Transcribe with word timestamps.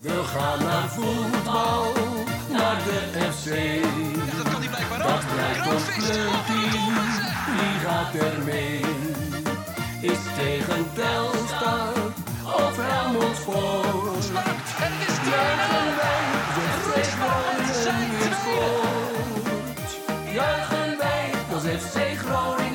We 0.00 0.24
gaan 0.24 0.58
naar 0.62 0.88
voetbal, 0.88 1.92
naar 2.50 2.78
de 2.84 3.00
FC. 3.32 3.48
Dat 4.36 4.52
kan 4.52 4.60
hij 4.60 4.68
blijkbaar 4.68 4.98
Dat 4.98 5.10
ook. 5.10 5.34
blijkt 5.34 5.58
Groot 5.58 5.74
ons 5.74 5.84
clubteam, 5.84 6.94
wie 7.56 7.76
gaat 7.84 8.14
er 8.14 8.42
mee? 8.44 8.80
Is 10.00 10.18
tegen 10.38 10.86
Telstar 10.94 11.92
of 12.44 12.76
Helmond 12.76 13.36
Sport? 13.36 14.26
En 14.84 14.92
het 14.96 15.08
is 15.08 15.16
Juichen 15.30 15.88
2-0. 15.92 16.00
wij, 16.00 16.22
de 16.56 16.64
FC 16.80 16.90
Groningen 17.18 18.10
weer 18.18 18.34
scoort. 18.40 19.90
Juichen 20.34 20.98
wij, 20.98 21.30
als 21.52 21.62
FC 21.62 21.96
Groningen 22.18 22.69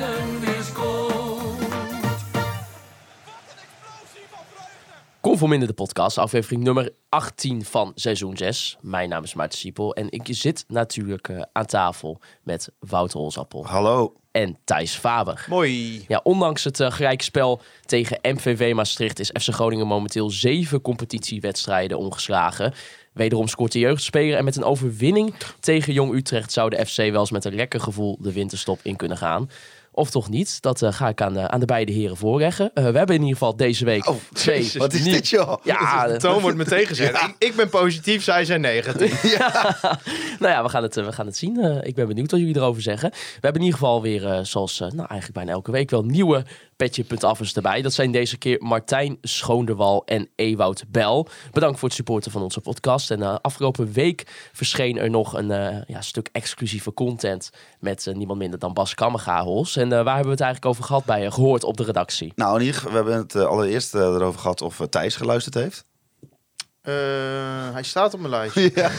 Conforminder 5.36 5.76
de 5.76 5.82
podcast, 5.82 6.18
aflevering 6.18 6.62
nummer 6.62 6.92
18 7.08 7.64
van 7.64 7.92
seizoen 7.94 8.36
6. 8.36 8.76
Mijn 8.80 9.08
naam 9.08 9.22
is 9.22 9.34
Maarten 9.34 9.58
Siepel 9.58 9.94
en 9.94 10.06
ik 10.10 10.22
zit 10.30 10.64
natuurlijk 10.68 11.28
eh, 11.28 11.42
aan 11.52 11.66
tafel 11.66 12.20
met 12.42 12.72
Wouter 12.78 13.18
Holzappel 13.18 13.66
Hallo. 13.66 14.14
en 14.30 14.56
Thijs 14.64 14.94
Faber. 14.94 15.46
Mooi. 15.48 16.04
Ja, 16.08 16.20
ondanks 16.22 16.64
het 16.64 16.80
uh, 16.80 16.90
gelijkspel 16.90 17.60
tegen 17.84 18.18
MVV 18.22 18.72
Maastricht 18.74 19.18
is 19.18 19.30
FC 19.40 19.48
Groningen 19.48 19.86
momenteel 19.86 20.30
zeven 20.30 20.80
competitiewedstrijden 20.80 21.98
ongeslagen. 21.98 22.74
Wederom 23.12 23.48
scoort 23.48 23.72
de 23.72 23.78
jeugdspeler 23.78 24.38
en 24.38 24.44
met 24.44 24.56
een 24.56 24.64
overwinning 24.64 25.34
tegen 25.60 25.92
Jong 25.92 26.14
Utrecht 26.14 26.52
zou 26.52 26.70
de 26.70 26.86
FC 26.86 26.96
wel 26.96 27.20
eens 27.20 27.30
met 27.30 27.44
een 27.44 27.54
lekker 27.54 27.80
gevoel 27.80 28.16
de 28.20 28.32
winterstop 28.32 28.80
in 28.82 28.96
kunnen 28.96 29.16
gaan. 29.16 29.50
Of 29.96 30.10
toch 30.10 30.28
niet? 30.28 30.60
Dat 30.62 30.82
eh, 30.82 30.92
ga 30.92 31.08
ik 31.08 31.20
aan, 31.20 31.32
de- 31.32 31.48
aan 31.48 31.60
de 31.60 31.66
beide 31.66 31.92
heren 31.92 32.16
voorleggen. 32.16 32.70
Eh, 32.74 32.84
we 32.90 32.98
hebben 32.98 33.14
in 33.16 33.20
ieder 33.22 33.36
geval 33.38 33.56
deze 33.56 33.84
week 33.84 34.08
Oh, 34.08 34.16
twee. 34.32 34.56
Jezus, 34.56 34.76
Wat 34.76 34.92
is 34.92 35.02
nieuw- 35.04 35.12
dit, 35.14 35.28
joh? 35.28 35.54
Ja, 35.64 36.06
De 36.08 36.16
toon 36.16 36.40
wordt 36.40 36.56
meteen 36.56 36.86
gezegd. 36.86 37.22
Ik, 37.22 37.34
ik 37.38 37.54
ben 37.56 37.68
positief, 37.68 38.22
zij 38.24 38.44
zijn 38.44 38.60
negatief. 38.60 39.22
nou 40.40 40.52
ja, 40.52 40.62
we 40.62 40.68
gaan 40.68 40.82
het, 40.82 40.96
eh, 40.96 41.04
we 41.04 41.12
gaan 41.12 41.26
het 41.26 41.36
zien. 41.36 41.60
Eh, 41.60 41.76
ik 41.82 41.94
ben 41.94 42.06
benieuwd 42.08 42.30
wat 42.30 42.40
jullie 42.40 42.56
erover 42.56 42.82
zeggen. 42.82 43.10
We 43.10 43.18
hebben 43.40 43.60
in 43.60 43.66
ieder 43.66 43.78
geval 43.80 44.02
weer, 44.02 44.26
eh, 44.26 44.38
zoals 44.42 44.80
eh, 44.80 44.88
nou, 44.88 45.08
eigenlijk 45.08 45.32
bijna 45.32 45.50
elke 45.52 45.70
week, 45.70 45.90
wel 45.90 46.02
nieuwe 46.04 46.44
petje.affers 46.76 47.54
erbij. 47.54 47.82
Dat 47.82 47.92
zijn 47.92 48.12
deze 48.12 48.38
keer 48.38 48.56
Martijn 48.62 49.18
Schoonderwal 49.20 50.02
en 50.04 50.28
Ewout 50.34 50.84
Bel. 50.88 51.28
Bedankt 51.52 51.78
voor 51.78 51.88
het 51.88 51.96
supporten 51.96 52.30
van 52.30 52.42
onze 52.42 52.60
podcast. 52.60 53.10
En 53.10 53.22
eh, 53.22 53.36
afgelopen 53.40 53.92
week 53.92 54.50
verscheen 54.52 54.98
er 54.98 55.10
nog 55.10 55.32
een 55.32 55.50
eh, 55.50 55.82
ja, 55.86 56.00
stuk 56.00 56.28
exclusieve 56.32 56.94
content 56.94 57.50
met 57.80 58.06
eh, 58.06 58.14
niemand 58.14 58.38
minder 58.38 58.58
dan 58.58 58.72
Bas 58.72 58.94
Kammergahels. 58.94 59.76
En 59.76 59.88
waar 59.88 59.96
hebben 60.04 60.24
we 60.24 60.30
het 60.30 60.40
eigenlijk 60.40 60.66
over 60.66 60.84
gehad 60.84 61.04
bij 61.04 61.30
gehoord 61.30 61.64
op 61.64 61.76
de 61.76 61.84
redactie? 61.84 62.32
Nou, 62.34 62.54
in 62.54 62.60
ieder 62.60 62.74
geval, 62.74 62.90
we 62.90 62.96
hebben 62.96 63.16
het 63.16 63.34
allereerst 63.34 63.94
erover 63.94 64.40
gehad 64.40 64.62
of 64.62 64.80
Thijs 64.90 65.16
geluisterd 65.16 65.54
heeft. 65.54 65.84
Eh, 66.86 67.72
hij 67.72 67.82
staat 67.82 68.14
op 68.14 68.20
mijn 68.20 68.30
lijst. 68.30 68.54
ja. 68.74 68.90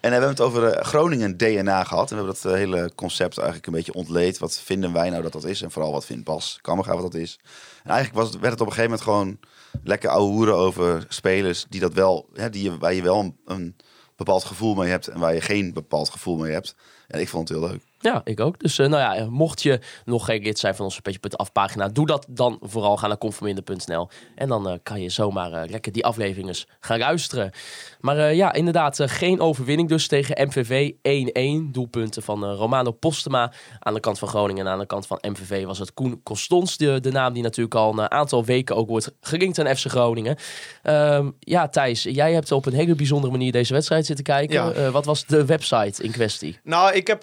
we 0.00 0.08
hebben 0.08 0.28
het 0.28 0.40
over 0.40 0.64
eh, 0.64 0.84
Groningen 0.84 1.36
DNA 1.36 1.84
gehad. 1.84 2.10
En 2.10 2.16
we 2.16 2.22
hebben 2.22 2.42
dat 2.42 2.52
eh, 2.52 2.58
hele 2.58 2.90
concept 2.94 3.36
eigenlijk 3.38 3.66
een 3.66 3.72
beetje 3.72 3.94
ontleed. 3.94 4.38
Wat 4.38 4.60
vinden 4.60 4.92
wij 4.92 5.10
nou 5.10 5.22
dat 5.22 5.32
dat 5.32 5.44
is? 5.44 5.62
En 5.62 5.70
vooral 5.70 5.92
wat 5.92 6.04
vindt 6.04 6.24
Bas 6.24 6.58
Kammerga 6.62 6.92
wat 6.92 7.12
dat 7.12 7.20
is? 7.20 7.38
En 7.84 7.90
eigenlijk 7.90 8.22
was 8.22 8.32
het, 8.32 8.40
werd 8.40 8.52
het 8.52 8.60
op 8.60 8.66
een 8.66 8.72
gegeven 8.72 8.90
moment 8.90 9.08
gewoon 9.08 9.38
lekker 9.84 10.10
ouwe 10.10 10.32
hoeren 10.32 10.54
over 10.54 11.04
spelers 11.08 11.66
die 11.68 11.80
dat 11.80 11.94
wel, 11.94 12.28
hè, 12.34 12.50
die, 12.50 12.70
waar 12.70 12.94
je 12.94 13.02
wel 13.02 13.18
een, 13.18 13.36
een 13.44 13.76
bepaald 14.16 14.44
gevoel 14.44 14.74
mee 14.74 14.90
hebt 14.90 15.08
en 15.08 15.18
waar 15.18 15.34
je 15.34 15.40
geen 15.40 15.72
bepaald 15.72 16.10
gevoel 16.10 16.36
mee 16.36 16.52
hebt. 16.52 16.74
En 17.08 17.20
ik 17.20 17.28
vond 17.28 17.48
het 17.48 17.58
heel 17.58 17.68
leuk. 17.68 17.82
Ja, 18.02 18.20
ik 18.24 18.40
ook. 18.40 18.58
Dus 18.58 18.78
eh, 18.78 18.86
nou 18.88 19.16
ja, 19.16 19.30
mocht 19.30 19.62
je 19.62 19.80
nog 20.04 20.24
geen 20.24 20.42
lid 20.42 20.58
zijn 20.58 20.74
van 20.74 20.84
onze 20.84 21.02
Petje.af 21.02 21.52
pagina, 21.52 21.88
doe 21.88 22.06
dat 22.06 22.26
dan 22.28 22.58
vooral. 22.62 22.96
Ga 22.96 23.06
naar 23.06 23.18
conforminder.nl 23.18 24.08
en 24.34 24.48
dan 24.48 24.68
eh, 24.68 24.74
kan 24.82 25.02
je 25.02 25.08
zomaar 25.08 25.52
eh, 25.52 25.70
lekker 25.70 25.92
die 25.92 26.04
afleveringen 26.04 26.54
gaan 26.80 26.98
luisteren. 26.98 27.50
Maar 28.00 28.34
ja, 28.34 28.52
inderdaad, 28.52 28.98
geen 29.04 29.40
overwinning 29.40 29.88
dus 29.88 30.08
tegen 30.08 30.46
MVV 30.48 30.92
1-1. 31.68 31.70
Doelpunten 31.72 32.22
van 32.22 32.44
Romano 32.44 32.90
Postema 32.90 33.52
aan 33.78 33.94
de 33.94 34.00
kant 34.00 34.18
van 34.18 34.28
Groningen 34.28 34.66
en 34.66 34.72
aan 34.72 34.78
de 34.78 34.86
kant 34.86 35.06
van 35.06 35.18
MVV 35.20 35.64
was 35.64 35.78
het 35.78 35.94
Koen 35.94 36.20
Constons, 36.22 36.76
de, 36.76 37.00
de 37.00 37.10
naam 37.10 37.32
die 37.32 37.42
natuurlijk 37.42 37.74
al 37.74 37.92
een 37.92 38.10
aantal 38.10 38.44
weken 38.44 38.76
ook 38.76 38.88
wordt 38.88 39.12
gelinkt 39.20 39.58
aan 39.58 39.76
FC 39.76 39.86
Groningen. 39.86 40.36
Ehm, 40.82 41.30
ja, 41.38 41.68
Thijs, 41.68 42.02
jij 42.02 42.32
hebt 42.32 42.52
op 42.52 42.66
een 42.66 42.72
hele 42.72 42.94
bijzondere 42.94 43.32
manier 43.32 43.52
deze 43.52 43.72
wedstrijd 43.72 44.06
zitten 44.06 44.24
kijken. 44.24 44.74
Ja. 44.74 44.90
Wat 44.90 45.04
was 45.04 45.26
de 45.26 45.44
website 45.44 46.02
in 46.02 46.10
kwestie? 46.10 46.58
Nou, 46.62 46.94
ik, 46.94 47.06
heb, 47.06 47.22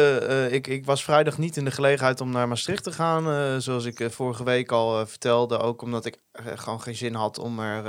eh, 0.00 0.52
ik, 0.52 0.66
ik 0.66 0.84
was 0.84 1.04
vrijdag 1.04 1.38
niet 1.38 1.56
in 1.56 1.64
de 1.64 1.70
gelegenheid 1.70 2.20
om 2.20 2.30
naar 2.30 2.48
Maastricht 2.48 2.84
te 2.84 2.92
gaan. 2.92 3.30
eh, 3.30 3.56
zoals 3.58 3.84
ik 3.84 4.00
eh, 4.00 4.10
vorige 4.10 4.44
week 4.44 4.72
al 4.72 5.06
vertelde. 5.06 5.58
Ook 5.58 5.82
omdat 5.82 6.04
ik 6.04 6.16
gewoon 6.54 6.80
geen 6.80 6.94
zin 6.94 7.14
had 7.14 7.38
om 7.38 7.60
er 7.60 7.82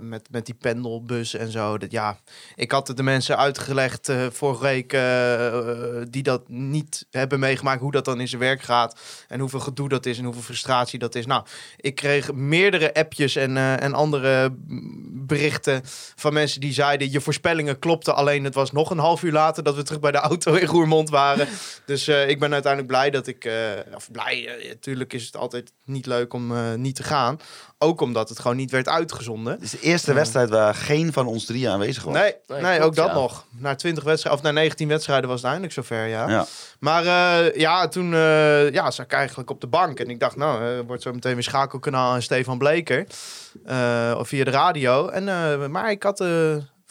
met, 0.00 0.28
met 0.30 0.46
die 0.46 0.54
pendelbus 0.54 1.34
en 1.34 1.50
zo. 1.50 1.78
Dat, 1.78 1.90
ja, 1.90 2.18
ik 2.54 2.70
had 2.70 2.88
het 2.88 2.96
de 2.96 3.02
mensen 3.02 3.36
uitgelegd 3.36 4.12
vorige 4.30 4.62
week 4.62 4.90
die 6.12 6.22
dat 6.22 6.48
niet 6.48 7.06
hebben 7.10 7.40
meegemaakt. 7.40 7.80
Hoe 7.80 7.90
dat 7.90 8.04
dan 8.04 8.20
in 8.20 8.28
zijn 8.28 8.40
werk 8.40 8.62
gaat. 8.62 9.00
En 9.28 9.40
hoeveel 9.40 9.60
gedoe 9.60 9.88
dat 9.88 10.06
is 10.06 10.18
en 10.18 10.24
hoeveel 10.24 10.42
frustratie 10.42 10.98
dat 10.98 11.14
is. 11.14 11.26
Nou, 11.26 11.44
ik 11.76 11.94
kreeg 11.94 12.32
meerdere 12.32 12.94
appjes 12.94 13.36
en, 13.36 13.56
en 13.56 13.94
andere 13.94 14.54
berichten 15.26 15.82
van 16.16 16.32
mensen 16.32 16.60
die 16.60 16.72
zeiden... 16.72 17.10
je 17.10 17.20
voorspellingen 17.20 17.78
klopten, 17.78 18.14
alleen 18.14 18.44
het 18.44 18.54
was 18.54 18.72
nog 18.72 18.90
een 18.90 18.98
half 18.98 19.22
uur 19.22 19.32
later... 19.32 19.62
dat 19.62 19.74
we 19.74 19.82
terug 19.82 20.00
bij 20.00 20.12
de 20.12 20.18
auto 20.18 20.54
in 20.54 20.66
Roermond 20.66 21.10
waren. 21.10 21.21
Dus 21.86 22.08
eh, 22.08 22.28
ik 22.28 22.38
ben 22.40 22.52
uiteindelijk 22.52 22.92
blij 22.92 23.10
dat 23.10 23.26
ik... 23.26 23.44
eh, 23.44 23.54
of 23.94 24.10
blij, 24.10 24.48
natuurlijk 24.68 25.12
is 25.12 25.26
het 25.26 25.36
altijd 25.36 25.72
niet 25.84 26.06
leuk 26.06 26.32
om 26.34 26.56
eh, 26.56 26.72
niet 26.74 26.96
te 26.96 27.02
gaan. 27.02 27.40
Ook 27.78 28.00
omdat 28.00 28.28
het 28.28 28.38
gewoon 28.38 28.56
niet 28.56 28.70
werd 28.70 28.88
uitgezonden. 28.88 29.52
Het 29.52 29.62
is 29.62 29.70
de 29.70 29.80
eerste 29.80 30.12
wedstrijd 30.12 30.48
waar 30.50 30.74
geen 30.74 31.12
van 31.12 31.26
ons 31.26 31.44
drieën 31.44 31.70
aanwezig 31.70 32.02
was. 32.02 32.14
Nee, 32.14 32.34
Nee, 32.60 32.80
ook 32.80 32.94
dat 32.94 33.06
ja. 33.06 33.14
nog. 33.14 33.44
Na 33.50 33.74
20 33.74 34.04
wedstrijden, 34.04 34.40
of 34.42 34.46
na 34.46 34.52
19 34.60 34.88
wedstrijden 34.88 35.28
was 35.28 35.36
het 35.36 35.46
eindelijk 35.46 35.72
zover, 35.74 36.06
ja. 36.06 36.28
Ja. 36.28 36.46
Maar 36.80 37.04
eh, 37.06 37.54
ja, 37.60 37.88
toen 37.88 38.14
eh, 38.14 38.70
ja, 38.72 38.90
zat 38.90 39.04
ik 39.06 39.12
eigenlijk 39.12 39.50
op 39.50 39.60
de 39.60 39.66
bank. 39.66 40.00
En 40.00 40.10
ik 40.10 40.20
dacht, 40.20 40.36
nou, 40.36 40.64
eh, 40.78 40.86
wordt 40.86 41.02
zo 41.02 41.12
meteen 41.12 41.34
weer 41.34 41.42
schakelkanaal 41.42 42.14
en 42.14 42.22
Stefan 42.22 42.58
Bleker. 42.58 43.06
eh, 43.64 44.14
of 44.18 44.28
via 44.28 44.44
de 44.44 44.50
radio. 44.50 45.08
En, 45.08 45.28
eh, 45.28 45.66
maar 45.66 45.90
ik 45.90 46.02
had... 46.02 46.24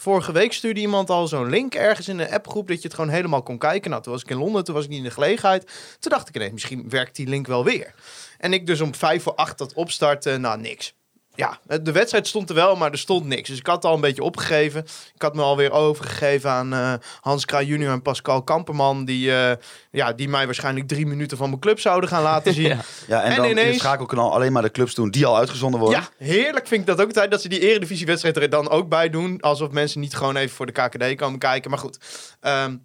Vorige 0.01 0.31
week 0.31 0.53
stuurde 0.53 0.79
iemand 0.79 1.09
al 1.09 1.28
zo'n 1.28 1.50
link 1.50 1.75
ergens 1.75 2.07
in 2.07 2.19
een 2.19 2.31
appgroep 2.31 2.67
dat 2.67 2.78
je 2.81 2.88
het 2.88 2.94
gewoon 2.94 3.09
helemaal 3.09 3.44
kon 3.44 3.57
kijken. 3.57 3.89
Nou, 3.89 4.03
toen 4.03 4.12
was 4.13 4.22
ik 4.22 4.29
in 4.29 4.38
Londen, 4.38 4.63
toen 4.63 4.75
was 4.75 4.84
ik 4.84 4.89
niet 4.89 4.97
in 4.97 5.03
de 5.03 5.12
gelegenheid. 5.12 5.66
Toen 6.00 6.12
dacht 6.12 6.29
ik 6.29 6.35
ineens, 6.35 6.51
misschien 6.51 6.89
werkt 6.89 7.16
die 7.16 7.28
link 7.28 7.47
wel 7.47 7.63
weer. 7.63 7.94
En 8.38 8.53
ik 8.53 8.67
dus 8.67 8.81
om 8.81 8.95
vijf 8.95 9.23
voor 9.23 9.35
acht 9.35 9.57
dat 9.57 9.73
opstarten, 9.73 10.41
nou 10.41 10.59
niks. 10.59 10.94
Ja, 11.35 11.59
de 11.81 11.91
wedstrijd 11.91 12.27
stond 12.27 12.49
er 12.49 12.55
wel, 12.55 12.75
maar 12.75 12.91
er 12.91 12.97
stond 12.97 13.25
niks. 13.25 13.49
Dus 13.49 13.57
ik 13.57 13.65
had 13.67 13.85
al 13.85 13.93
een 13.93 14.01
beetje 14.01 14.23
opgegeven. 14.23 14.81
Ik 15.15 15.21
had 15.21 15.35
me 15.35 15.41
alweer 15.41 15.71
overgegeven 15.71 16.49
aan 16.49 16.73
eh, 16.73 16.93
Hans 17.21 17.45
Kraaij 17.45 17.65
junior 17.65 17.91
en 17.91 18.01
Pascal 18.01 18.43
Kamperman. 18.43 19.05
Die, 19.05 19.35
eh, 19.35 19.55
ja, 19.91 20.13
die 20.13 20.29
mij 20.29 20.45
waarschijnlijk 20.45 20.87
drie 20.87 21.05
minuten 21.05 21.37
van 21.37 21.49
mijn 21.49 21.61
club 21.61 21.79
zouden 21.79 22.09
gaan 22.09 22.23
laten 22.23 22.53
zien. 22.59 22.67
Ja. 22.67 22.77
Ja, 23.07 23.23
en, 23.23 23.29
En 23.31 23.35
dan 23.35 23.45
in 23.45 23.57
het 23.57 23.59
ineens- 23.65 23.79
schakelkanaal 23.81 24.33
alleen 24.33 24.51
maar 24.51 24.61
de 24.61 24.71
clubs 24.71 24.93
doen 24.95 25.09
die 25.11 25.25
al 25.25 25.37
uitgezonden 25.37 25.79
worden. 25.79 25.99
Ja, 25.99 26.25
heerlijk 26.25 26.67
vind 26.67 26.81
ik 26.81 26.87
dat 26.87 26.99
ook 27.01 27.07
altijd. 27.07 27.31
Dat 27.31 27.41
ze 27.41 27.49
die 27.49 27.59
eredivisiewedstrijd 27.59 28.37
er 28.37 28.49
dan 28.49 28.69
ook 28.69 28.89
bij 28.89 29.09
doen. 29.09 29.39
Alsof 29.41 29.71
mensen 29.71 29.99
niet 29.99 30.15
gewoon 30.15 30.35
even 30.35 30.55
voor 30.55 30.65
de 30.65 30.71
KKD 30.71 31.15
komen 31.15 31.39
kijken. 31.39 31.69
Maar 31.69 31.79
goed. 31.79 31.97
Ehm, 32.39 32.75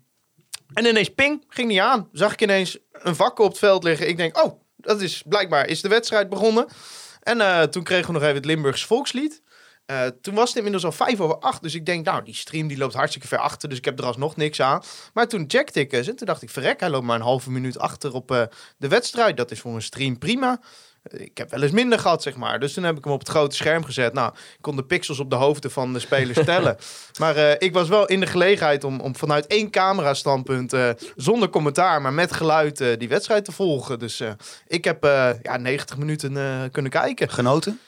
en 0.72 0.84
ineens 0.86 1.14
ping, 1.14 1.44
ging 1.48 1.68
niet 1.68 1.80
aan. 1.80 2.08
Zag 2.12 2.32
ik 2.32 2.42
ineens 2.42 2.78
een 2.92 3.16
vakken 3.16 3.44
op 3.44 3.50
het 3.50 3.58
veld 3.58 3.84
liggen. 3.84 4.08
Ik 4.08 4.16
denk, 4.16 4.44
oh, 4.44 4.60
dat 4.76 5.00
is 5.00 5.22
blijkbaar 5.26 5.66
is 5.68 5.80
de 5.80 5.88
wedstrijd 5.88 6.28
begonnen. 6.28 6.66
En 7.26 7.40
eh, 7.40 7.62
toen 7.62 7.82
kregen 7.82 8.06
we 8.06 8.12
nog 8.12 8.22
even 8.22 8.34
het 8.34 8.44
Limburgs 8.44 8.84
volkslied. 8.84 9.42
Eh, 9.86 10.06
toen 10.06 10.34
was 10.34 10.48
het 10.48 10.56
inmiddels 10.56 10.84
al 10.84 10.92
vijf 10.92 11.20
over 11.20 11.38
acht. 11.38 11.62
Dus 11.62 11.74
ik 11.74 11.86
denk, 11.86 12.04
nou, 12.04 12.24
die 12.24 12.34
stream 12.34 12.68
die 12.68 12.78
loopt 12.78 12.94
hartstikke 12.94 13.28
ver 13.28 13.38
achter. 13.38 13.68
Dus 13.68 13.78
ik 13.78 13.84
heb 13.84 13.98
er 13.98 14.04
alsnog 14.04 14.36
niks 14.36 14.60
aan. 14.60 14.82
Maar 15.12 15.28
toen 15.28 15.44
checkte 15.48 15.80
ik 15.80 15.92
eens. 15.92 16.08
En 16.08 16.16
toen 16.16 16.26
dacht 16.26 16.42
ik, 16.42 16.50
verrek, 16.50 16.80
hij 16.80 16.90
loopt 16.90 17.04
maar 17.04 17.16
een 17.16 17.22
halve 17.22 17.50
minuut 17.50 17.78
achter 17.78 18.12
op 18.12 18.30
eh, 18.30 18.42
de 18.76 18.88
wedstrijd. 18.88 19.36
Dat 19.36 19.50
is 19.50 19.60
voor 19.60 19.74
een 19.74 19.82
stream 19.82 20.18
prima. 20.18 20.60
Ik 21.10 21.38
heb 21.38 21.50
wel 21.50 21.62
eens 21.62 21.72
minder 21.72 21.98
gehad, 21.98 22.22
zeg 22.22 22.36
maar. 22.36 22.60
Dus 22.60 22.72
toen 22.72 22.84
heb 22.84 22.96
ik 22.96 23.04
hem 23.04 23.12
op 23.12 23.18
het 23.18 23.28
grote 23.28 23.56
scherm 23.56 23.84
gezet. 23.84 24.12
Nou, 24.12 24.32
ik 24.34 24.58
kon 24.60 24.76
de 24.76 24.84
pixels 24.84 25.18
op 25.18 25.30
de 25.30 25.36
hoofden 25.36 25.70
van 25.70 25.92
de 25.92 25.98
spelers 25.98 26.44
tellen. 26.44 26.76
Maar 27.18 27.36
eh, 27.36 27.54
ik 27.58 27.72
was 27.72 27.88
wel 27.88 28.06
in 28.06 28.20
de 28.20 28.26
gelegenheid 28.26 28.84
om, 28.84 29.00
om 29.00 29.16
vanuit 29.16 29.46
één 29.46 29.70
camera 29.70 30.14
standpunt... 30.14 30.72
eh, 30.72 30.90
zonder 31.16 31.48
commentaar, 31.48 32.02
maar 32.02 32.12
met 32.12 32.32
geluid 32.32 32.80
eh, 32.80 32.98
die 32.98 33.08
wedstrijd 33.08 33.44
te 33.44 33.52
volgen. 33.52 33.98
Dus 33.98 34.22
ik 34.66 34.84
heb 34.84 35.04
ja, 35.42 35.56
90 35.56 35.96
minuten 35.96 36.32
kunnen 36.70 36.90
kijken. 36.90 37.30
Genoten? 37.30 37.80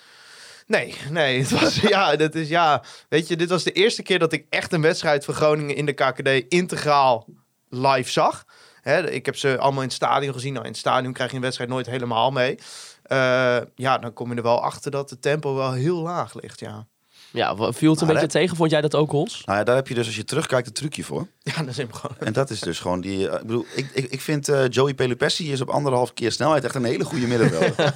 Nee, 0.66 0.94
nee. 1.10 1.40
Het 1.40 1.60
was, 1.60 1.80
ja, 1.94 2.16
dat 2.16 2.34
is, 2.34 2.48
ja, 2.48 2.82
weet 3.08 3.28
je, 3.28 3.36
dit 3.36 3.48
was 3.48 3.64
de 3.64 3.72
eerste 3.72 4.02
keer 4.02 4.18
dat 4.18 4.32
ik 4.32 4.46
echt 4.48 4.72
een 4.72 4.82
wedstrijd 4.82 5.24
van 5.24 5.34
Groningen 5.34 5.76
in 5.76 5.86
de 5.86 5.92
KKD 5.92 6.28
integraal 6.48 7.26
live 7.68 8.10
zag. 8.10 8.44
Hè, 8.88 9.10
ik 9.10 9.26
heb 9.26 9.36
ze 9.36 9.58
allemaal 9.58 9.82
in 9.82 9.88
het 9.88 9.96
stadion 9.96 10.32
gezien. 10.32 10.52
Nou, 10.52 10.64
in 10.64 10.70
het 10.70 10.80
stadion 10.80 11.12
krijg 11.12 11.30
je 11.30 11.36
een 11.36 11.42
wedstrijd 11.42 11.70
nooit 11.70 11.86
helemaal 11.86 12.30
mee. 12.30 12.58
Eh, 13.08 13.56
ja, 13.74 13.98
dan 13.98 14.12
kom 14.12 14.30
je 14.30 14.36
er 14.36 14.42
wel 14.42 14.62
achter 14.62 14.90
dat 14.90 15.10
het 15.10 15.22
tempo 15.22 15.54
wel 15.54 15.72
heel 15.72 15.96
laag 16.02 16.34
ligt, 16.34 16.60
ja. 16.60 16.86
Ja, 17.30 17.56
viel 17.56 17.90
het 17.90 18.00
een 18.00 18.06
Maar 18.06 18.14
beetje 18.14 18.30
tegen? 18.38 18.56
Vond 18.56 18.70
jij 18.70 18.80
dat 18.80 18.94
ook, 18.94 19.10
Hols? 19.10 19.42
Nou 19.44 19.58
ja, 19.58 19.64
daar 19.64 19.74
heb 19.76 19.88
je 19.88 19.94
dus 19.94 20.06
als 20.06 20.16
je 20.16 20.24
terugkijkt 20.24 20.66
een 20.66 20.72
trucje 20.72 21.04
voor. 21.04 21.26
Ja, 21.42 21.52
dat 21.58 21.66
is 21.68 21.76
hem 21.76 21.92
gewoon. 21.92 22.16
En 22.18 22.32
dat 22.32 22.50
is 22.50 22.60
dus 22.60 22.78
gewoon 22.80 23.00
die... 23.00 23.28
eh, 23.28 23.34
ik 23.40 23.46
bedoel, 23.46 23.64
ik, 23.74 23.90
ik, 23.92 24.04
ik 24.10 24.20
vind 24.20 24.48
eh, 24.48 24.68
Joey 24.68 24.94
Pelupessi 24.94 25.52
is 25.52 25.60
op 25.60 25.68
anderhalf 25.68 26.14
keer 26.14 26.32
snelheid 26.32 26.64
echt 26.64 26.74
een 26.74 26.84
hele 26.84 27.04
goede 27.04 27.26
middenvelder. 27.26 27.74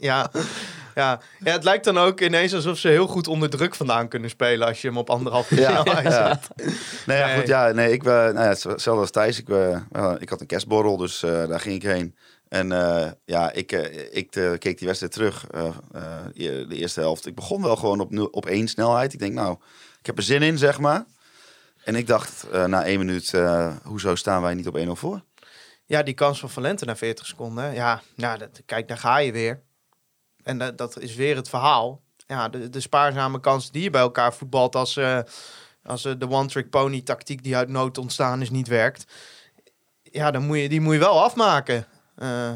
Ja, 0.00 0.30
Ja. 0.94 1.20
ja, 1.44 1.52
het 1.52 1.64
lijkt 1.64 1.84
dan 1.84 1.98
ook 1.98 2.20
ineens 2.20 2.54
alsof 2.54 2.78
ze 2.78 2.88
heel 2.88 3.06
goed 3.06 3.28
onder 3.28 3.50
druk 3.50 3.74
vandaan 3.74 4.08
kunnen 4.08 4.30
spelen 4.30 4.66
als 4.68 4.80
je 4.80 4.88
hem 4.88 4.96
op 4.96 5.10
anderhalf 5.10 5.50
Ja, 5.50 5.70
snelheid 5.82 6.12
ja. 6.12 6.28
zet. 6.56 6.68
Nee, 7.06 7.18
ja, 7.18 7.36
goed, 7.36 7.46
ja, 7.46 7.72
nee, 7.72 7.92
ik, 7.92 8.04
eh, 8.04 8.12
nou 8.12 8.34
ja, 8.34 8.48
hetzelfde 8.48 8.90
als 8.90 9.10
Thijs. 9.10 9.38
Ik, 9.38 9.48
ik 10.18 10.28
had 10.28 10.40
een 10.40 10.46
kerstborrel, 10.46 10.96
dus 10.96 11.22
eh, 11.22 11.48
daar 11.48 11.60
ging 11.60 11.74
ik 11.74 11.82
heen. 11.82 12.14
En 12.54 12.72
eh, 12.72 13.10
ja, 13.24 13.52
ik, 13.52 13.72
eh, 13.72 14.16
ik 14.16 14.36
eh, 14.36 14.52
keek 14.58 14.78
die 14.78 14.86
wedstrijd 14.86 15.12
terug, 15.12 15.46
de 16.32 16.66
eerste 16.68 17.00
helft. 17.00 17.26
Ik 17.26 17.34
begon 17.34 17.62
wel 17.62 17.76
gewoon 17.76 18.00
op, 18.00 18.28
op 18.34 18.46
één 18.46 18.68
snelheid. 18.68 19.12
Ik 19.12 19.18
denk, 19.18 19.32
nou, 19.32 19.56
ik 20.00 20.06
heb 20.06 20.16
er 20.16 20.22
zin 20.22 20.42
in, 20.42 20.58
zeg 20.58 20.78
maar. 20.78 21.04
En 21.84 21.94
ik 21.94 22.06
dacht 22.06 22.46
na 22.66 22.84
één 22.84 22.98
minuut, 22.98 23.32
hoezo 23.82 24.14
staan 24.14 24.42
wij 24.42 24.54
niet 24.54 24.68
op 24.68 24.78
1-0 24.78 24.90
voor? 24.90 25.22
Ja, 25.84 26.02
die 26.02 26.14
kans 26.14 26.40
van 26.40 26.50
Valente 26.50 26.84
na 26.84 26.96
40 26.96 27.26
seconden. 27.26 27.74
Ja, 27.74 28.02
nou, 28.16 28.38
dat, 28.38 28.62
kijk, 28.66 28.88
daar 28.88 28.98
ga 28.98 29.18
je 29.18 29.32
weer. 29.32 29.62
En 30.42 30.58
dat, 30.58 30.78
dat 30.78 30.98
is 31.00 31.14
weer 31.14 31.36
het 31.36 31.48
verhaal. 31.48 32.02
Ja, 32.26 32.48
de, 32.48 32.80
spaarzame 32.80 33.40
kans 33.40 33.70
die 33.70 33.82
je 33.82 33.90
bij 33.90 34.00
elkaar 34.00 34.34
voetbalt 34.34 34.76
als, 34.76 35.00
als 35.82 36.02
de 36.02 36.28
one-trick 36.28 36.70
pony 36.70 37.02
tactiek 37.02 37.42
die 37.42 37.56
uit 37.56 37.68
nood 37.68 37.98
ontstaan 37.98 38.42
is 38.42 38.50
niet 38.50 38.68
werkt. 38.68 39.04
Ja, 40.02 40.30
dan 40.30 40.46
moet 40.46 40.58
je, 40.58 40.68
die 40.68 40.80
moet 40.80 40.92
je 40.94 40.98
wel 40.98 41.22
afmaken. 41.22 41.86
Eh, 42.16 42.52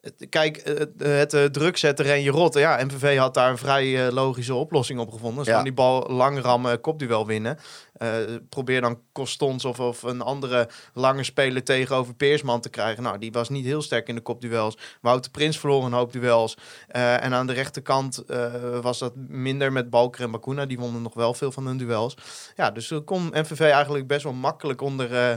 het- 0.00 0.26
kijk, 0.28 0.56
eh, 0.56 0.78
het, 0.78 0.90
het 0.98 1.34
eh, 1.34 1.44
druk 1.44 1.76
zetten 1.76 2.06
en 2.06 2.22
je 2.22 2.30
rotten. 2.30 2.60
Ja, 2.60 2.84
MVV 2.84 3.18
had 3.18 3.34
daar 3.34 3.50
een 3.50 3.58
vrij 3.58 4.06
eh, 4.06 4.12
logische 4.12 4.54
oplossing 4.54 5.00
op 5.00 5.10
gevonden. 5.12 5.44
Dus 5.44 5.54
Ja. 5.54 5.62
die 5.62 5.72
bal 5.72 6.06
lang 6.10 6.40
rammen, 6.40 6.80
kopduel 6.80 7.26
winnen. 7.26 7.58
Eh, 7.92 8.08
probeer 8.48 8.80
dan 8.80 9.00
Costons 9.12 9.64
of, 9.64 9.80
of 9.80 10.02
een 10.02 10.20
andere 10.20 10.68
lange 10.94 11.22
speler 11.24 11.64
tegenover 11.64 12.14
Peersman 12.14 12.60
te 12.60 12.68
krijgen. 12.68 13.02
Nou, 13.02 13.18
die 13.18 13.32
was 13.32 13.48
niet 13.48 13.64
heel 13.64 13.82
sterk 13.82 14.08
in 14.08 14.14
de 14.14 14.20
kopduels. 14.20 14.78
Wouter 15.00 15.30
Prins 15.30 15.58
verloor 15.58 15.84
een 15.84 15.92
hoop 15.92 16.12
duels. 16.12 16.56
Eh, 16.88 17.24
en 17.24 17.34
aan 17.34 17.46
de 17.46 17.52
rechterkant 17.52 18.18
eh, 18.18 18.52
was 18.82 18.98
dat 18.98 19.12
minder 19.16 19.72
met 19.72 19.90
Balker 19.90 20.22
en 20.22 20.30
Bakuna. 20.30 20.66
Die 20.66 20.78
wonnen 20.78 21.02
nog 21.02 21.14
wel 21.14 21.34
veel 21.34 21.52
van 21.52 21.66
hun 21.66 21.76
duels. 21.76 22.14
Ja, 22.56 22.70
dus 22.70 22.88
dan 22.88 23.04
kon 23.04 23.26
MVV 23.32 23.60
eigenlijk 23.60 24.06
best 24.06 24.22
wel 24.24 24.32
makkelijk 24.32 24.80
onder 24.80 25.14
eh, 25.14 25.34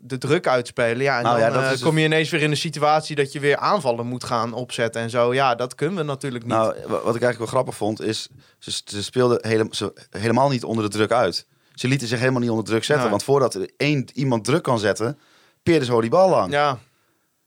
de 0.00 0.18
druk 0.18 0.46
uitspelen. 0.46 1.02
Ja, 1.02 1.16
en 1.16 1.22
Nou 1.22 1.38
dan 1.40 1.48
ja, 1.52 1.54
dat 1.68 1.78
eh, 1.78 1.82
kom 1.84 1.98
je 1.98 2.04
ineens 2.04 2.30
weer 2.30 2.42
in 2.42 2.50
de 2.50 2.56
situatie 2.56 3.16
dat 3.16 3.32
je 3.32 3.40
weer 3.40 3.56
aanvallen 3.56 4.06
moet 4.06 4.24
gaan 4.24 4.52
opzetten 4.52 5.02
en 5.02 5.10
zo. 5.10 5.34
Ja, 5.34 5.54
dat 5.54 5.74
kunnen 5.74 5.96
we 5.96 6.02
natuurlijk 6.02 6.44
niet. 6.44 6.52
Nou, 6.52 6.74
wa- 6.86 6.88
wat 6.88 7.14
ik 7.14 7.22
eigenlijk 7.22 7.38
wel 7.38 7.46
grappig 7.46 7.74
vond, 7.76 8.00
is 8.02 8.28
ze, 8.58 8.80
ze 8.84 9.02
speelden 9.02 9.38
hele, 9.48 9.66
ze, 9.70 9.92
helemaal 10.10 10.48
niet 10.48 10.64
onder 10.64 10.84
de 10.84 10.90
druk 10.90 11.12
uit. 11.12 11.46
Ze 11.74 11.88
lieten 11.88 12.08
zich 12.08 12.18
helemaal 12.18 12.40
niet 12.40 12.50
onder 12.50 12.64
druk 12.64 12.84
zetten. 12.84 13.10
Want 13.10 13.22
voordat 13.22 13.54
er 13.54 13.70
één 13.76 14.06
iemand 14.12 14.44
druk 14.44 14.62
kan 14.62 14.78
zetten, 14.78 15.18
peerden 15.62 15.86
ze 15.86 16.00
die 16.00 16.10
bal 16.10 16.28
lang. 16.30 16.52
ja, 16.52 16.78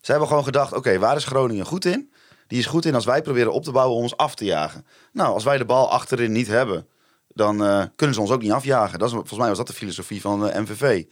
Ze 0.02 0.12
hebben 0.12 0.30
gewoon 0.30 0.44
gedacht, 0.44 0.74
oké, 0.74 1.00
waar 1.00 1.16
is 1.16 1.26
Groningen 1.26 1.66
goed 1.66 1.86
in? 1.86 2.14
Die 2.48 2.60
is 2.60 2.66
goed 2.66 2.86
in 2.86 2.96
als 2.96 3.06
wij 3.06 3.22
proberen 3.22 3.54
op 3.54 3.64
te 3.64 3.72
bouwen 3.72 3.96
om 3.98 4.04
ons 4.04 4.18
af 4.18 4.36
te 4.36 4.46
jagen. 4.46 4.86
Nou, 5.14 5.34
als 5.34 5.44
wij 5.44 5.58
de 5.58 5.66
bal 5.66 5.92
achterin 5.92 6.32
niet 6.32 6.48
hebben, 6.48 6.88
dan 7.28 7.64
eh, 7.66 7.84
kunnen 7.96 8.16
ze 8.16 8.22
ons 8.22 8.32
ook 8.32 8.42
niet 8.42 8.52
afjagen. 8.52 9.00
Dat 9.00 9.08
is, 9.08 9.14
volgens 9.14 9.40
mij 9.40 9.48
was 9.48 9.58
dat 9.58 9.68
de 9.68 9.74
filosofie 9.74 10.22
van 10.22 10.40
de 10.40 10.60
MVV. 10.62 11.04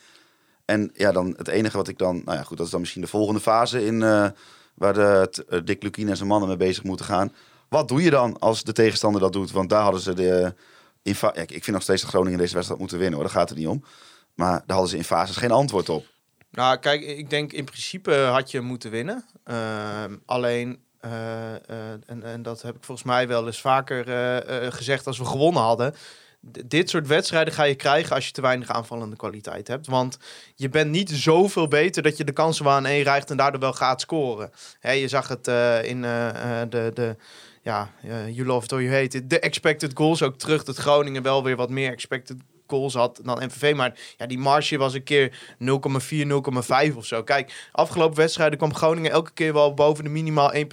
En 0.70 0.90
ja, 0.94 1.12
dan 1.12 1.34
het 1.38 1.48
enige 1.48 1.78
wat 1.78 1.88
ik 1.88 1.98
dan... 1.98 2.22
Nou 2.26 2.38
ja, 2.38 2.44
goed, 2.44 2.58
dat 2.58 2.66
is 2.66 2.72
dan 2.72 2.80
misschien 2.80 3.02
de 3.02 3.08
volgende 3.08 3.40
fase 3.40 3.86
in... 3.86 4.04
eh, 4.04 4.28
waar 4.74 4.94
de, 4.94 5.44
eh, 5.50 5.60
Dick 5.64 5.84
Lukien 5.84 6.10
en 6.10 6.18
zijn 6.18 6.30
mannen 6.30 6.48
mee 6.48 6.58
bezig 6.58 6.84
moeten 6.84 7.06
gaan. 7.06 7.34
Wat 7.70 7.88
doe 7.88 8.04
je 8.04 8.10
dan 8.10 8.40
als 8.40 8.64
de 8.64 8.72
tegenstander 8.72 9.22
dat 9.22 9.34
doet? 9.34 9.52
Want 9.52 9.70
daar 9.70 9.82
hadden 9.82 10.02
ze 10.02 10.14
de... 10.14 10.54
In 11.02 11.16
ik 11.34 11.64
vind 11.64 11.68
nog 11.68 11.82
steeds 11.82 12.02
dat 12.02 12.10
Groningen 12.10 12.40
deze 12.40 12.54
wedstrijd 12.54 12.80
moeten 12.80 12.98
winnen, 12.98 13.20
hoor. 13.20 13.28
Daar 13.28 13.38
gaat 13.38 13.50
het 13.50 13.58
niet 13.58 13.68
om. 13.68 13.84
Maar 14.36 14.52
daar 14.52 14.64
hadden 14.78 14.90
ze 14.90 14.98
in 14.98 15.04
fases 15.04 15.36
geen 15.36 15.52
antwoord 15.52 15.90
op. 15.90 16.06
Nou, 16.52 16.78
kijk, 16.78 17.02
ik 17.02 17.30
denk 17.30 17.52
in 17.54 17.66
principe 17.66 18.14
had 18.14 18.52
je 18.52 18.62
moeten 18.62 18.92
winnen. 18.92 19.26
Ehm, 19.44 20.16
alleen, 20.26 20.80
eh, 21.00 21.54
en, 22.06 22.24
en 22.24 22.42
dat 22.42 22.62
heb 22.62 22.76
ik 22.76 22.84
volgens 22.84 23.08
mij 23.08 23.28
wel 23.28 23.46
eens 23.46 23.62
vaker 23.62 24.04
gezegd 24.74 25.08
als 25.08 25.18
we 25.18 25.26
gewonnen 25.26 25.62
hadden. 25.62 25.96
Dit 26.42 26.90
soort 26.90 27.08
wedstrijden 27.08 27.54
ga 27.54 27.64
je 27.64 27.76
krijgen 27.76 28.16
als 28.16 28.26
je 28.26 28.32
te 28.32 28.42
weinig 28.42 28.70
aanvallende 28.70 29.16
kwaliteit 29.16 29.68
hebt. 29.68 29.88
Want 29.88 30.18
je 30.56 30.70
bent 30.70 30.92
niet 30.92 31.10
zoveel 31.10 31.68
beter 31.68 32.04
dat 32.04 32.18
je 32.18 32.24
de 32.24 32.32
kansen 32.32 32.64
wel 32.64 32.74
aan 32.74 32.86
één 32.86 33.04
rijgt 33.04 33.30
en 33.30 33.38
daardoor 33.38 33.60
wel 33.60 33.74
gaat 33.74 34.02
scoren. 34.02 34.52
Hè, 34.80 34.92
je 34.92 35.08
zag 35.08 35.28
het 35.28 35.48
eh, 35.48 35.84
in 35.84 36.04
eh, 36.04 36.62
eh, 36.62 36.70
de, 36.70 36.92
de 36.94 37.16
ja, 37.62 37.92
you 38.28 38.46
love 38.46 38.66
it 38.66 38.72
or 38.72 38.82
you 38.82 38.96
hate 38.96 39.18
it. 39.18 39.30
De 39.30 39.40
expected 39.40 39.92
goals 39.94 40.22
ook 40.22 40.38
terug. 40.38 40.64
Dat 40.64 40.78
Groningen 40.78 41.24
wel 41.24 41.44
weer 41.44 41.56
wat 41.56 41.70
meer 41.70 41.92
expected 41.92 42.38
goals 42.70 42.94
had 42.94 43.20
dan 43.24 43.46
MVV. 43.46 43.76
Maar 43.76 43.94
ja, 44.18 44.26
die 44.26 44.38
marge 44.38 44.78
was 44.78 44.94
een 44.94 45.04
keer 45.04 45.56
0,4, 45.60 46.88
0,5 46.90 46.96
of 46.96 47.06
zo. 47.06 47.24
Kijk, 47.24 47.70
afgelopen 47.72 48.18
wedstrijden 48.18 48.58
kwam 48.58 48.76
Groningen 48.76 49.12
elke 49.12 49.32
keer 49.32 49.54
wel 49.54 49.74
boven 49.74 50.04
de 50.04 50.10
minimaal 50.10 50.54
1,7, 50.54 50.60
1,8 50.60 50.66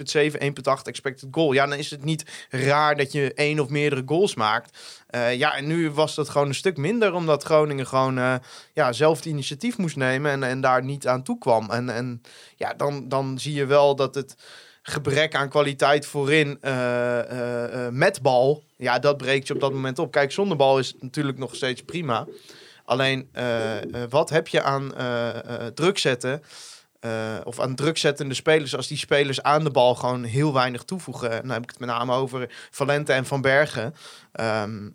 expected 0.83 1.27
goal. 1.31 1.53
Ja, 1.53 1.65
dan 1.65 1.77
is 1.77 1.91
het 1.91 2.03
niet 2.03 2.47
raar 2.49 2.95
dat 2.95 3.11
je 3.11 3.33
één 3.33 3.59
of 3.59 3.69
meerdere 3.69 4.03
goals 4.05 4.35
maakt. 4.35 4.77
Eh, 5.07 5.35
ja, 5.35 5.55
en 5.55 5.67
nu 5.67 5.91
was 5.91 6.15
dat 6.15 6.29
gewoon 6.29 6.47
een 6.47 6.55
stuk 6.55 6.77
minder, 6.77 7.13
omdat 7.13 7.43
Groningen 7.43 7.87
gewoon 7.87 8.17
eh, 8.17 8.35
ja, 8.73 8.91
zelf 8.93 9.17
het 9.17 9.25
initiatief 9.25 9.77
moest 9.77 9.95
nemen 9.95 10.31
en, 10.31 10.43
en 10.43 10.61
daar 10.61 10.83
niet 10.83 11.07
aan 11.07 11.23
toe 11.23 11.37
kwam. 11.37 11.69
En, 11.69 11.89
en 11.89 12.21
ja, 12.55 12.73
dan, 12.73 13.07
dan 13.09 13.39
zie 13.39 13.53
je 13.53 13.65
wel 13.65 13.95
dat 13.95 14.15
het 14.15 14.35
gebrek 14.89 15.35
aan 15.35 15.49
kwaliteit 15.49 16.05
voorin 16.05 16.57
eh, 16.61 17.19
eh, 17.19 17.85
eh, 17.85 17.93
met 17.93 18.21
bal, 18.21 18.63
ja, 18.77 18.99
dat 18.99 19.17
breekt 19.17 19.47
je 19.47 19.53
op 19.53 19.59
dat 19.59 19.73
moment 19.73 19.99
op. 19.99 20.11
Kijk, 20.11 20.31
zonder 20.31 20.57
bal 20.57 20.79
is 20.79 20.93
natuurlijk 20.99 21.37
nog 21.37 21.55
steeds 21.55 21.81
prima. 21.81 22.27
Alleen, 22.85 23.29
wat 24.09 24.29
heb 24.29 24.47
je 24.47 24.61
aan 24.61 24.93
druk 25.73 25.97
zetten? 25.97 26.41
of 27.43 27.59
aan 27.59 27.75
drukzettende 27.75 28.33
spelers, 28.33 28.75
als 28.75 28.87
die 28.87 28.97
spelers 28.97 29.41
aan 29.41 29.63
de 29.63 29.71
bal 29.71 29.95
gewoon 29.95 30.23
heel 30.23 30.53
weinig 30.53 30.83
toevoegen. 30.83 31.31
En 31.31 31.41
dan 31.41 31.49
heb 31.49 31.63
ik 31.63 31.69
het 31.69 31.79
met 31.79 31.89
name 31.89 32.13
over 32.13 32.49
Valente 32.71 33.13
en 33.13 33.25
Van 33.25 33.41
Bergen. 33.41 33.95
Ehm, 34.31 34.89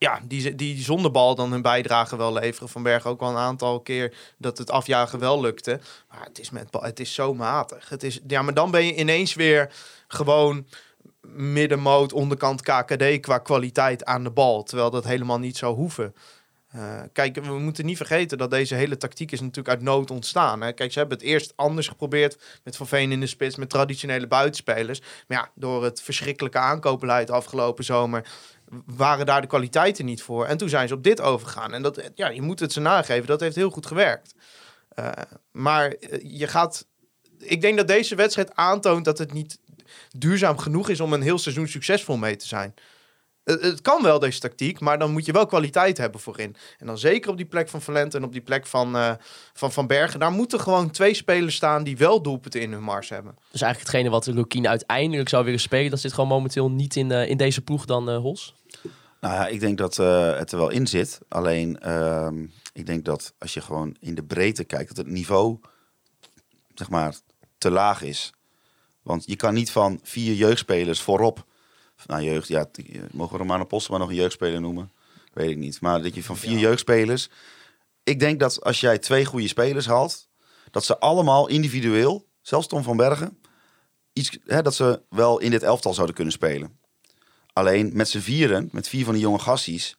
ja, 0.00 0.20
die, 0.24 0.54
die 0.54 0.82
zonder 0.82 1.10
bal 1.10 1.34
dan 1.34 1.50
hun 1.50 1.62
bijdrage 1.62 2.16
wel 2.16 2.32
leveren. 2.32 2.68
Van 2.68 2.82
Bergen 2.82 3.10
ook 3.10 3.20
al 3.20 3.30
een 3.30 3.36
aantal 3.36 3.80
keer 3.80 4.14
dat 4.38 4.58
het 4.58 4.70
afjagen 4.70 5.18
wel 5.18 5.40
lukte. 5.40 5.80
Maar 6.08 6.24
het 6.24 6.38
is, 6.38 6.50
met 6.50 6.68
het 6.80 7.00
is 7.00 7.14
zo 7.14 7.34
matig. 7.34 7.88
Het 7.88 8.02
is, 8.02 8.20
ja, 8.26 8.42
maar 8.42 8.54
dan 8.54 8.70
ben 8.70 8.84
je 8.84 8.94
ineens 8.94 9.34
weer 9.34 9.72
gewoon 10.08 10.66
middenmoot, 11.22 12.12
onderkant 12.12 12.62
KKD 12.62 13.20
qua 13.20 13.38
kwaliteit 13.38 14.04
aan 14.04 14.22
de 14.24 14.30
bal. 14.30 14.62
Terwijl 14.62 14.90
dat 14.90 15.04
helemaal 15.04 15.38
niet 15.38 15.56
zou 15.56 15.74
hoeven. 15.74 16.14
Eh, 16.70 17.00
kijk, 17.12 17.44
we 17.44 17.58
moeten 17.58 17.86
niet 17.86 17.96
vergeten 17.96 18.38
dat 18.38 18.50
deze 18.50 18.74
hele 18.74 18.96
tactiek 18.96 19.32
is 19.32 19.40
natuurlijk 19.40 19.68
uit 19.68 19.82
nood 19.82 20.10
ontstaan. 20.10 20.60
Hè. 20.60 20.72
Kijk, 20.72 20.92
ze 20.92 20.98
hebben 20.98 21.18
het 21.18 21.26
eerst 21.26 21.52
anders 21.56 21.88
geprobeerd 21.88 22.60
met 22.64 22.76
Van 22.76 22.86
Veen 22.86 23.12
in 23.12 23.20
de 23.20 23.26
spits, 23.26 23.56
met 23.56 23.70
traditionele 23.70 24.26
buitenspelers. 24.26 25.00
Maar 25.00 25.38
ja, 25.38 25.50
door 25.54 25.84
het 25.84 26.02
verschrikkelijke 26.02 26.58
aankoopbeleid 26.58 27.30
afgelopen 27.30 27.84
zomer 27.84 28.26
waren 28.86 29.26
daar 29.26 29.40
de 29.40 29.46
kwaliteiten 29.46 30.04
niet 30.04 30.22
voor. 30.22 30.46
En 30.46 30.56
toen 30.56 30.68
zijn 30.68 30.88
ze 30.88 30.94
op 30.94 31.04
dit 31.04 31.20
overgegaan. 31.20 31.74
En 31.74 31.82
dat, 31.82 32.10
ja, 32.14 32.28
je 32.28 32.42
moet 32.42 32.60
het 32.60 32.72
ze 32.72 32.80
nageven, 32.80 33.26
dat 33.26 33.40
heeft 33.40 33.56
heel 33.56 33.70
goed 33.70 33.86
gewerkt. 33.86 34.34
Eh, 34.88 35.10
maar 35.52 35.90
eh, 35.90 36.38
je 36.38 36.46
gaat... 36.46 36.86
Ik 37.38 37.60
denk 37.60 37.76
dat 37.76 37.88
deze 37.88 38.14
wedstrijd 38.14 38.54
aantoont 38.54 39.04
dat 39.04 39.18
het 39.18 39.32
niet 39.32 39.58
duurzaam 40.16 40.58
genoeg 40.58 40.88
is 40.88 41.00
om 41.00 41.12
een 41.12 41.22
heel 41.22 41.38
seizoen 41.38 41.68
succesvol 41.68 42.16
mee 42.16 42.36
te 42.36 42.46
zijn. 42.46 42.74
Het, 43.44 43.62
het 43.62 43.80
kan 43.80 44.02
wel, 44.02 44.18
deze 44.18 44.40
tactiek, 44.40 44.80
maar 44.80 44.98
dan 44.98 45.12
moet 45.12 45.26
je 45.26 45.32
wel 45.32 45.46
kwaliteit 45.46 45.98
hebben 45.98 46.20
voorin. 46.20 46.56
En 46.78 46.86
dan 46.86 46.98
zeker 46.98 47.30
op 47.30 47.36
die 47.36 47.46
plek 47.46 47.68
van 47.68 47.82
Valente 47.82 48.16
en 48.16 48.24
op 48.24 48.32
die 48.32 48.40
plek 48.40 48.66
van, 48.66 48.96
eh, 48.96 49.12
van 49.52 49.72
Van 49.72 49.86
Bergen. 49.86 50.20
Daar 50.20 50.30
moeten 50.30 50.60
gewoon 50.60 50.90
twee 50.90 51.14
spelers 51.14 51.54
staan 51.54 51.84
die 51.84 51.96
wel 51.96 52.22
doelpunten 52.22 52.60
in 52.60 52.72
hun 52.72 52.82
mars 52.82 53.08
hebben. 53.08 53.34
Dus 53.50 53.62
eigenlijk 53.62 53.92
hetgene 53.92 54.14
wat 54.14 54.26
Lukien 54.26 54.68
uiteindelijk 54.68 55.28
zou 55.28 55.44
willen 55.44 55.60
spelen, 55.60 55.90
dat 55.90 56.00
zit 56.00 56.12
gewoon 56.12 56.28
momenteel 56.28 56.70
niet 56.70 56.96
in, 56.96 57.10
eh, 57.10 57.28
in 57.28 57.36
deze 57.36 57.60
ploeg 57.60 57.84
dan 57.84 58.10
eh, 58.10 58.16
Hols. 58.16 58.54
Nou 59.20 59.34
ja, 59.34 59.46
ik 59.46 59.60
denk 59.60 59.78
dat 59.78 59.98
eh, 59.98 60.36
het 60.36 60.52
er 60.52 60.58
wel 60.58 60.70
in 60.70 60.86
zit. 60.86 61.18
Alleen, 61.28 61.80
ehm, 61.80 62.46
ik 62.72 62.86
denk 62.86 63.04
dat 63.04 63.34
als 63.38 63.54
je 63.54 63.60
gewoon 63.60 63.96
in 64.00 64.14
de 64.14 64.24
breedte 64.24 64.64
kijkt, 64.64 64.88
dat 64.88 64.96
het 64.96 65.14
niveau, 65.14 65.58
zeg 66.74 66.90
maar, 66.90 67.14
te 67.58 67.70
laag 67.70 68.02
is. 68.02 68.32
Want 69.02 69.26
je 69.26 69.36
kan 69.36 69.54
niet 69.54 69.70
van 69.70 70.00
vier 70.02 70.34
jeugdspelers 70.34 71.00
voorop, 71.00 71.46
nou 72.06 72.22
jeugd, 72.22 72.48
ja, 72.48 72.66
eh, 72.72 73.00
mogen 73.12 73.32
we 73.32 73.38
Romano 73.38 73.64
Postema 73.64 73.98
nog 73.98 74.08
een 74.08 74.14
jeugdspeler 74.14 74.60
noemen? 74.60 74.92
Weet 75.32 75.50
ik 75.50 75.56
niet. 75.56 75.80
Maar 75.80 76.02
dat 76.02 76.14
je 76.14 76.22
van 76.22 76.36
vier 76.36 76.58
jeugdspelers, 76.58 77.30
ik 78.04 78.20
denk 78.20 78.40
dat 78.40 78.64
als 78.64 78.80
jij 78.80 78.98
twee 78.98 79.24
goede 79.24 79.48
spelers 79.48 79.86
haalt, 79.86 80.28
dat 80.70 80.84
ze 80.84 80.98
allemaal 80.98 81.48
individueel, 81.48 82.26
zelfs 82.40 82.66
Tom 82.66 82.82
van 82.82 82.96
Bergen, 82.96 83.38
iets, 84.12 84.38
hè, 84.44 84.62
dat 84.62 84.74
ze 84.74 85.02
wel 85.08 85.38
in 85.38 85.50
dit 85.50 85.62
elftal 85.62 85.94
zouden 85.94 86.14
kunnen 86.14 86.32
spelen. 86.32 86.78
Alleen 87.52 87.90
met 87.94 88.08
z'n 88.08 88.18
vieren, 88.18 88.68
met 88.72 88.88
vier 88.88 89.04
van 89.04 89.14
die 89.14 89.22
jonge 89.22 89.38
gasties, 89.38 89.96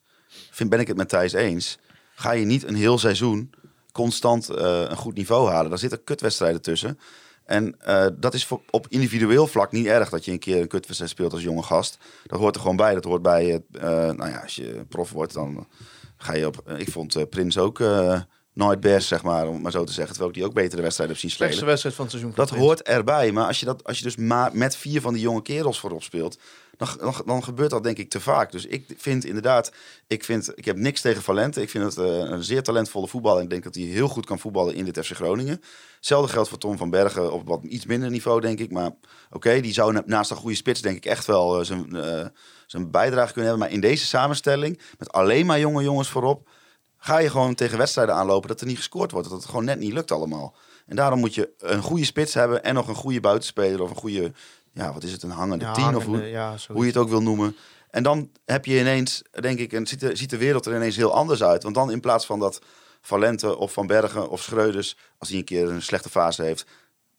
vind, 0.50 0.70
ben 0.70 0.80
ik 0.80 0.86
het 0.86 0.96
met 0.96 1.08
Thijs 1.08 1.32
eens. 1.32 1.78
Ga 2.14 2.32
je 2.32 2.44
niet 2.44 2.64
een 2.64 2.74
heel 2.74 2.98
seizoen 2.98 3.50
constant 3.92 4.48
eh, 4.48 4.80
een 4.80 4.96
goed 4.96 5.14
niveau 5.14 5.50
halen. 5.50 5.70
Daar 5.70 5.78
zitten 5.78 6.04
kutwedstrijden 6.04 6.62
tussen. 6.62 6.98
En 7.44 7.80
eh, 7.80 8.06
dat 8.16 8.34
is 8.34 8.48
op 8.70 8.86
individueel 8.88 9.46
vlak 9.46 9.72
niet 9.72 9.86
erg 9.86 10.08
dat 10.08 10.24
je 10.24 10.30
een 10.30 10.38
keer 10.38 10.60
een 10.60 10.68
kutwedstrijd 10.68 11.10
speelt 11.10 11.32
als 11.32 11.42
jonge 11.42 11.62
gast. 11.62 11.98
Dat 12.26 12.38
hoort 12.38 12.54
er 12.54 12.60
gewoon 12.60 12.76
bij. 12.76 12.94
Dat 12.94 13.04
hoort 13.04 13.22
bij, 13.22 13.62
eh, 13.72 13.82
nou 13.90 14.28
ja, 14.30 14.40
als 14.42 14.54
je 14.54 14.84
prof 14.88 15.10
wordt, 15.10 15.32
dan 15.32 15.66
ga 16.16 16.34
je 16.34 16.46
op. 16.46 16.70
ik 16.76 16.90
vond 16.90 17.30
Prins 17.30 17.58
ook 17.58 17.78
nooit 18.52 18.80
best, 18.80 19.08
zeg 19.08 19.22
maar, 19.22 19.48
om 19.48 19.60
maar 19.60 19.72
zo 19.72 19.84
te 19.84 19.92
zeggen. 19.92 20.12
Terwijl 20.12 20.28
ik 20.34 20.40
die 20.40 20.48
ook 20.48 20.54
betere 20.54 20.82
wedstrijden 20.82 21.14
heb 21.16 21.24
zien 21.24 21.34
spelen. 21.34 21.52
Slechtste 21.52 21.64
wedstrijd 21.70 21.94
van 21.94 22.04
het 22.04 22.14
seizoen. 22.14 22.32
Dat 22.34 22.50
hoort 22.50 22.82
erbij. 22.82 23.32
Maar 23.32 23.46
als 23.46 23.60
je, 23.60 23.66
dat, 23.66 23.84
als 23.84 23.98
je 23.98 24.04
dus 24.04 24.16
maar 24.16 24.50
met 24.56 24.76
vier 24.76 25.00
van 25.00 25.12
die 25.12 25.22
jonge 25.22 25.42
kerels 25.42 25.80
voorop 25.80 26.02
speelt, 26.02 26.38
dan, 26.76 26.88
dan, 26.98 27.14
dan 27.26 27.44
gebeurt 27.44 27.70
dat 27.70 27.82
denk 27.82 27.98
ik 27.98 28.10
te 28.10 28.20
vaak. 28.20 28.52
Dus 28.52 28.66
ik 28.66 28.84
vind 28.96 29.24
inderdaad, 29.24 29.72
ik, 30.06 30.24
vind, 30.24 30.52
ik 30.54 30.64
heb 30.64 30.76
niks 30.76 31.00
tegen 31.00 31.22
Valente. 31.22 31.62
Ik 31.62 31.70
vind 31.70 31.84
het 31.84 31.96
eh, 31.96 32.16
een 32.18 32.42
zeer 32.42 32.62
talentvolle 32.62 33.08
voetballer. 33.08 33.42
Ik 33.42 33.50
denk 33.50 33.64
dat 33.64 33.74
hij 33.74 33.84
heel 33.84 34.08
goed 34.08 34.26
kan 34.26 34.38
voetballen 34.38 34.74
in 34.74 34.84
dit 34.84 34.98
FC 35.06 35.12
Groningen. 35.12 35.62
Hetzelfde 35.96 36.32
geldt 36.32 36.48
voor 36.48 36.58
Tom 36.58 36.76
van 36.76 36.90
Bergen 36.90 37.32
op 37.32 37.48
wat 37.48 37.64
iets 37.64 37.86
minder 37.86 38.10
niveau, 38.10 38.40
denk 38.40 38.58
ik. 38.58 38.70
Maar 38.70 38.90
oké, 39.30 39.60
die 39.60 39.72
zou 39.72 39.92
na- 39.92 40.02
naast 40.06 40.30
een 40.30 40.36
goede 40.36 40.56
spits 40.56 40.80
denk 40.80 40.96
ik 40.96 41.04
echt 41.06 41.26
wel 41.26 41.58
eh, 41.58 41.64
zijn, 41.64 41.96
eh, 41.96 42.26
zijn 42.66 42.90
bijdrage 42.90 43.32
kunnen 43.32 43.50
hebben. 43.50 43.68
Maar 43.68 43.76
in 43.76 43.80
deze 43.80 44.06
samenstelling, 44.06 44.80
met 44.98 45.12
alleen 45.12 45.46
maar 45.46 45.58
jonge 45.58 45.82
jongens 45.82 46.08
voorop, 46.08 46.48
ga 47.04 47.18
je 47.18 47.30
gewoon 47.30 47.54
tegen 47.54 47.78
wedstrijden 47.78 48.14
aanlopen 48.14 48.48
dat 48.48 48.60
er 48.60 48.66
niet 48.66 48.76
gescoord 48.76 49.10
wordt. 49.10 49.28
Dat 49.28 49.38
het 49.38 49.48
gewoon 49.48 49.64
net 49.64 49.78
niet 49.78 49.92
lukt 49.92 50.10
allemaal. 50.10 50.54
En 50.86 50.96
daarom 50.96 51.18
moet 51.18 51.34
je 51.34 51.50
een 51.58 51.82
goede 51.82 52.04
spits 52.04 52.34
hebben 52.34 52.64
en 52.64 52.74
nog 52.74 52.88
een 52.88 52.94
goede 52.94 53.20
buitenspeler 53.20 53.82
of 53.82 53.90
een 53.90 53.96
goede, 53.96 54.32
ja, 54.72 54.92
wat 54.92 55.02
is 55.02 55.12
het, 55.12 55.22
een 55.22 55.30
hangende 55.30 55.64
Ja, 55.64 55.72
tien 55.72 55.96
of 55.96 56.04
hoe, 56.04 56.28
ja, 56.28 56.56
je 56.74 56.84
het 56.84 56.96
ook 56.96 57.08
wil 57.08 57.22
noemen. 57.22 57.56
En 57.90 58.02
dan 58.02 58.30
heb 58.44 58.64
je 58.64 58.78
ineens, 58.78 59.22
denk 59.40 59.58
ik, 59.58 59.72
en 59.72 59.86
ziet 59.86 60.00
de, 60.00 60.16
ziet 60.16 60.30
de 60.30 60.36
wereld 60.36 60.66
er 60.66 60.74
ineens 60.74 60.96
heel 60.96 61.14
anders 61.14 61.42
uit. 61.42 61.62
Want 61.62 61.74
dan 61.74 61.90
in 61.90 62.00
plaats 62.00 62.26
van 62.26 62.38
dat 62.38 62.60
Valente 63.00 63.56
of 63.56 63.72
Van 63.72 63.86
Bergen 63.86 64.28
of 64.28 64.42
Schreuders, 64.42 64.96
als 65.18 65.28
hij 65.28 65.38
een 65.38 65.44
keer 65.44 65.68
een 65.68 65.82
slechte 65.82 66.08
fase 66.08 66.42
heeft, 66.42 66.66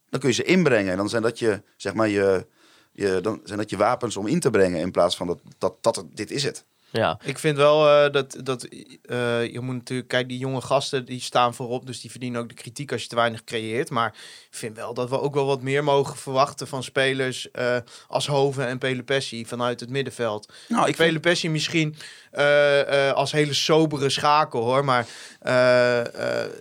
dan 0.10 0.20
kun 0.20 0.30
je 0.30 0.36
ze 0.36 0.44
inbrengen. 0.44 0.92
En 0.92 0.98
dan 0.98 1.10
zijn 1.10 1.22
dat 1.22 1.40
je, 1.40 1.62
zeg 1.78 1.94
maar, 1.94 2.10
je, 2.10 2.48
je, 2.92 3.20
dan 3.22 3.40
zijn 3.44 3.58
dat 3.58 3.70
je 3.70 3.78
wapens 3.78 4.18
om 4.18 4.28
in 4.28 4.40
te 4.40 4.50
brengen 4.50 4.80
in 4.80 4.92
plaats 4.92 5.16
van 5.16 5.28
dat, 5.28 5.40
dat, 5.58 5.84
dat 5.84 6.06
dit 6.14 6.32
is 6.32 6.44
het. 6.44 6.66
Ja, 6.94 7.20
Ik 7.24 7.40
vind 7.40 7.58
wel 7.58 7.90
eh, 7.90 8.12
dat, 8.12 8.38
dat 8.44 8.64
eh, 8.64 9.52
je 9.52 9.60
moet 9.60 9.76
natuurlijk, 9.76 10.08
kijk, 10.10 10.28
die 10.30 10.38
jonge 10.38 10.62
gasten 10.62 11.06
die 11.06 11.22
staan 11.22 11.54
voorop, 11.54 11.86
dus 11.86 12.02
die 12.02 12.12
verdienen 12.12 12.42
ook 12.42 12.50
de 12.50 12.56
kritiek 12.56 12.92
als 12.92 13.02
je 13.02 13.08
te 13.08 13.16
weinig 13.16 13.44
creëert. 13.44 13.90
Maar 13.90 14.14
ik 14.50 14.58
vind 14.58 14.76
wel 14.76 14.94
dat 14.94 15.10
we 15.10 15.20
ook 15.22 15.34
wel 15.34 15.46
wat 15.46 15.62
meer 15.62 15.84
mogen 15.84 16.18
verwachten 16.18 16.68
van 16.68 16.84
spelers 16.84 17.52
eh, 17.52 17.78
als 18.08 18.28
Hoven 18.28 18.68
en 18.68 18.78
Pelupessi 18.78 19.46
vanuit 19.46 19.80
het 19.80 19.90
middenveld. 19.90 20.54
Nou, 20.68 20.88
Ik 20.88 20.96
Pelupessi 20.96 21.50
misschien 21.50 21.96
eh, 22.32 23.08
eh, 23.10 23.14
als 23.14 23.32
hele 23.32 23.54
sobere 23.54 24.10
schakel 24.10 24.64
hoor, 24.64 24.86
maar 24.86 25.08
eh, 25.40 26.44
eh, 26.44 26.52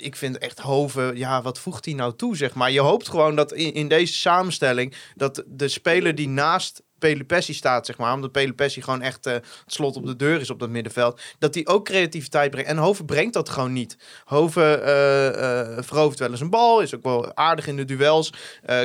ik 0.00 0.16
vind 0.16 0.38
echt 0.38 0.58
Hoven, 0.58 1.16
ja, 1.16 1.42
wat 1.42 1.58
voegt 1.58 1.84
hij 1.84 1.94
nou 1.94 2.16
toe, 2.16 2.36
zeg 2.36 2.54
maar. 2.54 2.70
Je 2.70 2.80
hoopt 2.80 3.08
gewoon 3.08 3.36
dat 3.36 3.52
in, 3.52 3.74
in 3.74 3.88
deze 3.88 4.14
samenstelling 4.14 4.94
dat 5.16 5.42
de 5.46 5.68
speler 5.68 6.14
die 6.14 6.28
naast 6.28 6.82
Pelupessi 7.00 7.54
staat, 7.54 7.86
zeg 7.86 7.98
maar, 7.98 8.14
omdat 8.14 8.32
Pelupessi 8.32 8.82
gewoon 8.82 9.02
echt 9.02 9.26
eh, 9.26 9.32
het 9.32 9.44
slot 9.66 9.96
op 9.96 10.06
de 10.06 10.16
deur 10.16 10.40
is 10.40 10.50
op 10.50 10.58
dat 10.58 10.68
middenveld, 10.68 11.20
dat 11.38 11.54
hij 11.54 11.66
ook 11.66 11.84
creativiteit 11.84 12.50
brengt. 12.50 12.68
En 12.70 12.76
Hoven 12.76 13.04
brengt 13.04 13.34
dat 13.34 13.48
gewoon 13.48 13.72
niet. 13.72 13.96
Hoven 14.24 14.84
eh, 14.84 15.82
verovert 15.82 16.18
wel 16.18 16.30
eens 16.30 16.40
een 16.40 16.50
bal, 16.50 16.80
is 16.80 16.94
ook 16.94 17.02
wel 17.02 17.36
aardig 17.36 17.66
in 17.66 17.76
de 17.76 17.84
duels, 17.84 18.32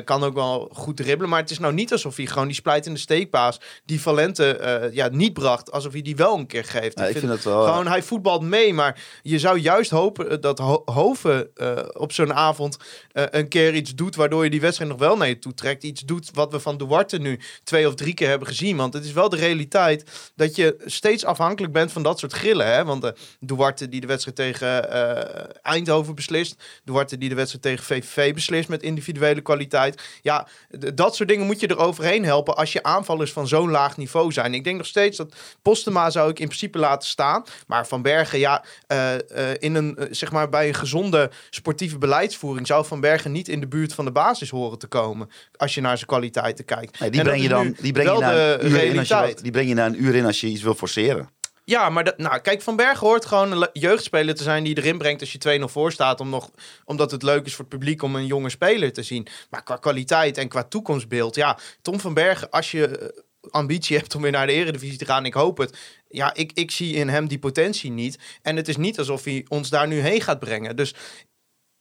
kan 0.03 0.23
ook 0.23 0.33
wel 0.33 0.69
goed 0.73 0.97
dribbelen, 0.97 1.29
maar 1.29 1.39
het 1.39 1.51
is 1.51 1.59
nou 1.59 1.73
niet 1.73 1.91
alsof 1.91 2.15
hij 2.15 2.25
gewoon 2.25 2.47
die 2.47 2.55
splijtende 2.55 2.99
steekpaas 2.99 3.59
die 3.85 4.01
Valente 4.01 4.89
ja, 4.93 5.07
niet 5.11 5.33
bracht, 5.33 5.71
alsof 5.71 5.91
hij 5.91 6.01
die 6.01 6.15
wel 6.15 6.37
een 6.37 6.47
keer 6.47 6.63
geeft. 6.63 6.99
Ja, 6.99 7.05
ik 7.05 7.17
vind 7.17 7.43
wel. 7.43 7.63
Gewoon, 7.63 7.87
hij 7.87 8.03
voetbalt 8.03 8.41
mee, 8.41 8.73
maar 8.73 9.03
je 9.21 9.39
zou 9.39 9.57
juist 9.57 9.89
hopen 9.91 10.41
dat 10.41 10.59
Ho- 10.59 10.81
Hoven 10.85 11.49
op 11.97 12.11
zo'n 12.11 12.33
avond 12.33 12.77
een 13.13 13.47
keer 13.47 13.73
iets 13.75 13.95
doet 13.95 14.15
waardoor 14.15 14.43
je 14.43 14.49
die 14.49 14.61
wedstrijd 14.61 14.89
nog 14.91 14.99
wel 14.99 15.17
naar 15.17 15.27
je 15.27 15.39
toe 15.39 15.53
trekt. 15.53 15.83
Iets 15.83 16.01
doet 16.01 16.29
wat 16.33 16.51
we 16.51 16.59
van 16.59 16.77
Duarte 16.77 17.17
nu 17.17 17.39
twee 17.63 17.87
of 17.87 17.95
drie 17.95 18.04
keer 18.13 18.27
hebben 18.27 18.47
gezien. 18.47 18.77
Want 18.77 18.93
het 18.93 19.05
is 19.05 19.11
wel 19.11 19.29
de 19.29 19.35
realiteit 19.35 20.31
dat 20.35 20.55
je 20.55 20.75
steeds 20.85 21.25
afhankelijk 21.25 21.73
bent 21.73 21.91
van 21.91 22.03
dat 22.03 22.19
soort 22.19 22.33
grillen. 22.33 22.67
Hè? 22.67 22.85
Want 22.85 23.03
eh, 23.03 23.11
Duarte 23.39 23.89
die 23.89 24.01
de 24.01 24.07
wedstrijd 24.07 24.37
tegen 24.37 24.91
eh, 24.91 25.55
Eindhoven 25.61 26.15
beslist. 26.15 26.63
Duarte 26.83 27.17
die 27.17 27.29
de 27.29 27.35
wedstrijd 27.35 27.63
tegen 27.63 27.85
VVV 27.85 28.33
beslist 28.33 28.69
met 28.69 28.83
individuele 28.83 29.41
kwaliteit. 29.41 30.01
Ja, 30.21 30.47
dat 30.93 31.15
soort 31.15 31.29
dingen 31.29 31.45
moet 31.45 31.59
je 31.59 31.67
er 31.67 31.77
overheen 31.77 32.25
helpen 32.25 32.55
als 32.55 32.73
je 32.73 32.83
aanvallers 32.83 33.31
van 33.31 33.47
zo'n 33.47 33.69
laag 33.69 33.97
niveau 33.97 34.31
zijn. 34.31 34.53
Ik 34.53 34.63
denk 34.63 34.77
nog 34.77 34.85
steeds 34.85 35.17
dat 35.17 35.35
Postema 35.61 36.09
zou 36.09 36.29
ik 36.29 36.39
in 36.39 36.47
principe 36.47 36.77
laten 36.77 37.09
staan. 37.09 37.43
Maar 37.67 37.87
Van 37.87 38.01
Bergen, 38.01 38.39
ja, 38.39 38.63
eh, 38.87 39.13
in 39.59 39.75
een, 39.75 39.97
zeg 40.11 40.31
maar, 40.31 40.49
bij 40.49 40.67
een 40.67 40.73
gezonde 40.73 41.31
sportieve 41.49 41.97
beleidsvoering 41.97 42.67
zou 42.67 42.85
Van 42.85 42.99
Bergen 42.99 43.31
niet 43.31 43.47
in 43.47 43.59
de 43.59 43.67
buurt 43.67 43.93
van 43.93 44.05
de 44.05 44.11
basis 44.11 44.49
horen 44.49 44.79
te 44.79 44.87
komen. 44.87 45.29
Als 45.55 45.73
je 45.73 45.81
naar 45.81 45.95
zijn 45.95 46.09
kwaliteiten 46.09 46.65
kijkt. 46.65 46.99
Nee, 46.99 47.09
die 47.09 47.21
breng 47.21 47.41
je 47.41 47.47
dan 47.47 47.65
nu 47.65 47.75
die 47.81 47.91
breng 47.91 47.94
je 48.03 48.09
wel 48.09 48.19
na 48.19 48.31
de 48.33 48.57
een 48.63 48.71
uur 48.71 48.83
in 48.83 48.97
als 48.99 49.07
je, 49.07 49.15
wat- 49.15 49.39
die 49.41 49.51
breng 49.51 49.67
je 49.67 49.73
na 49.73 49.85
een 49.85 50.03
uur 50.03 50.15
in 50.15 50.25
als 50.25 50.41
je 50.41 50.47
iets 50.47 50.61
wil 50.61 50.75
forceren. 50.75 51.29
Ja, 51.63 51.89
maar 51.89 52.03
dat, 52.03 52.17
nou, 52.17 52.39
kijk, 52.39 52.61
Van 52.61 52.75
Bergen 52.75 53.07
hoort 53.07 53.25
gewoon 53.25 53.51
een 53.51 53.57
le- 53.57 53.69
jeugdspeler 53.73 54.35
te 54.35 54.43
zijn 54.43 54.63
die 54.63 54.77
erin 54.77 54.97
brengt 54.97 55.21
als 55.21 55.31
je 55.31 55.37
2-0 55.37 55.63
voor 55.63 55.91
staat. 55.91 56.19
Om 56.19 56.29
nog, 56.29 56.49
omdat 56.85 57.11
het 57.11 57.23
leuk 57.23 57.45
is 57.45 57.51
voor 57.55 57.65
het 57.65 57.73
publiek 57.77 58.01
om 58.03 58.15
een 58.15 58.25
jonge 58.25 58.49
speler 58.49 58.93
te 58.93 59.03
zien. 59.03 59.27
Maar 59.49 59.63
qua 59.63 59.75
kwaliteit 59.75 60.37
en 60.37 60.47
qua 60.47 60.63
toekomstbeeld, 60.63 61.35
ja, 61.35 61.57
Tom 61.81 61.99
van 61.99 62.13
Bergen, 62.13 62.49
als 62.49 62.71
je 62.71 62.87
eh, 62.87 63.07
ambitie 63.49 63.97
hebt 63.97 64.15
om 64.15 64.21
weer 64.21 64.31
naar 64.31 64.47
de 64.47 64.53
eredivisie 64.53 64.97
te 64.97 65.05
gaan, 65.05 65.25
ik 65.25 65.33
hoop 65.33 65.57
het. 65.57 65.77
Ja, 66.09 66.33
ik, 66.33 66.51
ik 66.53 66.71
zie 66.71 66.93
in 66.93 67.09
hem 67.09 67.27
die 67.27 67.39
potentie 67.39 67.91
niet. 67.91 68.17
En 68.41 68.55
het 68.55 68.67
is 68.67 68.77
niet 68.77 68.97
alsof 68.99 69.23
hij 69.23 69.45
ons 69.47 69.69
daar 69.69 69.87
nu 69.87 69.99
heen 69.99 70.21
gaat 70.21 70.39
brengen. 70.39 70.75
Dus 70.75 70.93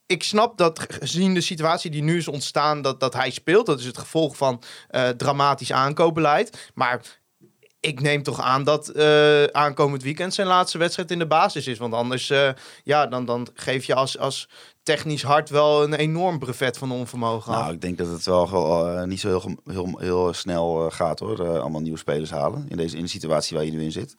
ik 0.05 0.23
snap 0.23 0.57
dat 0.57 0.85
gezien 0.99 1.33
de 1.33 1.41
situatie 1.41 1.91
die 1.91 2.03
nu 2.03 2.17
is 2.17 2.27
ontstaan, 2.27 2.81
dat, 2.81 2.99
dat 2.99 3.13
hij 3.13 3.29
speelt. 3.29 3.65
Dat 3.65 3.79
is 3.79 3.85
het 3.85 3.97
gevolg 3.97 4.37
van 4.37 4.61
eh, 4.89 5.09
dramatisch 5.09 5.71
aankoopbeleid. 5.71 6.71
Maar 6.73 7.01
ik 7.79 8.01
neem 8.01 8.23
toch 8.23 8.41
aan 8.41 8.63
dat 8.63 8.89
eh, 8.89 9.43
aankomend 9.43 10.03
weekend 10.03 10.33
zijn 10.33 10.47
laatste 10.47 10.77
wedstrijd 10.77 11.11
in 11.11 11.19
de 11.19 11.27
basis 11.27 11.67
is. 11.67 11.77
Want 11.77 11.93
anders 11.93 12.29
eh, 12.29 12.49
ja, 12.83 13.07
dan, 13.07 13.25
dan 13.25 13.47
geef 13.53 13.85
je 13.85 13.95
als, 13.95 14.17
als 14.17 14.49
technisch 14.83 15.23
hart 15.23 15.49
wel 15.49 15.83
een 15.83 15.93
enorm 15.93 16.39
brevet 16.39 16.77
van 16.77 16.91
onvermogen. 16.91 17.51
Nou, 17.51 17.73
ik 17.73 17.81
denk 17.81 17.97
dat 17.97 18.07
het 18.07 18.25
wel, 18.25 19.05
niet 19.05 19.19
zo 19.19 19.27
heel, 19.27 19.55
heel, 19.65 19.97
heel 19.97 20.33
snel 20.33 20.89
gaat 20.91 21.19
hoor. 21.19 21.59
Allemaal 21.59 21.81
nieuwe 21.81 21.97
spelers 21.97 22.31
halen 22.31 22.65
in, 22.69 22.77
deze, 22.77 22.97
in 22.97 23.03
de 23.03 23.09
situatie 23.09 23.57
waar 23.57 23.65
je 23.65 23.71
nu 23.71 23.83
in 23.83 23.91
zit. 23.91 24.15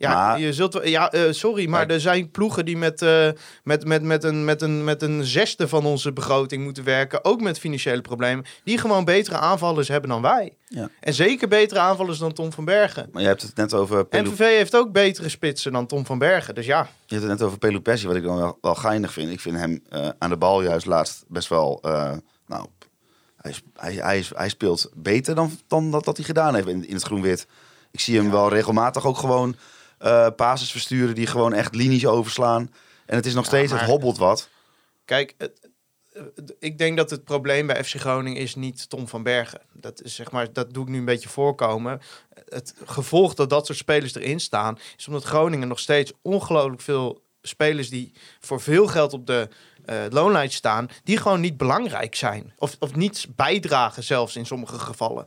Ja, 0.00 0.14
Maar- 0.14 0.40
je 0.40 0.52
zult 0.52 0.80
ja 0.84 1.10
eh, 1.10 1.22
sorry, 1.30 1.68
maar 1.68 1.86
er 1.86 2.00
zijn 2.00 2.30
ploegen 2.30 2.64
die 2.64 2.76
met, 2.76 3.02
eh, 3.02 3.28
met, 3.64 3.84
met, 3.84 4.02
met, 4.02 4.24
een, 4.24 4.44
met, 4.44 4.62
een, 4.62 4.84
met 4.84 5.02
een 5.02 5.24
zesde 5.24 5.68
van 5.68 5.84
onze 5.84 6.12
begroting 6.12 6.62
moeten 6.64 6.84
werken. 6.84 7.24
Ook 7.24 7.40
met 7.40 7.58
financiële 7.58 8.00
problemen. 8.00 8.44
Die 8.64 8.78
gewoon 8.78 9.04
betere 9.04 9.36
aanvallers 9.36 9.88
hebben 9.88 10.10
dan 10.10 10.22
wij. 10.22 10.56
Ja. 10.68 10.88
En 11.00 11.14
zeker 11.14 11.48
betere 11.48 11.80
aanvallers 11.80 12.18
dan 12.18 12.32
Tom 12.32 12.52
van 12.52 12.64
Bergen. 12.64 13.08
Maar 13.12 13.22
je 13.22 13.28
hebt 13.28 13.42
het 13.42 13.56
net 13.56 13.74
over 13.74 14.04
Pelu, 14.04 14.28
MVV 14.28 14.38
heeft 14.38 14.76
ook 14.76 14.92
betere 14.92 15.28
spitsen 15.28 15.72
dan 15.72 15.86
Tom 15.86 16.06
van 16.06 16.18
Bergen. 16.18 16.54
Dus 16.54 16.66
ja, 16.66 16.80
je 17.06 17.14
hebt 17.14 17.28
het 17.28 17.38
net 17.38 17.42
over 17.42 17.58
Pelupessi, 17.58 18.06
wat 18.06 18.16
ik 18.16 18.22
dan 18.22 18.36
wel, 18.36 18.58
wel 18.60 18.74
geinig 18.74 19.12
vind. 19.12 19.30
Ik 19.30 19.40
vind 19.40 19.56
hem 19.56 19.82
eh, 19.88 20.08
aan 20.18 20.30
de 20.30 20.36
bal 20.36 20.62
juist 20.62 20.86
laatst 20.86 21.24
best 21.28 21.48
wel... 21.48 21.78
nou, 22.46 22.66
hij, 23.36 23.54
hij, 23.74 23.94
hij, 23.94 24.24
hij 24.34 24.48
speelt 24.48 24.90
beter 24.94 25.34
dan, 25.34 25.58
dan 25.66 25.90
dat, 25.90 26.04
dat 26.04 26.16
hij 26.16 26.26
gedaan 26.26 26.54
heeft 26.54 26.68
in, 26.68 26.88
in 26.88 26.94
het 26.94 27.04
groen-wit. 27.04 27.46
Ik 27.90 28.00
zie 28.00 28.16
hem 28.16 28.30
wel 28.30 28.48
regelmatig 28.48 29.06
ook 29.06 29.18
gewoon 29.18 29.56
passes 30.36 30.70
versturen 30.70 31.14
die 31.14 31.26
gewoon 31.26 31.52
echt 31.52 31.74
linies 31.74 32.06
overslaan. 32.06 32.72
En 33.06 33.16
het 33.16 33.26
is 33.26 33.34
nog 33.34 33.44
steeds, 33.46 33.70
maar- 33.72 33.80
het 33.80 33.90
hobbelt 33.90 34.18
wat. 34.18 34.48
Kijk, 35.04 35.34
het- 35.38 35.68
ik 36.58 36.78
denk 36.78 36.96
dat 36.96 37.10
het 37.10 37.24
probleem 37.24 37.66
bij 37.66 37.84
FC 37.84 37.94
Groningen 38.00 38.42
is 38.42 38.54
niet 38.54 38.88
Tom 38.88 39.08
van 39.08 39.22
Bergen. 39.22 39.60
Dat 39.72 40.02
is 40.02 40.14
zeg 40.14 40.30
maar, 40.30 40.52
dat 40.52 40.72
doe 40.74 40.82
ik 40.82 40.88
nu 40.88 40.98
een 40.98 41.04
beetje 41.04 41.28
voorkomen. 41.28 42.00
Het 42.48 42.74
gevolg 42.84 43.34
dat 43.34 43.50
dat 43.50 43.66
soort 43.66 43.78
spelers 43.78 44.14
erin 44.14 44.40
staan, 44.40 44.78
is 44.96 45.06
omdat 45.06 45.24
Groningen 45.24 45.68
nog 45.68 45.78
steeds 45.78 46.12
ongelooflijk 46.22 46.80
veel 46.82 47.22
spelers 47.42 47.90
die 47.90 48.12
voor 48.40 48.60
veel 48.60 48.86
geld 48.86 49.12
op 49.12 49.26
de 49.26 49.48
eh, 49.84 49.96
loonlijst 50.10 50.54
staan, 50.56 50.88
die 51.04 51.16
gewoon 51.16 51.40
niet 51.40 51.56
belangrijk 51.56 52.14
zijn. 52.14 52.52
Of, 52.58 52.76
of 52.78 52.94
niet 52.94 53.26
bijdragen 53.36 54.02
zelfs 54.04 54.36
in 54.36 54.46
sommige 54.46 54.78
gevallen. 54.78 55.26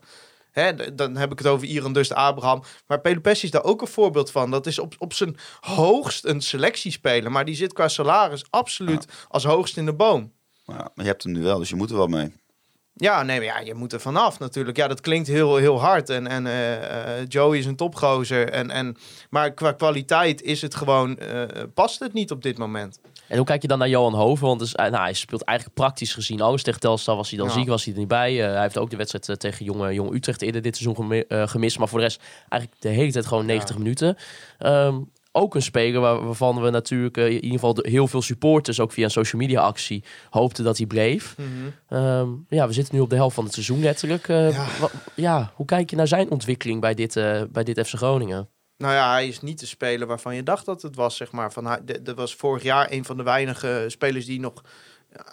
Hè, 0.54 0.96
dan 0.96 1.16
heb 1.16 1.32
ik 1.32 1.38
het 1.38 1.48
over 1.48 1.68
Iran 1.68 1.94
Dust 1.94 2.14
Abraham. 2.14 2.64
Maar 2.88 3.02
Pelopessi 3.02 3.46
is 3.46 3.52
daar 3.52 3.64
ook 3.64 3.82
een 3.82 3.88
voorbeeld 3.88 4.32
van. 4.32 4.52
Dat 4.52 4.66
is 4.66 4.80
op, 4.80 4.96
op 4.98 5.14
zijn 5.14 5.38
hoogst 5.60 6.26
een 6.26 6.42
selectiespeler. 6.42 7.32
Maar 7.32 7.46
die 7.46 7.56
zit 7.56 7.74
qua 7.74 7.88
salaris 7.88 8.46
absoluut 8.50 9.08
als 9.28 9.44
hoogst 9.44 9.78
in 9.78 9.86
de 9.86 9.94
boom. 9.94 10.32
Ja, 10.66 10.74
maar 10.74 10.92
je 10.96 11.04
hebt 11.04 11.24
hem 11.24 11.32
nu 11.32 11.42
wel, 11.42 11.58
dus 11.58 11.70
je 11.70 11.76
moet 11.76 11.90
er 11.90 11.98
wel 11.98 12.08
mee. 12.08 12.34
Ja, 12.96 13.24
nee, 13.24 13.38
maar 13.38 13.46
ja, 13.46 13.60
je 13.60 13.74
moet 13.74 13.94
er 13.94 14.00
vanaf 14.00 14.40
natuurlijk. 14.40 14.78
Ja, 14.78 14.88
dat 14.88 15.02
klinkt 15.02 15.28
heel, 15.28 15.56
heel 15.56 15.80
hard. 15.80 16.10
En, 16.10 16.28
en 16.28 16.48
eh, 16.48 17.20
eh, 17.20 17.26
Joey 17.28 17.58
is 17.58 17.66
een 17.66 17.76
topgozer. 17.76 18.50
En, 18.50 18.72
en, 18.72 18.96
maar 19.30 19.54
qua 19.54 19.72
kwaliteit 19.72 20.42
is 20.42 20.62
het 20.62 20.76
gewoon, 20.76 21.18
eh, 21.18 21.64
past 21.74 22.00
het 22.00 22.14
niet 22.14 22.32
op 22.32 22.42
dit 22.42 22.58
moment. 22.58 23.00
En 23.28 23.38
hoe 23.38 23.46
kijk 23.46 23.62
je 23.62 23.68
dan 23.68 23.78
naar 23.80 23.90
Johan 23.90 24.14
Hoven? 24.14 24.48
Want 24.48 24.60
dus, 24.60 24.76
eh, 24.76 24.86
nou, 24.92 25.04
hij 25.04 25.14
speelt 25.14 25.42
eigenlijk 25.44 25.78
praktisch 25.78 26.14
gezien 26.14 26.42
alles. 26.42 26.64
Tegen 26.64 26.80
Telstar 26.80 27.16
was 27.16 27.30
hij 27.30 27.38
dan 27.40 27.48
Ja. 27.48 27.54
ziek, 27.54 27.68
was 27.68 27.84
hij 27.84 27.94
er 27.94 28.00
niet 28.00 28.08
bij. 28.08 28.44
Eh, 28.46 28.52
hij 28.54 28.62
heeft 28.62 28.78
ook 28.78 28.90
de 28.90 28.96
wedstrijd 28.98 29.30
eh, 29.30 29.36
tegen 29.36 29.66
Jong, 29.66 29.94
Jong 29.94 30.14
Utrecht 30.14 30.42
eerder 30.42 30.62
dit 30.62 30.76
seizoen 30.78 30.96
gemi- 31.06 31.48
gemist. 31.48 31.78
Maar 31.80 31.88
voor 31.88 32.00
de 32.00 32.06
rest 32.06 32.22
eigenlijk 32.50 32.82
de 32.82 32.90
hele 32.90 33.12
tijd 33.12 33.26
gewoon 33.26 33.46
90 33.46 33.78
minuten. 33.78 34.18
Ehm, 34.58 35.00
ook 35.32 35.56
een 35.56 35.62
speler 35.62 36.02
waar- 36.02 36.26
waarvan 36.26 36.62
we 36.62 36.70
natuurlijk 36.70 37.18
in 37.18 37.32
ieder 37.34 37.50
geval 37.52 37.74
de- 37.74 37.90
heel 37.90 38.08
veel 38.08 38.22
supporters, 38.22 38.80
ook 38.80 38.92
via 38.92 39.04
een 39.04 39.10
social 39.12 39.42
media 39.42 39.62
actie, 39.62 40.04
hoopten 40.30 40.64
dat 40.64 40.78
hij 40.78 40.86
bleef. 40.86 41.36
Ehm, 41.90 42.28
ja, 42.50 42.68
we 42.68 42.74
zitten 42.74 42.96
nu 42.96 43.02
op 43.02 43.10
de 43.10 43.16
helft 43.16 43.36
van 43.36 43.44
het 43.44 43.54
seizoen 43.54 43.80
letterlijk. 43.82 44.28
Ja. 45.16 45.52
hoe 45.56 45.66
kijk 45.66 45.90
je 45.90 45.96
naar 45.96 46.08
zijn 46.08 46.32
ontwikkeling 46.32 46.82
bij 46.82 46.94
dit, 46.94 47.14
bij 47.52 47.64
dit 47.64 47.88
FC 47.88 47.94
Groningen? 47.96 48.50
Nou 48.78 48.94
ja, 48.94 49.12
hij 49.12 49.28
is 49.28 49.42
niet 49.42 49.60
de 49.60 49.66
speler 49.66 50.08
waarvan 50.08 50.36
je 50.36 50.44
dacht 50.44 50.66
dat 50.66 50.82
het 50.82 50.96
was, 50.96 51.18
zeg 51.18 51.32
maar. 51.32 51.52
Van, 51.52 51.80
dat 52.02 52.16
was 52.16 52.36
vorig 52.36 52.64
jaar 52.64 52.92
een 52.92 53.06
van 53.06 53.18
de 53.18 53.24
weinige 53.24 53.86
spelers 53.88 54.26
die 54.26 54.40
nog 54.40 54.64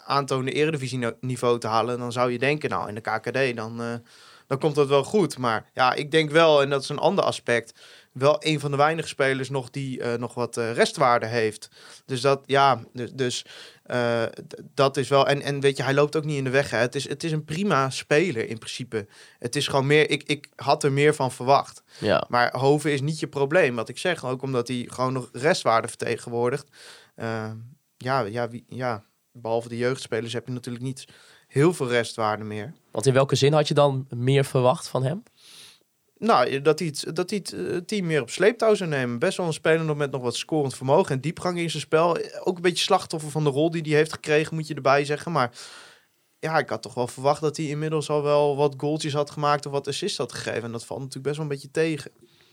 aantoonde 0.04 0.52
eredivisie-niveau 0.52 1.58
te 1.58 1.66
halen. 1.66 1.98
Dan 1.98 2.12
zou 2.12 2.32
je 2.32 2.38
denken, 2.38 2.70
nou, 2.70 2.88
in 2.88 2.94
de 2.94 3.00
KKD, 3.00 3.56
dan, 3.56 3.82
eh, 3.82 3.94
dan 4.46 4.58
komt 4.58 4.74
dat 4.74 4.88
wel 4.88 5.04
goed. 5.04 5.38
Maar 5.38 5.70
ja, 5.74 5.94
ik 5.94 6.10
denk 6.10 6.30
wel, 6.30 6.62
en 6.62 6.70
dat 6.70 6.82
is 6.82 6.88
een 6.88 6.98
ander 6.98 7.24
aspect, 7.24 7.80
wel 8.12 8.36
een 8.38 8.60
van 8.60 8.70
de 8.70 8.76
weinige 8.76 9.08
spelers 9.08 9.50
nog 9.50 9.70
die 9.70 10.02
eh, 10.02 10.18
nog 10.18 10.34
wat 10.34 10.56
eh, 10.56 10.72
restwaarde 10.72 11.26
heeft. 11.26 11.70
Dus 12.06 12.20
dat, 12.20 12.42
ja, 12.46 12.82
dus, 12.92 13.10
dus 13.12 13.44
eh, 13.82 14.22
dat 14.74 14.96
is 14.96 15.08
wel... 15.08 15.26
En, 15.26 15.42
en 15.42 15.60
weet 15.60 15.76
je, 15.76 15.82
hij 15.82 15.94
loopt 15.94 16.16
ook 16.16 16.24
niet 16.24 16.36
in 16.36 16.44
de 16.44 16.50
weg. 16.50 16.70
Hè. 16.70 16.78
Het, 16.78 16.94
is, 16.94 17.08
het 17.08 17.24
is 17.24 17.32
een 17.32 17.44
prima 17.44 17.90
speler 17.90 18.48
in 18.48 18.58
principe. 18.58 19.06
Het 19.38 19.56
is 19.56 19.68
gewoon 19.68 19.86
meer... 19.86 20.10
Ik, 20.10 20.22
ik 20.22 20.48
had 20.56 20.84
er 20.84 20.92
meer 20.92 21.14
van 21.14 21.32
verwacht. 21.32 21.82
Ja. 21.98 22.24
Maar 22.28 22.56
Hoven 22.56 22.92
is 22.92 23.00
niet 23.00 23.20
je 23.20 23.28
probleem, 23.28 23.74
wat 23.74 23.88
ik 23.88 23.98
zeg. 23.98 24.24
Ook 24.24 24.42
omdat 24.42 24.68
hij 24.68 24.86
gewoon 24.90 25.12
nog 25.12 25.28
restwaarde 25.32 25.88
vertegenwoordigt. 25.88 26.66
Ja, 27.96 28.20
ja, 28.20 28.48
wie, 28.48 28.64
ja, 28.68 29.04
behalve 29.32 29.68
de 29.68 29.76
jeugdspelers 29.76 30.32
heb 30.32 30.46
je 30.46 30.52
natuurlijk 30.52 30.84
niet 30.84 31.04
heel 31.46 31.74
veel 31.74 31.88
restwaarde 31.88 32.44
meer. 32.44 32.72
Want 32.90 33.06
in 33.06 33.12
welke 33.12 33.34
zin 33.34 33.52
had 33.52 33.68
je 33.68 33.74
dan 33.74 34.06
meer 34.08 34.44
verwacht 34.44 34.88
van 34.88 35.04
hem? 35.04 35.22
Nou, 36.20 36.62
dat 36.62 36.78
hij, 36.78 36.88
het, 36.88 37.16
dat 37.16 37.30
hij 37.30 37.38
het 37.38 37.52
eh, 37.52 37.76
team 37.76 38.06
meer 38.06 38.22
op 38.22 38.30
sleeptouw 38.30 38.74
zou 38.74 38.90
nemen. 38.90 39.18
Best 39.18 39.36
wel 39.36 39.46
een 39.46 39.52
speler 39.52 39.96
met 39.96 40.10
nog 40.10 40.22
wat 40.22 40.36
scorend 40.36 40.76
vermogen 40.76 41.14
en 41.14 41.20
diepgang 41.20 41.58
in 41.58 41.70
zijn 41.70 41.82
spel. 41.82 42.18
Ook 42.44 42.56
een 42.56 42.62
beetje 42.62 42.84
slachtoffer 42.84 43.30
van 43.30 43.44
de 43.44 43.50
rol 43.50 43.70
die 43.70 43.82
hij 43.82 43.92
heeft 43.92 44.12
gekregen, 44.12 44.54
moet 44.54 44.66
je 44.66 44.74
erbij 44.74 45.04
zeggen. 45.04 45.32
Maar 45.32 45.50
ja, 46.38 46.58
ik 46.58 46.68
had 46.68 46.82
toch 46.82 46.94
wel 46.94 47.06
verwacht 47.06 47.40
dat 47.40 47.56
hij 47.56 47.66
inmiddels 47.66 48.10
al 48.10 48.22
wel 48.22 48.56
wat 48.56 48.74
goaltjes 48.76 49.12
had 49.12 49.30
gemaakt 49.30 49.66
of 49.66 49.72
wat 49.72 49.88
assists 49.88 50.18
had 50.18 50.32
gegeven. 50.32 50.62
En 50.62 50.72
dat 50.72 50.84
valt 50.84 51.00
natuurlijk 51.00 51.26
best 51.26 51.36
wel 51.36 51.46
een 51.46 51.52
beetje 51.52 51.70
tegen. 51.70 52.10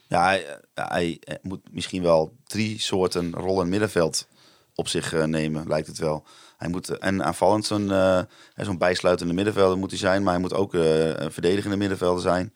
Ja, 0.07 0.39
hij, 0.74 1.17
eh, 1.19 1.36
moet 1.41 1.62
misschien 1.71 2.03
wel 2.03 2.36
drie 2.43 2.79
soorten 2.79 3.33
rollen 3.33 3.63
in 3.63 3.69
middenveld 3.69 4.27
op 4.75 4.88
zich 4.88 5.13
eh, 5.13 5.24
nemen, 5.24 5.67
lijkt 5.67 5.88
het 5.88 5.97
wel. 5.97 6.25
Hij 6.57 6.69
moet 6.69 6.89
eh, 6.89 7.07
en 7.07 7.24
aanvallend 7.24 7.65
zo'n 7.65 7.91
eh, 7.91 8.19
zo'n 8.55 8.77
bijsluitende 8.77 9.33
middenvelder 9.33 9.77
moet 9.77 9.89
hij 9.89 10.00
zijn, 10.00 10.24
maar 10.24 10.33
hij 10.33 10.41
moet 10.41 10.53
ook 10.53 10.74
eh, 10.74 11.07
een 11.07 11.31
verdedigende 11.31 11.77
middenvelder 11.77 12.21
zijn. 12.21 12.53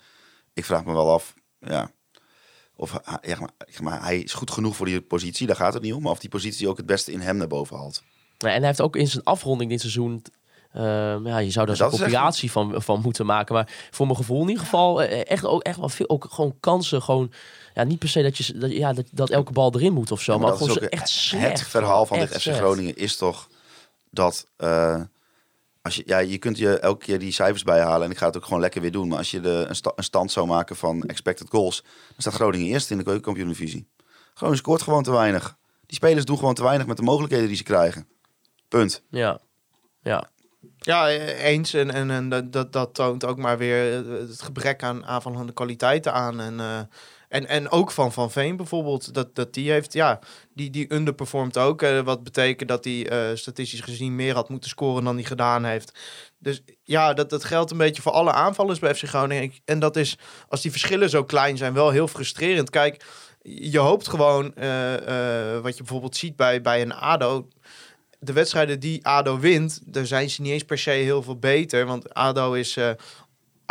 Ik 0.54 0.66
vraag 0.66 0.86
me 0.86 0.94
wel 0.94 1.12
af, 1.12 1.34
ja, 1.60 1.92
of 2.76 2.92
hij- 3.04 3.18
ja, 3.30 3.40
maar, 3.40 3.50
maar, 3.82 4.04
hij 4.04 4.20
is 4.20 4.34
goed 4.34 4.52
genoeg 4.52 4.76
voor 4.76 4.86
die 4.86 5.02
positie, 5.02 5.48
daar 5.48 5.56
gaat 5.56 5.74
het 5.74 5.84
niet 5.84 5.94
om. 5.94 6.02
Maar 6.02 6.12
of 6.12 6.20
die 6.20 6.30
positie 6.30 6.70
ook 6.70 6.78
het 6.78 6.86
beste 6.86 7.12
in 7.12 7.20
hem 7.20 7.38
naar 7.38 7.48
boven 7.48 7.78
haalt. 7.78 8.04
Ja, 8.38 8.48
En 8.50 8.58
hij 8.58 8.66
heeft 8.68 8.82
ook 8.82 8.96
in 8.96 9.08
zijn 9.08 9.24
afronding 9.24 9.70
dit 9.70 9.80
seizoen... 9.80 10.22
eh, 10.72 10.82
ja, 11.24 11.38
je 11.38 11.52
zou 11.52 11.66
daar 11.66 11.80
echt- 11.80 11.90
compilatie 11.90 12.52
van, 12.52 12.82
van 12.82 13.02
moeten 13.02 13.26
maken. 13.26 13.56
Maar 13.56 13.88
voor 13.92 14.06
mijn 14.06 14.18
gevoel 14.18 14.42
in 14.42 14.48
ieder 14.48 14.64
geval 14.64 15.02
eh, 15.04 15.32
echt, 15.32 15.46
ook, 15.46 15.64
echt 15.64 15.78
wel 15.78 15.90
veel 15.90 16.10
ook 16.10 16.26
gewoon 16.30 16.56
kansen. 16.60 17.02
Gewoon, 17.02 17.32
ja, 17.74 17.84
niet 17.84 18.00
per 18.00 18.10
se 18.10 18.22
dat, 18.22 18.38
je, 18.38 18.58
dat, 18.58 18.72
ja, 18.72 18.94
dat, 18.94 19.06
dat 19.12 19.30
elke 19.30 19.52
bal 19.52 19.74
erin 19.76 19.94
moet 19.94 20.12
of 20.12 20.22
zo. 20.22 20.32
Ja, 20.34 20.38
maar 20.38 20.50
dat 20.50 20.58
gewoon 20.58 20.78
echt 20.78 21.02
het 21.02 21.10
slecht. 21.10 21.68
verhaal 21.68 22.06
van 22.06 22.18
Echt 22.18 22.34
dit 22.34 22.42
FC. 22.42 22.50
Groningen 22.60 22.96
is 22.96 23.16
toch 23.18 23.48
dat 24.10 24.48
eh, 24.58 25.02
als 25.82 25.96
je, 25.96 26.04
ja, 26.06 26.18
je 26.18 26.38
kunt 26.38 26.58
je 26.58 26.80
elke 26.80 27.06
keer 27.06 27.20
die 27.20 27.32
cijfers 27.32 27.64
bijhalen 27.64 28.06
en 28.06 28.12
ik 28.12 28.18
ga 28.18 28.26
het 28.26 28.38
ook 28.38 28.44
gewoon 28.44 28.60
lekker 28.60 28.82
weer 28.82 28.92
doen. 28.92 29.08
Maar 29.08 29.18
als 29.18 29.32
je 29.32 29.40
de, 29.40 29.66
een, 29.68 29.76
sta- 29.76 29.92
een 29.96 30.04
stand 30.04 30.32
zou 30.32 30.48
maken 30.48 30.76
van 30.76 31.04
expected 31.04 31.50
goals, 31.50 31.82
dan 31.84 32.16
staat 32.18 32.34
Groningen 32.34 32.68
eerst 32.68 32.92
in 32.92 32.98
de 32.98 33.04
keukenkampioen-divisie. 33.04 33.88
Groningen 34.34 34.62
scoort 34.62 34.82
gewoon 34.82 35.04
te 35.04 35.12
weinig. 35.12 35.58
Die 35.86 35.96
spelers 35.96 36.26
doen 36.26 36.38
gewoon 36.38 36.54
te 36.54 36.64
weinig 36.64 36.88
met 36.88 36.98
de 36.98 37.04
mogelijkheden 37.04 37.48
die 37.48 37.56
ze 37.58 37.64
krijgen. 37.64 38.08
Punt. 38.68 39.04
Ja, 39.10 39.40
ja. 40.02 40.30
Ja, 40.78 41.10
eh, 41.10 41.44
eens. 41.44 41.74
En, 41.74 41.92
en, 41.92 42.12
en 42.12 42.30
dat, 42.30 42.54
dat, 42.54 42.74
dat 42.74 42.94
toont 42.94 43.26
ook 43.26 43.38
maar 43.38 43.58
weer 43.58 44.06
het 44.06 44.42
gebrek 44.42 44.84
aan 44.84 45.06
aanvallende 45.06 45.54
kwaliteiten 45.54 46.14
aan. 46.14 46.40
En, 46.40 46.60
eh, 46.60 46.80
en, 47.32 47.48
en 47.48 47.70
ook 47.70 47.92
van 47.92 48.12
Van 48.12 48.32
Veen 48.32 48.56
bijvoorbeeld. 48.56 49.14
Dat, 49.14 49.36
dat 49.36 49.54
die 49.54 49.72
heeft, 49.72 49.94
ja, 49.94 50.20
die, 50.54 50.70
die 50.70 50.94
underperformt 50.94 51.58
ook. 51.58 51.82
eh, 51.82 52.00
wat 52.00 52.24
betekent 52.24 52.70
dat 52.70 52.84
hij 52.84 53.10
eh, 53.10 53.36
statistisch 53.36 53.80
gezien 53.82 54.16
meer 54.16 54.34
had 54.34 54.50
moeten 54.50 54.70
scoren 54.70 55.04
dan 55.04 55.16
hij 55.16 55.24
gedaan 55.24 55.64
heeft. 55.64 56.00
Dus 56.40 56.62
ja, 56.84 57.14
dat, 57.14 57.30
dat 57.30 57.44
geldt 57.44 57.72
een 57.72 57.78
beetje 57.78 58.02
voor 58.02 58.12
alle 58.12 58.32
aanvallers 58.32 58.80
bij 58.80 58.96
FC 58.96 59.04
Groningen. 59.04 59.54
En 59.66 59.80
dat 59.80 59.96
is, 59.96 60.18
als 60.48 60.62
die 60.62 60.72
verschillen 60.72 61.10
zo 61.10 61.24
klein 61.24 61.58
zijn, 61.58 61.74
wel 61.74 61.90
heel 61.90 62.08
frustrerend. 62.08 62.70
Kijk, 62.70 63.06
je 63.42 63.80
hoopt 63.80 64.08
gewoon, 64.08 64.56
eh, 64.56 65.60
wat 65.60 65.78
je 65.78 65.84
bijvoorbeeld 65.84 66.16
ziet 66.16 66.36
bij, 66.36 66.62
bij 66.62 66.82
een 66.82 66.94
ADO 66.94 67.48
de 68.20 68.34
wedstrijden 68.34 68.80
die 68.80 69.06
ADO 69.06 69.40
wint, 69.40 69.82
daar 69.86 70.06
zijn 70.06 70.30
ze 70.30 70.42
niet 70.42 70.52
eens 70.52 70.64
per 70.64 70.78
se 70.78 70.90
heel 70.90 71.24
veel 71.24 71.40
beter. 71.40 71.86
Want 71.86 72.14
ADO 72.14 72.54
is 72.54 72.78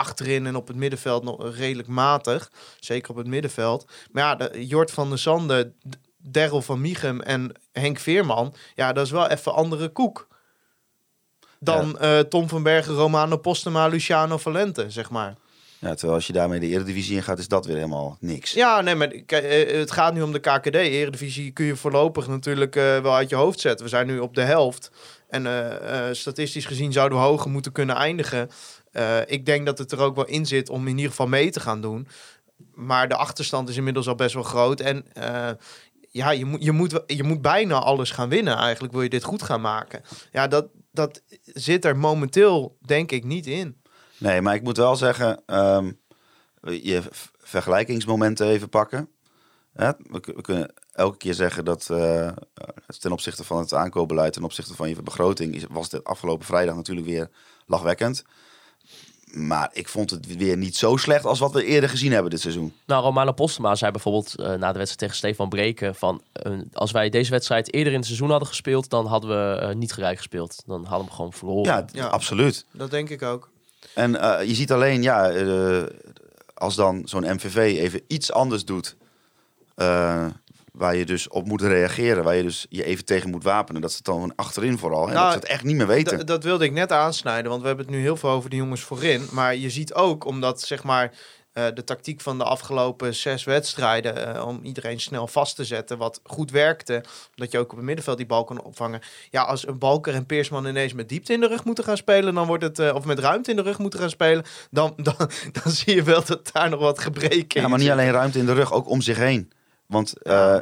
achterin 0.00 0.46
en 0.46 0.56
op 0.56 0.68
het 0.68 0.76
middenveld 0.76 1.24
nog 1.24 1.56
redelijk 1.56 1.88
matig. 1.88 2.50
Zeker 2.80 3.10
op 3.10 3.16
het 3.16 3.26
middenveld. 3.26 3.90
Maar 4.10 4.22
ja, 4.22 4.34
de, 4.34 4.66
Jort 4.66 4.90
van 4.90 5.08
der 5.08 5.18
Zanden, 5.18 5.74
D- 5.88 5.96
Daryl 6.16 6.62
van 6.62 6.80
Michum 6.80 7.20
en 7.20 7.52
Henk 7.72 7.98
Veerman... 7.98 8.54
ja, 8.74 8.92
dat 8.92 9.04
is 9.04 9.12
wel 9.12 9.28
even 9.28 9.54
andere 9.54 9.88
koek. 9.88 10.28
Dan 11.58 11.98
eh, 11.98 12.18
Tom 12.18 12.48
van 12.48 12.62
Bergen, 12.62 12.94
Romano 12.94 13.36
Postema, 13.36 13.86
Luciano 13.86 14.36
Valente, 14.38 14.90
zeg 14.90 15.10
maar. 15.10 15.34
Ja, 15.78 15.94
terwijl 15.94 16.14
als 16.14 16.26
je 16.26 16.32
daarmee 16.32 16.60
de 16.60 16.66
Eredivisie 16.66 17.16
in 17.16 17.22
gaat, 17.22 17.38
is 17.38 17.48
dat 17.48 17.66
weer 17.66 17.76
helemaal 17.76 18.16
niks. 18.20 18.52
Ja, 18.52 18.80
nee, 18.80 18.94
maar 18.94 19.08
kijk, 19.08 19.44
eh, 19.44 19.78
het 19.78 19.90
gaat 19.90 20.14
nu 20.14 20.22
om 20.22 20.32
de 20.32 20.38
KKD. 20.38 20.74
Eredivisie 20.74 21.50
kun 21.50 21.64
je 21.64 21.76
voorlopig 21.76 22.28
natuurlijk 22.28 22.76
eh, 22.76 23.00
wel 23.00 23.14
uit 23.14 23.28
je 23.28 23.36
hoofd 23.36 23.60
zetten. 23.60 23.84
We 23.84 23.90
zijn 23.90 24.06
nu 24.06 24.18
op 24.18 24.34
de 24.34 24.42
helft. 24.42 24.90
En 25.28 25.46
eh, 25.46 26.08
eh, 26.08 26.14
statistisch 26.14 26.66
gezien 26.66 26.92
zouden 26.92 27.18
we 27.18 27.24
hoger 27.24 27.50
moeten 27.50 27.72
kunnen 27.72 27.96
eindigen. 27.96 28.50
Eh, 28.90 29.18
ik 29.26 29.46
denk 29.46 29.66
dat 29.66 29.78
het 29.78 29.92
er 29.92 30.00
ook 30.00 30.14
wel 30.14 30.26
in 30.26 30.46
zit 30.46 30.68
om 30.68 30.86
in 30.86 30.94
ieder 30.96 31.10
geval 31.10 31.26
mee 31.26 31.50
te 31.50 31.60
gaan 31.60 31.80
doen. 31.80 32.08
Maar 32.74 33.08
de 33.08 33.16
achterstand 33.16 33.68
is 33.68 33.76
inmiddels 33.76 34.08
al 34.08 34.14
best 34.14 34.34
wel 34.34 34.42
groot. 34.42 34.80
En 34.80 35.12
eh, 35.12 35.50
ja, 36.10 36.30
je 36.30 36.44
moet, 36.44 36.64
je, 36.64 36.72
moet, 36.72 37.02
je 37.06 37.22
moet 37.22 37.42
bijna 37.42 37.78
alles 37.78 38.10
gaan 38.10 38.28
winnen. 38.28 38.56
Eigenlijk 38.56 38.92
wil 38.92 39.02
je 39.02 39.08
dit 39.08 39.24
goed 39.24 39.42
gaan 39.42 39.60
maken. 39.60 40.02
Ja, 40.32 40.46
dat, 40.46 40.68
dat 40.92 41.22
zit 41.44 41.84
er 41.84 41.96
momenteel 41.96 42.76
denk 42.80 43.10
ik 43.12 43.24
niet 43.24 43.46
in. 43.46 43.80
Nee, 44.18 44.40
maar 44.40 44.54
ik 44.54 44.62
moet 44.62 44.76
wel 44.76 44.96
zeggen, 44.96 45.42
ehm, 45.46 45.92
je 46.62 47.02
vergelijkingsmomenten 47.38 48.46
even 48.46 48.68
pakken. 48.68 49.08
We, 49.72 50.20
kun- 50.20 50.34
we 50.34 50.40
kunnen 50.42 50.74
elke 50.92 51.16
keer 51.16 51.34
zeggen 51.34 51.64
dat 51.64 51.90
eh, 51.90 52.32
ten 52.98 53.12
opzichte 53.12 53.44
van 53.44 53.58
het 53.58 53.74
aankoopbeleid, 53.74 54.32
ten 54.32 54.44
opzichte 54.44 54.74
van 54.74 54.88
je 54.88 55.02
begroting, 55.02 55.64
was 55.70 55.90
het 55.90 56.04
afgelopen 56.04 56.46
vrijdag 56.46 56.74
natuurlijk 56.74 57.06
weer 57.06 57.30
lachwekkend. 57.66 58.24
Maar 59.32 59.70
ik 59.72 59.88
vond 59.88 60.10
het 60.10 60.36
weer 60.36 60.56
niet 60.56 60.76
zo 60.76 60.96
slecht 60.96 61.24
als 61.24 61.38
wat 61.38 61.52
we 61.52 61.64
eerder 61.64 61.90
gezien 61.90 62.12
hebben 62.12 62.30
dit 62.30 62.40
seizoen. 62.40 62.72
Nou, 62.86 63.02
Romano 63.02 63.32
Postema 63.32 63.74
zei 63.74 63.90
bijvoorbeeld 63.90 64.34
eh, 64.34 64.46
na 64.46 64.72
de 64.72 64.78
wedstrijd 64.78 64.98
tegen 64.98 65.16
Stefan 65.16 65.48
Breken 65.48 65.94
van 65.94 66.22
eh, 66.32 66.52
als 66.72 66.90
wij 66.90 67.08
deze 67.10 67.30
wedstrijd 67.30 67.72
eerder 67.74 67.92
in 67.92 67.98
het 67.98 68.06
seizoen 68.06 68.30
hadden 68.30 68.48
gespeeld, 68.48 68.90
dan 68.90 69.06
hadden 69.06 69.30
we 69.30 69.60
eh, 69.60 69.74
niet 69.74 69.92
gelijk 69.92 70.16
gespeeld. 70.16 70.62
Dan 70.66 70.76
hadden 70.80 70.98
we 70.98 71.04
hem 71.04 71.12
gewoon 71.14 71.32
verloren. 71.32 71.64
Ja, 71.72 71.84
Ja. 71.92 72.06
absoluut. 72.06 72.64
Dat 72.70 72.90
denk 72.90 73.08
ik 73.10 73.22
ook. 73.22 73.48
En 73.94 74.20
eh, 74.20 74.48
je 74.48 74.54
ziet 74.54 74.72
alleen, 74.72 75.02
ja, 75.02 75.28
eh, 75.30 75.82
als 76.54 76.74
dan 76.74 77.02
zo'n 77.04 77.34
MVV 77.34 77.56
even 77.56 78.00
iets 78.06 78.32
anders 78.32 78.64
doet, 78.64 78.96
eh, 79.74 80.26
waar 80.80 80.96
je 80.96 81.06
dus 81.06 81.28
op 81.28 81.46
moet 81.46 81.62
reageren, 81.62 82.24
waar 82.24 82.34
je 82.34 82.42
dus 82.42 82.66
je 82.68 82.84
even 82.84 83.04
tegen 83.04 83.30
moet 83.30 83.44
wapenen, 83.44 83.80
dat 83.80 83.90
ze 83.90 83.96
het 83.96 84.06
dan 84.06 84.32
achterin 84.36 84.78
vooral, 84.78 85.06
hè, 85.06 85.12
Nou, 85.12 85.24
dat 85.24 85.32
ze 85.32 85.38
het 85.38 85.48
echt 85.48 85.64
niet 85.64 85.76
meer 85.76 85.86
weten. 85.86 86.26
Dat 86.26 86.44
wilde 86.44 86.64
ik 86.64 86.72
net 86.72 86.92
aansnijden, 86.92 87.50
want 87.50 87.60
we 87.60 87.66
hebben 87.66 87.86
het 87.86 87.94
nu 87.94 88.00
heel 88.00 88.16
veel 88.16 88.30
over 88.30 88.50
de 88.50 88.56
jongens 88.56 88.80
voorin. 88.80 89.28
Maar 89.32 89.56
je 89.56 89.70
ziet 89.70 89.94
ook, 89.94 90.24
omdat 90.24 90.60
zeg 90.60 90.82
maar 90.82 91.12
eh, 91.52 91.64
de 91.74 91.84
tactiek 91.84 92.20
van 92.20 92.38
de 92.38 92.44
afgelopen 92.44 93.14
zes 93.14 93.44
wedstrijden, 93.44 94.34
eh, 94.34 94.46
om 94.46 94.60
iedereen 94.62 95.00
snel 95.00 95.26
vast 95.26 95.56
te 95.56 95.64
zetten, 95.64 95.98
wat 95.98 96.20
goed 96.24 96.50
werkte, 96.50 97.04
omdat 97.36 97.52
je 97.52 97.58
ook 97.58 97.70
op 97.70 97.76
het 97.76 97.86
middenveld 97.86 98.16
die 98.16 98.26
bal 98.26 98.44
kan 98.44 98.62
opvangen. 98.62 99.00
Ja, 99.30 99.42
als 99.42 99.66
een 99.66 99.78
Balker 99.78 100.14
en 100.14 100.26
Peersman 100.26 100.66
ineens 100.66 100.92
met 100.92 101.08
diepte 101.08 101.32
in 101.32 101.40
de 101.40 101.46
rug 101.46 101.64
moeten 101.64 101.84
gaan 101.84 101.96
spelen, 101.96 102.34
dan 102.34 102.46
wordt 102.46 102.62
het, 102.62 102.78
eh, 102.78 102.94
of 102.94 103.04
met 103.04 103.18
ruimte 103.18 103.50
in 103.50 103.56
de 103.56 103.62
rug 103.62 103.78
moeten 103.78 104.00
gaan 104.00 104.10
spelen, 104.10 104.44
dan, 104.70 104.92
dan, 104.96 105.14
dan 105.62 105.72
zie 105.72 105.94
je 105.94 106.02
wel 106.02 106.24
dat 106.24 106.50
daar 106.52 106.70
nog 106.70 106.80
wat 106.80 106.98
gebreken 106.98 107.60
ja, 107.60 107.62
in 107.62 107.70
maar 107.70 107.78
niet 107.78 107.90
alleen 107.90 108.12
ruimte 108.12 108.38
in 108.38 108.46
de 108.46 108.54
rug, 108.54 108.72
ook 108.72 108.88
om 108.88 109.00
zich 109.00 109.16
heen. 109.16 109.52
Want 109.90 110.22
eh, 110.22 110.56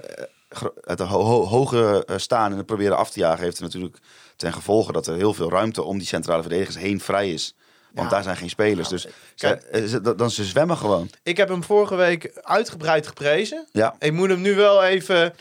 het 0.81 1.01
ho- 1.01 1.23
ho- 1.25 1.45
hoge 1.45 2.05
eh, 2.07 2.17
staan 2.19 2.51
en 2.51 2.57
het 2.57 2.67
proberen 2.67 2.97
af 2.97 3.11
te 3.11 3.19
jagen 3.19 3.45
heeft 3.45 3.57
er 3.57 3.63
natuurlijk 3.63 3.97
ten 4.37 4.53
gevolge 4.53 4.93
dat 4.93 5.07
er 5.07 5.15
heel 5.17 5.35
veel 5.35 5.51
ruimte 5.51 5.83
om 5.83 5.99
die 5.99 6.07
centrale 6.07 6.41
verdedigers 6.43 6.77
heen 6.77 7.01
vrij 7.01 7.33
is. 7.33 7.55
Want 7.93 8.09
Ja. 8.11 8.15
daar 8.15 8.23
zijn 8.23 8.37
geen 8.37 8.49
spelers. 8.51 8.89
Dus 8.89 9.07
kijk- 9.37 9.61
ze, 9.63 9.69
eh, 9.69 9.85
ze- 9.85 10.15
dan 10.17 10.31
ze 10.31 10.45
zwemmen 10.45 10.77
gewoon. 10.77 11.11
Ik 11.23 11.37
heb 11.37 11.49
hem 11.49 11.65
vorige 11.65 11.95
week 11.95 12.41
uitgebreid 12.43 13.07
geprezen. 13.07 13.67
Ja, 13.73 13.95
Ik 13.99 14.13
moet 14.13 14.29
hem 14.29 14.41
nu 14.41 14.55
wel 14.55 14.85
even. 14.85 15.35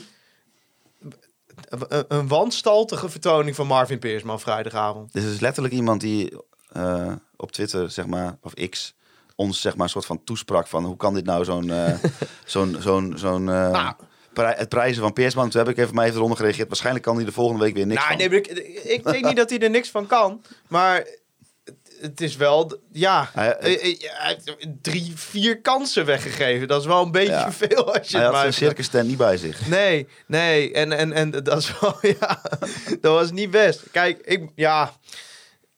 Een, 2.08 2.28
wanstaltige 2.28 3.10
vertoning 3.10 3.56
van 3.56 3.68
Marvin 3.68 4.00
Peersman 4.00 4.40
vrijdagavond. 4.40 5.14
Dit 5.14 5.24
is 5.24 5.40
letterlijk 5.40 5.74
iemand 5.74 6.02
die 6.02 6.34
op 7.36 7.52
Twitter, 7.52 7.92
zeg 7.92 8.06
maar, 8.06 8.38
of 8.42 8.54
X, 8.70 8.94
ons 9.38 9.62
zeg 9.62 9.76
maar 9.76 9.84
een 9.84 9.90
soort 9.90 10.06
van 10.06 10.24
toesprak 10.24 10.68
van 10.68 10.86
hoe 10.86 10.98
kan 10.98 11.14
dit 11.14 11.26
nou 11.26 11.44
zo'n 11.44 11.70
eh, 11.72 11.94
zo'n 12.46 12.78
zo'n 12.80 13.14
zo'n 13.16 13.50
eh, 13.50 13.70
Nou. 13.72 13.94
pri- 14.34 14.54
het 14.56 14.70
prijzen 14.70 15.02
van 15.02 15.14
Peersman. 15.14 15.50
Toen 15.50 15.62
heb 15.66 15.70
ik 15.70 15.78
even 15.78 15.96
mij 15.96 16.06
even 16.06 16.18
eronder 16.18 16.38
gereageerd. 16.38 16.68
Waarschijnlijk 16.68 17.06
kan 17.06 17.16
hij 17.16 17.26
de 17.26 17.32
volgende 17.32 17.64
week 17.64 17.74
weer 17.74 17.86
niks 17.88 18.06
nou, 18.08 18.20
van. 18.20 18.30
nee, 18.30 18.40
ik, 18.40 18.48
ik 18.84 19.04
denk 19.04 19.26
niet 19.26 19.36
dat 19.36 19.50
hij 19.50 19.60
er 19.60 19.70
niks 19.70 19.90
van 19.90 20.08
kan. 20.08 20.42
Maar 20.68 21.08
het 22.02 22.22
is 22.22 22.36
wel, 22.36 22.66
d- 22.66 22.78
ja, 22.92 23.30
Hij- 23.34 23.56
eh, 23.58 23.74
eh, 23.74 23.98
heeft 24.26 24.56
drie, 24.82 25.12
vier 25.16 25.62
kansen 25.62 26.06
weggegeven. 26.06 26.68
Dat 26.68 26.82
is 26.82 26.88
wel 26.88 27.02
een 27.04 27.12
beetje 27.12 27.32
Ja. 27.32 27.52
veel 27.52 27.94
als 27.94 28.10
je 28.10 28.16
Hij 28.18 28.26
het 28.26 28.34
had 28.36 28.44
maar... 28.44 28.54
zijn 28.54 28.54
circus 28.54 28.88
tent 28.88 29.08
niet 29.08 29.18
bij 29.18 29.38
zich. 29.38 29.68
Nee, 29.68 30.08
nee, 30.28 30.74
en, 30.74 30.92
en, 30.92 31.14
en 31.14 31.32
dat 31.32 31.58
is 31.58 31.80
wel, 31.80 31.96
ja, 32.20 32.42
dat 33.02 33.14
was 33.14 33.32
niet 33.32 33.52
best. 33.52 33.84
Kijk, 33.92 34.20
ik, 34.22 34.50
ja, 34.56 34.92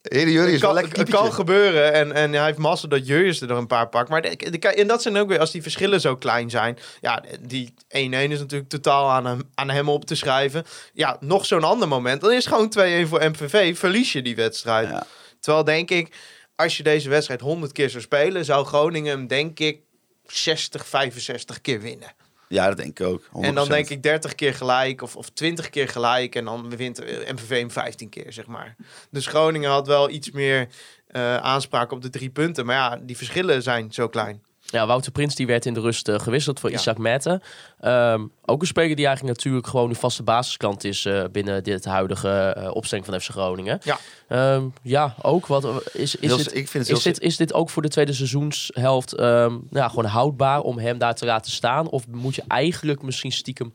Jury 0.02 0.36
is 0.36 0.52
het 0.52 0.62
wel 0.62 0.74
kan, 0.74 0.82
lekker 0.82 1.00
het 1.00 1.10
kan 1.10 1.22
keepertje. 1.22 1.32
gebeuren 1.32 1.94
en, 1.94 2.12
en 2.12 2.34
hij 2.34 2.46
heeft 2.46 2.58
massa 2.58 2.88
dat 2.88 3.08
Jurjes 3.08 3.42
er 3.42 3.52
een 3.52 3.68
paar 3.68 3.90
pakt. 3.90 4.10
Maar 4.10 4.22
de, 4.22 4.60
en 4.60 4.88
dat 4.88 5.02
zijn 5.02 5.18
ook 5.18 5.30
weer, 5.30 5.40
als 5.40 5.52
die 5.52 5.62
verschillen 5.62 6.02
zo 6.02 6.16
klein 6.16 6.50
zijn. 6.50 6.78
Ja, 7.02 7.24
die 7.40 7.74
1-1 7.74 7.76
is 7.88 8.40
natuurlijk 8.40 8.70
totaal 8.70 9.10
aan 9.10 9.26
hem, 9.26 9.42
aan 9.54 9.70
hem 9.70 9.90
op 9.90 10.06
te 10.06 10.16
schrijven. 10.16 10.66
Ja, 10.94 11.18
nog 11.20 11.46
zo'n 11.46 11.64
ander 11.64 11.88
moment. 11.88 12.22
Dan 12.22 12.32
is 12.32 12.46
gewoon 12.46 12.74
2-1 13.06 13.08
voor 13.08 13.30
MVV. 13.30 13.78
Verlies 13.78 14.12
je 14.12 14.22
die 14.22 14.36
wedstrijd. 14.36 14.90
Ja. 14.90 15.06
Terwijl 15.40 15.64
denk 15.64 15.90
ik, 15.90 16.16
als 16.56 16.78
je 16.78 16.84
deze 16.84 17.10
wedstrijd 17.10 17.42
100 17.42 17.72
keer 17.72 17.90
zou 17.90 18.04
spelen, 18.04 18.46
zou 18.46 18.66
Groningen 18.66 19.18
hem 19.18 19.28
denk 19.28 19.60
ik 19.60 19.82
60, 20.26 20.88
65 20.88 21.62
keer 21.62 21.82
winnen. 21.82 22.14
Ja, 22.50 22.68
dat 22.68 22.78
denk 22.78 23.00
ik 23.00 23.08
ook. 23.08 23.22
100%. 23.24 23.30
En 23.42 23.56
dan 23.56 23.68
denk 23.68 23.90
ik 23.90 24.04
30 24.04 24.36
keer 24.36 24.54
gelijk 24.54 25.02
of, 25.02 25.16
of 25.16 25.30
20 25.30 25.70
keer 25.70 25.88
gelijk. 25.88 26.36
En 26.36 26.46
dan 26.46 26.70
wint 26.76 27.00
MVV 27.32 27.60
hem 27.60 27.72
15 27.72 28.10
keer, 28.10 28.34
zeg 28.34 28.46
maar. 28.46 28.76
Dus 29.12 29.28
Groningen 29.28 29.70
had 29.70 29.88
wel 29.88 30.10
iets 30.10 30.32
meer 30.32 30.68
eh, 31.08 31.38
aanspraak 31.38 31.92
op 31.92 32.02
de 32.02 32.10
drie 32.10 32.30
punten. 32.30 32.66
Maar 32.66 32.76
ja, 32.76 33.00
die 33.02 33.18
verschillen 33.18 33.64
zijn 33.64 33.94
zo 33.94 34.08
klein. 34.08 34.44
Ja, 34.72 34.88
Wouter 34.88 35.12
Prins 35.12 35.36
die 35.36 35.48
werd 35.48 35.66
in 35.66 35.74
de 35.74 35.80
rust 35.80 36.08
eh, 36.08 36.20
gewisseld 36.20 36.60
voor 36.60 36.70
Ja. 36.70 36.76
Isaac 36.78 36.98
Mette. 36.98 37.42
Ehm, 37.80 38.26
ook 38.46 38.62
een 38.62 38.68
speler 38.68 38.96
die 38.96 39.06
eigenlijk 39.06 39.38
natuurlijk 39.38 39.68
gewoon 39.68 39.90
een 39.90 39.96
vaste 39.96 40.24
basisklant 40.24 40.84
is 40.84 41.06
eh, 41.06 41.24
binnen 41.32 41.64
dit 41.64 41.86
huidige 41.86 42.30
eh, 42.30 42.76
opstelling 42.76 43.06
van 43.08 43.22
FC 43.22 43.30
Groningen. 43.30 43.80
Ja. 43.84 43.98
Ehm, 44.28 44.64
ja, 44.82 45.16
ook 45.22 45.48
wat 45.48 45.66
is, 45.94 46.16
is, 46.16 46.32
het, 46.32 46.56
ik 46.56 46.68
vind 46.68 46.88
het 46.88 46.98
is, 46.98 47.04
dit, 47.04 47.20
is 47.20 47.38
dit 47.38 47.54
ook 47.54 47.70
voor 47.70 47.82
de 47.82 47.88
tweede 47.88 48.14
seizoenshelft 48.14 49.14
ehm, 49.14 49.58
ja, 49.70 49.88
gewoon 49.90 50.06
houdbaar 50.06 50.62
om 50.62 50.78
hem 50.80 50.98
daar 50.98 51.16
te 51.16 51.26
laten 51.26 51.52
staan? 51.52 51.90
Of 51.90 52.08
moet 52.08 52.36
je 52.36 52.44
eigenlijk 52.48 53.02
misschien 53.02 53.32
stiekem 53.32 53.74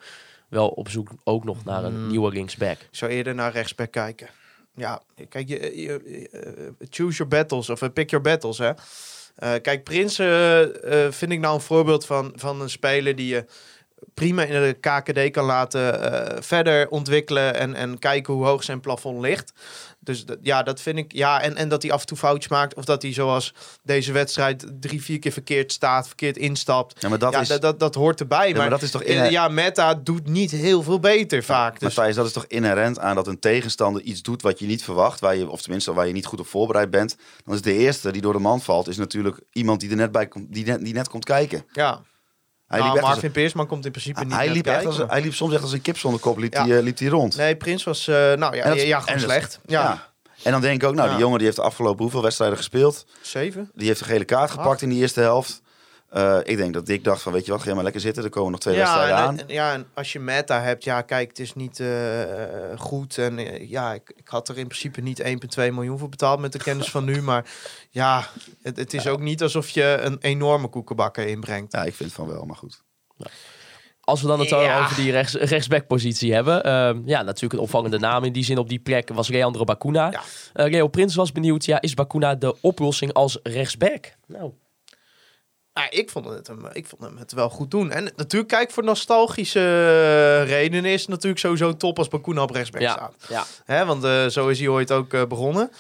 wel 0.49 0.69
op 0.69 0.89
zoek 0.89 1.09
ook 1.25 1.45
nog 1.45 1.65
naar 1.65 1.85
een 1.85 1.93
Hmm. 1.95 2.07
nieuwe 2.11 2.33
linksback? 2.33 2.79
Ik 2.81 2.89
zou 2.91 3.11
eerder 3.11 3.35
naar 3.35 3.53
rechtsback 3.53 3.91
kijken. 3.91 4.29
Ja, 4.77 5.01
kijk, 5.29 5.49
je, 5.49 5.81
je- 5.83 6.73
choose 6.91 7.17
your 7.17 7.29
battles 7.33 7.71
of 7.71 7.93
pick 7.93 8.11
your 8.11 8.25
battles, 8.25 8.59
hè. 8.59 8.71
Eh, 9.35 9.53
kijk, 9.63 9.85
Prins 9.85 10.19
eh, 10.19 10.63
eh, 10.63 11.13
vind 11.13 11.33
ik 11.33 11.41
nou 11.41 11.55
een 11.55 11.61
voorbeeld 11.61 12.07
van, 12.07 12.33
van 12.35 12.61
een 12.61 12.71
speler 12.71 13.17
die 13.17 13.27
je 13.27 13.45
prima 14.15 14.43
in 14.43 14.53
de 14.53 14.77
KKD 14.81 15.31
kan 15.31 15.45
laten 15.45 16.45
verder 16.45 16.89
ontwikkelen 16.89 17.55
en, 17.55 17.75
en 17.75 17.99
kijken 17.99 18.35
hoe 18.35 18.45
hoog 18.45 18.65
zijn 18.65 18.81
plafond 18.81 19.21
ligt. 19.21 19.53
Dus 20.05 20.25
ja, 20.43 20.63
dat 20.63 20.81
vind 20.81 20.99
ik. 20.99 21.13
Ja, 21.13 21.41
en, 21.41 21.57
en 21.57 21.69
dat 21.69 21.83
hij 21.83 21.93
af 21.93 22.01
en 22.01 22.07
toe 22.07 22.17
foutjes 22.17 22.51
maakt. 22.51 22.75
Of 22.75 22.85
dat 22.85 23.03
hij 23.03 23.13
zoals 23.13 23.55
deze 23.83 24.13
wedstrijd 24.13 24.67
drie, 24.81 25.03
vier 25.03 25.19
keer 25.19 25.33
verkeerd 25.33 25.73
staat, 25.73 26.07
verkeerd 26.07 26.37
instapt. 26.37 27.01
Ja, 27.03 27.09
maar 27.09 27.19
dat 27.19 27.33
ja, 27.33 27.41
is... 27.41 27.49
dat, 27.49 27.63
dat, 27.63 27.81
dat 27.81 27.95
hoort 27.95 28.21
erbij. 28.21 28.51
maar 28.51 28.61
maar 28.61 28.71
dat 28.71 28.83
is 28.83 28.91
toch 28.91 29.03
in- 29.03 29.31
ja, 29.31 29.49
Meta 29.49 29.95
doet 29.95 30.27
niet 30.29 30.51
heel 30.51 30.83
veel 30.83 31.01
beter 31.01 31.43
vaak. 31.43 31.73
Dus 31.73 31.83
Matthijs, 31.83 32.15
dat 32.17 32.27
is 32.27 32.33
toch 32.33 32.47
inherent 32.47 32.99
aan 32.99 33.15
dat 33.15 33.27
een 33.27 33.39
tegenstander 33.39 34.03
iets 34.03 34.23
doet 34.23 34.43
wat 34.43 34.59
je 34.59 34.67
niet 34.67 34.85
verwacht, 34.85 35.21
waar 35.21 35.37
je, 35.37 35.51
of 35.51 35.63
tenminste 35.63 35.93
waar 35.93 36.07
je 36.07 36.13
niet 36.13 36.27
goed 36.27 36.41
op 36.41 36.47
voorbereid 36.47 36.91
bent. 36.91 37.17
Dan 37.45 37.55
is 37.55 37.63
de 37.63 37.73
eerste 37.73 38.13
die 38.13 38.23
door 38.23 38.33
de 38.33 38.39
man 38.39 38.61
valt, 38.61 38.89
is 38.89 38.97
natuurlijk 38.97 39.41
iemand 39.53 39.81
die 39.81 39.91
er 39.91 39.97
net 39.97 40.13
bij 40.13 40.27
komt, 40.29 40.53
die 40.53 40.65
net, 40.65 40.85
die 40.85 40.95
net 40.95 41.09
komt 41.09 41.25
kijken. 41.25 41.65
ja. 41.73 42.01
Hij 42.75 42.83
nou, 42.83 42.95
liep, 42.95 43.03
Marvin 43.03 43.31
Peersman 43.31 43.67
komt 43.67 43.85
in 43.85 43.91
principe 43.91 44.25
niet 44.25 44.33
hij, 44.35 44.47
liep 44.51 44.67
echt 44.67 44.83
kijken. 44.83 45.01
als, 45.03 45.11
hij 45.11 45.21
liep 45.21 45.35
soms 45.35 45.53
echt 45.53 45.63
als 45.63 45.73
een 45.73 45.83
kip 45.83 45.99
zonder 45.99 46.21
kop, 46.21 46.39
liep 46.39 46.53
hij, 46.55 46.83
liep 46.83 46.99
hij 46.99 47.09
rond. 47.09 47.37
Nee, 47.37 47.57
Prins 47.57 47.85
was, 47.85 48.09
eh, 48.09 48.15
nou 48.15 48.57
ja, 48.57 48.69
dat- 48.69 48.83
ja, 48.83 49.01
gewoon 49.01 49.21
slecht. 49.21 49.61
Ja, 49.67 49.83
Ja. 49.83 50.13
En 50.43 50.53
dan 50.53 50.61
denk 50.61 50.83
ik 50.83 50.89
ook, 50.89 50.95
nou, 50.95 51.09
die 51.11 51.19
jongen 51.19 51.37
die 51.37 51.47
heeft 51.47 51.59
de 51.59 51.65
afgelopen 51.65 52.03
hoeveel 52.03 52.23
wedstrijden 52.23 52.57
gespeeld. 52.57 53.07
zeven. 53.21 53.71
Die 53.75 53.87
heeft 53.87 53.99
de 53.99 54.05
gele 54.05 54.25
kaart 54.25 54.51
gepakt 54.51 54.83
in 54.83 54.89
die 54.89 55.01
eerste 55.01 55.21
helft. 55.21 55.63
Eh, 56.15 56.39
ik 56.43 56.57
denk 56.57 56.75
dat 56.75 56.87
Dick 56.87 57.05
dacht 57.05 57.23
van, 57.23 57.33
weet 57.33 57.45
je 57.47 57.51
wat, 57.53 57.63
ga 57.63 57.69
je 57.69 57.75
maar 57.75 57.85
lekker 57.85 58.01
zitten. 58.01 58.25
Er 58.25 58.31
komen 58.31 58.51
nog 58.51 58.61
twee 58.61 58.75
Ja 58.75 58.81
wedstrijden 58.81 59.17
en, 59.17 59.23
aan. 59.23 59.39
en- 59.39 59.45
ja, 59.49 59.73
en 59.73 59.87
als 59.95 60.13
je 60.13 60.19
meta 60.21 60.61
hebt, 60.63 60.85
ja, 60.85 61.03
kijk, 61.03 61.29
het 61.29 61.39
is 61.39 61.55
niet 61.55 61.81
eh, 61.81 62.23
eh, 62.73 62.79
goed. 62.79 63.19
En 63.19 63.39
eh, 63.39 63.71
ja, 63.71 63.93
ik, 63.93 64.13
ik 64.17 64.29
had 64.29 64.49
er 64.49 64.59
in 64.59 64.67
principe 64.67 65.01
niet 65.01 65.23
1,2 65.23 65.73
miljoen 65.73 65.99
voor 65.99 66.09
betaald 66.09 66.41
met 66.41 66.53
de 66.53 66.59
kennis 66.59 66.91
van 66.91 67.05
nu. 67.05 67.23
Maar 67.23 67.45
ja, 67.91 68.27
het, 68.63 68.77
het 68.77 68.95
is 68.95 69.07
ook 69.07 69.21
niet 69.21 69.43
alsof 69.43 69.69
je 69.69 69.99
een 70.01 70.19
enorme 70.21 70.69
koekenbakker 70.69 71.27
inbrengt. 71.27 71.73
Ja, 71.73 71.85
ik 71.85 71.95
vind 71.95 72.13
van 72.13 72.27
wel, 72.29 72.45
maar 72.45 72.57
goed. 72.57 72.83
Als 74.01 74.21
we 74.23 74.27
dan 74.29 74.41
het 74.41 74.49
Ja. 74.49 74.81
over 74.85 74.97
die 74.97 75.11
rechts, 75.11 75.35
rechtsbackpositie 75.35 76.33
hebben. 76.35 76.65
ehm, 76.65 77.01
ja, 77.05 77.23
natuurlijk 77.23 77.53
een 77.53 77.59
opvallende 77.59 77.99
naam 77.99 78.25
in 78.25 78.33
die 78.33 78.45
zin 78.45 78.59
op 78.59 78.69
die 78.69 78.79
plek 78.79 79.09
was 79.13 79.29
Leandro 79.29 79.65
Bacuna. 79.65 80.11
Ja. 80.11 80.23
Eh, 80.53 80.71
Leo 80.71 80.89
Prins 80.89 81.15
was 81.15 81.33
benieuwd, 81.33 81.65
ja, 81.65 81.81
is 81.81 81.95
Bacuna 81.95 82.35
de 82.35 82.57
oplossing 82.61 83.13
als 83.13 83.39
rechtsback? 83.43 84.15
Nou, 84.27 84.53
Ja, 85.75 85.91
ik, 85.91 86.11
vond 86.11 86.25
het 86.29 86.47
hem, 86.47 86.67
ik 86.73 86.87
vond 86.87 87.03
hem 87.03 87.17
het 87.17 87.33
wel 87.33 87.51
goed 87.51 87.71
doen. 87.71 87.91
En 87.91 88.05
natuurlijk, 88.17 88.51
kijk, 88.51 88.71
voor 88.71 88.85
nostalgische 88.85 90.43
redenen 90.43 90.91
is 90.93 91.01
het 91.01 91.11
natuurlijk 91.11 91.41
sowieso 91.41 91.77
top 91.77 91.99
als 91.99 92.09
Bakuna 92.09 92.43
op 92.43 92.51
rechtsback 92.51 92.81
ja, 92.81 92.93
staat. 92.93 93.15
ja. 93.29 93.45
Hè, 93.65 93.85
want 93.85 94.05
eh, 94.05 94.27
zo 94.27 94.49
is 94.49 94.59
hij 94.59 94.69
ooit 94.69 94.93
ook 94.93 95.13
eh, 95.13 95.25
begonnen 95.27 95.71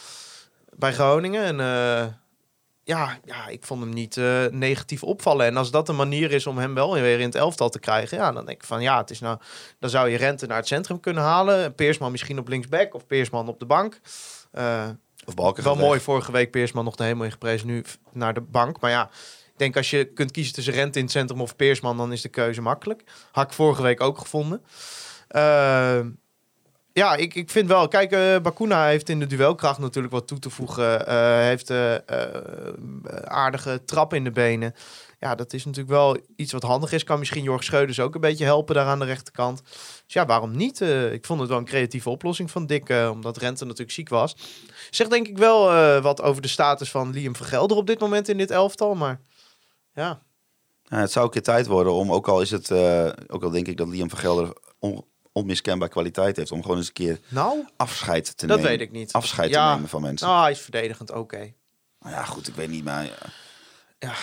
bij 0.76 0.92
Groningen. 0.92 1.42
En 1.44 1.60
eh, 1.60 2.06
ja, 2.84 3.18
ja, 3.24 3.46
ik 3.48 3.64
vond 3.64 3.80
hem 3.80 3.92
niet 3.92 4.16
eh, 4.16 4.44
negatief 4.50 5.02
opvallen. 5.02 5.46
En 5.46 5.56
als 5.56 5.70
dat 5.70 5.88
een 5.88 5.96
manier 5.96 6.32
is 6.32 6.46
om 6.46 6.58
hem 6.58 6.74
wel 6.74 6.92
weer 6.92 7.18
in 7.18 7.26
het 7.26 7.34
elftal 7.34 7.68
te 7.68 7.78
krijgen, 7.78 8.18
ja, 8.18 8.32
dan 8.32 8.46
denk 8.46 8.60
ik 8.60 8.66
van 8.66 8.82
ja, 8.82 8.98
het 9.00 9.10
is 9.10 9.20
nou, 9.20 9.38
dan 9.78 9.90
zou 9.90 10.08
je 10.08 10.16
Rente 10.16 10.46
naar 10.46 10.56
het 10.56 10.66
centrum 10.66 11.00
kunnen 11.00 11.22
halen. 11.22 11.74
Peersman 11.74 12.10
misschien 12.10 12.38
op 12.38 12.48
linksback 12.48 12.94
of 12.94 13.06
Peersman 13.06 13.48
op 13.48 13.58
de 13.58 13.66
bank. 13.66 14.00
Eh, 14.52 14.88
Of 15.26 15.34
Balken 15.34 15.64
wel 15.64 15.76
weg. 15.76 15.84
mooi, 15.84 16.00
vorige 16.00 16.32
week 16.32 16.50
Peersman 16.50 16.84
nog 16.84 16.96
de 16.96 17.04
hemel 17.04 17.24
in 17.24 17.30
geprezen, 17.32 17.66
nu 17.66 17.84
naar 18.12 18.34
de 18.34 18.40
bank. 18.40 18.80
Maar 18.80 18.90
ja, 18.90 19.10
denk 19.56 19.76
als 19.76 19.90
je 19.90 20.04
kunt 20.04 20.30
kiezen 20.30 20.54
tussen 20.54 20.72
Rente 20.72 20.98
in 20.98 21.04
het 21.04 21.12
centrum 21.12 21.40
of 21.40 21.56
Peersman, 21.56 21.96
dan 21.96 22.12
is 22.12 22.22
de 22.22 22.28
keuze 22.28 22.60
makkelijk. 22.60 23.04
Had 23.32 23.46
ik 23.46 23.52
vorige 23.52 23.82
week 23.82 24.00
ook 24.00 24.18
gevonden. 24.18 24.62
Eh, 25.28 26.00
ja, 26.92 27.14
ik, 27.14 27.34
ik 27.34 27.50
vind 27.50 27.68
wel, 27.68 27.88
kijk, 27.88 28.12
eh 28.12 28.38
Bakuna 28.42 28.86
heeft 28.86 29.08
in 29.08 29.18
de 29.18 29.26
duelkracht 29.26 29.78
natuurlijk 29.78 30.14
wat 30.14 30.26
toe 30.26 30.38
te 30.38 30.50
voegen. 30.50 31.00
Hij 31.00 31.46
heeft 31.46 31.72
aardige 33.24 33.84
trap 33.84 34.14
in 34.14 34.24
de 34.24 34.30
benen. 34.30 34.74
Ja, 35.24 35.34
dat 35.34 35.52
is 35.52 35.64
natuurlijk 35.64 35.94
wel 35.94 36.18
iets 36.36 36.52
wat 36.52 36.62
handig 36.62 36.92
is. 36.92 37.04
Kan 37.04 37.18
misschien 37.18 37.42
Jorg 37.42 37.64
Scheuders 37.64 38.00
ook 38.00 38.14
een 38.14 38.20
beetje 38.20 38.44
helpen 38.44 38.74
daar 38.74 38.86
aan 38.86 38.98
de 38.98 39.04
rechterkant. 39.04 39.62
Dus 40.04 40.14
ja, 40.14 40.26
waarom 40.26 40.56
niet? 40.56 40.80
Ik 41.12 41.26
vond 41.26 41.40
het 41.40 41.48
wel 41.48 41.58
een 41.58 41.64
creatieve 41.64 42.10
oplossing 42.10 42.50
van 42.50 42.66
Dick, 42.66 42.88
eh, 42.88 43.10
omdat 43.12 43.36
Rente 43.36 43.64
natuurlijk 43.64 43.92
ziek 43.92 44.08
was. 44.08 44.36
Zegt 44.90 45.10
denk 45.10 45.28
ik 45.28 45.38
wel 45.38 46.00
wat 46.00 46.22
over 46.22 46.42
de 46.42 46.48
status 46.48 46.90
van 46.90 47.10
Liam 47.10 47.36
Vergelder 47.36 47.76
op 47.76 47.86
dit 47.86 48.00
moment 48.00 48.28
in 48.28 48.38
dit 48.38 48.50
elftal. 48.50 48.94
Maar 48.94 49.20
ja, 49.94 50.22
Ja, 50.84 50.98
het 50.98 51.12
zou 51.12 51.24
een 51.24 51.30
keer 51.30 51.42
tijd 51.42 51.66
worden 51.66 51.92
om, 51.92 52.12
ook 52.12 52.28
al 52.28 52.40
is 52.40 52.50
het, 52.50 52.70
eh, 52.70 53.08
ook 53.26 53.42
al 53.42 53.50
denk 53.50 53.66
ik 53.66 53.76
dat 53.76 53.88
Liam 53.88 54.10
van 54.10 54.18
Gelder 54.18 54.52
on, 54.78 55.04
onmiskenbaar 55.32 55.88
kwaliteit 55.88 56.36
heeft, 56.36 56.52
om 56.52 56.62
gewoon 56.62 56.76
eens 56.76 56.86
een 56.86 56.92
keer 56.92 57.20
nou, 57.28 57.66
afscheid 57.76 58.36
te 58.36 58.46
dat 58.46 58.56
nemen. 58.56 58.70
weet 58.72 58.80
ik 58.80 58.90
niet. 58.92 59.12
Afscheid 59.12 59.50
Ja. 59.50 59.68
te 59.68 59.74
nemen 59.74 59.88
van 59.88 60.02
mensen. 60.02 60.26
Nou, 60.28 60.42
hij 60.42 60.50
is 60.50 60.60
verdedigend 60.60 61.10
oké. 61.12 61.52
Nou 62.00 62.14
ja, 62.16 62.24
goed, 62.24 62.48
ik 62.48 62.54
weet 62.54 62.68
niet, 62.70 62.84
maar 62.84 63.04
ja. 63.98 64.14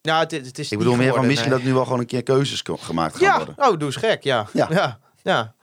Ja, 0.00 0.18
het, 0.20 0.30
het 0.30 0.58
is 0.58 0.72
ik 0.72 0.78
bedoel 0.78 0.96
meer 0.96 1.14
van 1.14 1.26
misschien 1.26 1.50
nee. 1.50 1.58
dat 1.58 1.68
nu 1.68 1.74
wel 1.74 1.84
gewoon 1.84 1.98
een 2.00 2.06
keer 2.06 2.22
keuzes 2.22 2.62
gemaakt 2.64 3.16
gaan 3.16 3.24
Ja, 3.24 3.36
worden. 3.36 3.54
oh, 3.58 3.70
doe 3.78 3.82
eens 3.82 3.96
gek, 3.96 4.22
ja. 4.22 4.46
Ja. 4.52 4.66
ja. 4.70 5.00
Ja, 5.22 5.54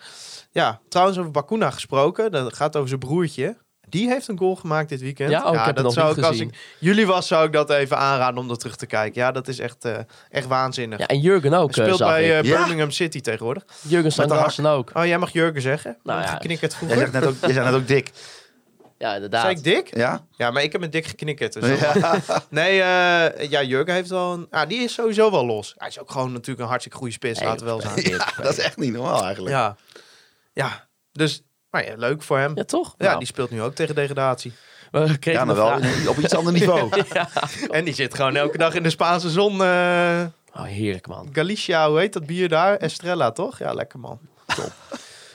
ja. 0.51 0.81
Trouwens, 0.89 1.17
over 1.17 1.31
Bakuna 1.31 1.71
gesproken. 1.71 2.31
Dat 2.31 2.53
gaat 2.55 2.75
over 2.75 2.87
zijn 2.87 2.99
broertje. 2.99 3.57
Die 3.89 4.07
heeft 4.09 4.27
een 4.27 4.37
goal 4.37 4.55
gemaakt 4.55 4.89
dit 4.89 5.01
weekend. 5.01 5.29
Ja, 5.29 5.43
oh, 5.51 5.65
het 5.65 5.75
dat 5.75 5.93
zou 5.93 6.17
ik, 6.17 6.23
als 6.23 6.39
ik 6.39 6.75
jullie 6.79 7.05
was, 7.07 7.27
zou 7.27 7.45
ik 7.45 7.53
dat 7.53 7.69
even 7.69 7.97
aanraden 7.97 8.37
om 8.39 8.47
dat 8.47 8.59
terug 8.59 8.75
te 8.75 8.85
kijken. 8.85 9.21
Ja, 9.21 9.31
dat 9.31 9.47
is 9.47 9.59
echt, 9.59 9.85
eh, 9.85 9.97
echt 10.29 10.47
waanzinnig. 10.47 10.99
ja, 10.99 11.07
en 11.07 11.19
Jurgen 11.19 11.53
ook, 11.53 11.75
Hij 11.75 11.85
eh, 11.85 11.93
speelt 11.93 11.97
zag 11.97 12.09
bij 12.09 12.39
eh, 12.39 12.43
Ja. 12.43 12.57
Birmingham 12.57 12.91
City 12.91 13.21
tegenwoordig. 13.21 13.63
Jurgen 13.81 14.03
de 14.03 14.09
Sandersen 14.15 14.65
ook. 14.65 14.91
Oh, 14.93 15.05
jij 15.05 15.17
mag 15.17 15.31
Jurgen 15.31 15.61
zeggen. 15.61 15.97
Nou 16.03 16.21
ja. 16.21 16.27
Geknikkerd 16.27 16.71
Jij 16.71 16.79
vroeger. 16.79 16.97
zegt 16.97 17.11
net 17.11 17.25
ook, 17.25 17.51
jij 17.51 17.63
net 17.63 17.73
ook 17.73 17.87
dik. 17.87 18.11
Ja, 18.97 19.13
inderdaad. 19.15 19.41
Zei 19.41 19.55
ik 19.55 19.63
dik? 19.63 19.95
Ja? 19.97 20.25
Ja, 20.31 20.51
maar 20.51 20.63
ik 20.63 20.71
heb 20.71 20.81
met 20.81 20.91
dik 20.91 21.05
geknikkerd. 21.05 21.53
Dus 21.53 21.79
Ja. 21.79 22.15
Nee, 22.49 22.81
eh, 22.81 23.49
ja, 23.49 23.63
Jurgen 23.63 23.93
heeft 23.93 24.09
wel 24.09 24.33
een... 24.33 24.47
Ja, 24.51 24.65
die 24.65 24.79
is 24.79 24.93
sowieso 24.93 25.31
wel 25.31 25.45
los. 25.45 25.73
Hij 25.77 25.87
is 25.87 25.99
ook 25.99 26.11
gewoon 26.11 26.31
natuurlijk 26.31 26.59
een 26.59 26.67
hartstikke 26.67 26.97
goede 26.97 27.13
spits, 27.13 27.39
Nee, 27.39 27.47
laten 27.49 27.65
we 27.65 27.71
wel 27.71 27.81
zijn. 27.81 28.09
ja. 28.09 28.27
Dat 28.41 28.51
is 28.51 28.59
echt 28.59 28.77
niet 28.77 28.93
normaal 28.93 29.23
eigenlijk. 29.23 29.55
Ja. 29.55 29.75
Ja, 30.53 30.87
dus... 31.11 31.43
Maar 31.71 31.85
ja, 31.85 31.93
leuk 31.97 32.23
voor 32.23 32.37
hem. 32.37 32.51
Ja, 32.55 32.63
toch? 32.63 32.95
Ja, 32.97 33.05
Nou, 33.05 33.17
die 33.17 33.27
speelt 33.27 33.49
nu 33.49 33.61
ook 33.61 33.73
tegen 33.75 33.95
degradatie. 33.95 34.53
we 34.91 35.17
Ja, 35.19 35.45
maar 35.45 35.55
wel 35.55 35.79
op 36.07 36.17
iets 36.17 36.35
ander 36.35 36.53
niveau. 36.53 36.89
En 37.69 37.85
die 37.85 37.93
zit 37.93 38.13
gewoon 38.13 38.35
elke 38.35 38.57
dag 38.57 38.73
in 38.73 38.83
de 38.83 38.89
Spaanse 38.89 39.29
zon. 39.29 39.63
eh, 39.63 40.25
Oh, 40.53 40.63
heerlijk, 40.63 41.07
man. 41.07 41.29
Galicia, 41.31 41.89
hoe 41.89 41.99
heet 41.99 42.13
dat 42.13 42.25
bier 42.25 42.49
daar? 42.49 42.77
Estrella, 42.77 43.31
toch? 43.31 43.59
Ja, 43.59 43.73
lekker 43.73 43.99
man. 43.99 44.19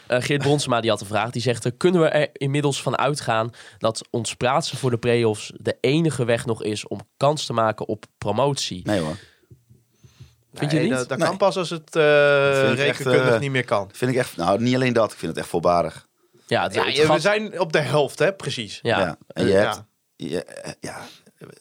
Eh, 0.07 0.23
Geert 0.23 0.43
Bronsma 0.43 0.81
die 0.81 0.91
had 0.91 1.01
een 1.01 1.07
vraag. 1.07 1.31
Die 1.31 1.43
zegt, 1.43 1.65
eh, 1.65 1.73
kunnen 1.77 2.01
we 2.01 2.09
er 2.09 2.29
inmiddels 2.33 2.83
van 2.83 2.99
uitgaan 2.99 3.51
dat 3.79 4.07
ons 4.11 4.35
plaatsen 4.35 4.79
voor 4.79 4.91
de 4.91 4.97
play-offs 4.99 5.53
de 5.57 5.77
enige 5.81 6.25
weg 6.25 6.47
nog 6.47 6.63
is 6.63 6.87
om 6.87 7.01
kans 7.17 7.47
te 7.47 7.53
maken 7.53 7.89
op 7.89 8.05
promotie? 8.19 8.81
Nee 8.85 9.01
hoor. 9.01 9.17
Vind 10.55 10.71
je 10.71 10.79
niet? 10.79 10.91
Dat, 10.91 11.09
dat 11.09 11.19
Nee. 11.19 11.27
kan 11.29 11.37
pas 11.37 11.57
als 11.57 11.71
het 11.71 11.97
eh, 11.97 12.71
echt, 12.71 12.79
rekenkundig 12.79 13.41
niet 13.41 13.51
meer 13.51 13.65
kan. 13.65 13.89
Vind 13.93 14.11
ik 14.11 14.17
echt, 14.17 14.37
nou 14.37 14.63
niet 14.63 14.75
alleen 14.75 14.93
dat, 14.93 15.13
ik 15.13 15.19
vind 15.19 15.31
het 15.33 15.41
echt 15.41 15.51
voorbarig. 15.51 16.07
Ja, 16.47 16.63
het, 16.63 16.75
Ja, 16.75 16.85
het 16.85 16.97
je- 16.97 17.13
we 17.13 17.19
zijn 17.19 17.61
op 17.61 17.73
de 17.73 17.79
helft, 17.81 18.19
hè? 18.19 18.33
Precies. 18.33 18.79
ja. 18.83 18.99
Ja. 18.99 19.17
En 19.29 19.47
je 19.47 19.53
Ja. 19.53 19.59
hebt 19.61 19.83
Ja, 20.17 20.43
ja, 20.81 20.97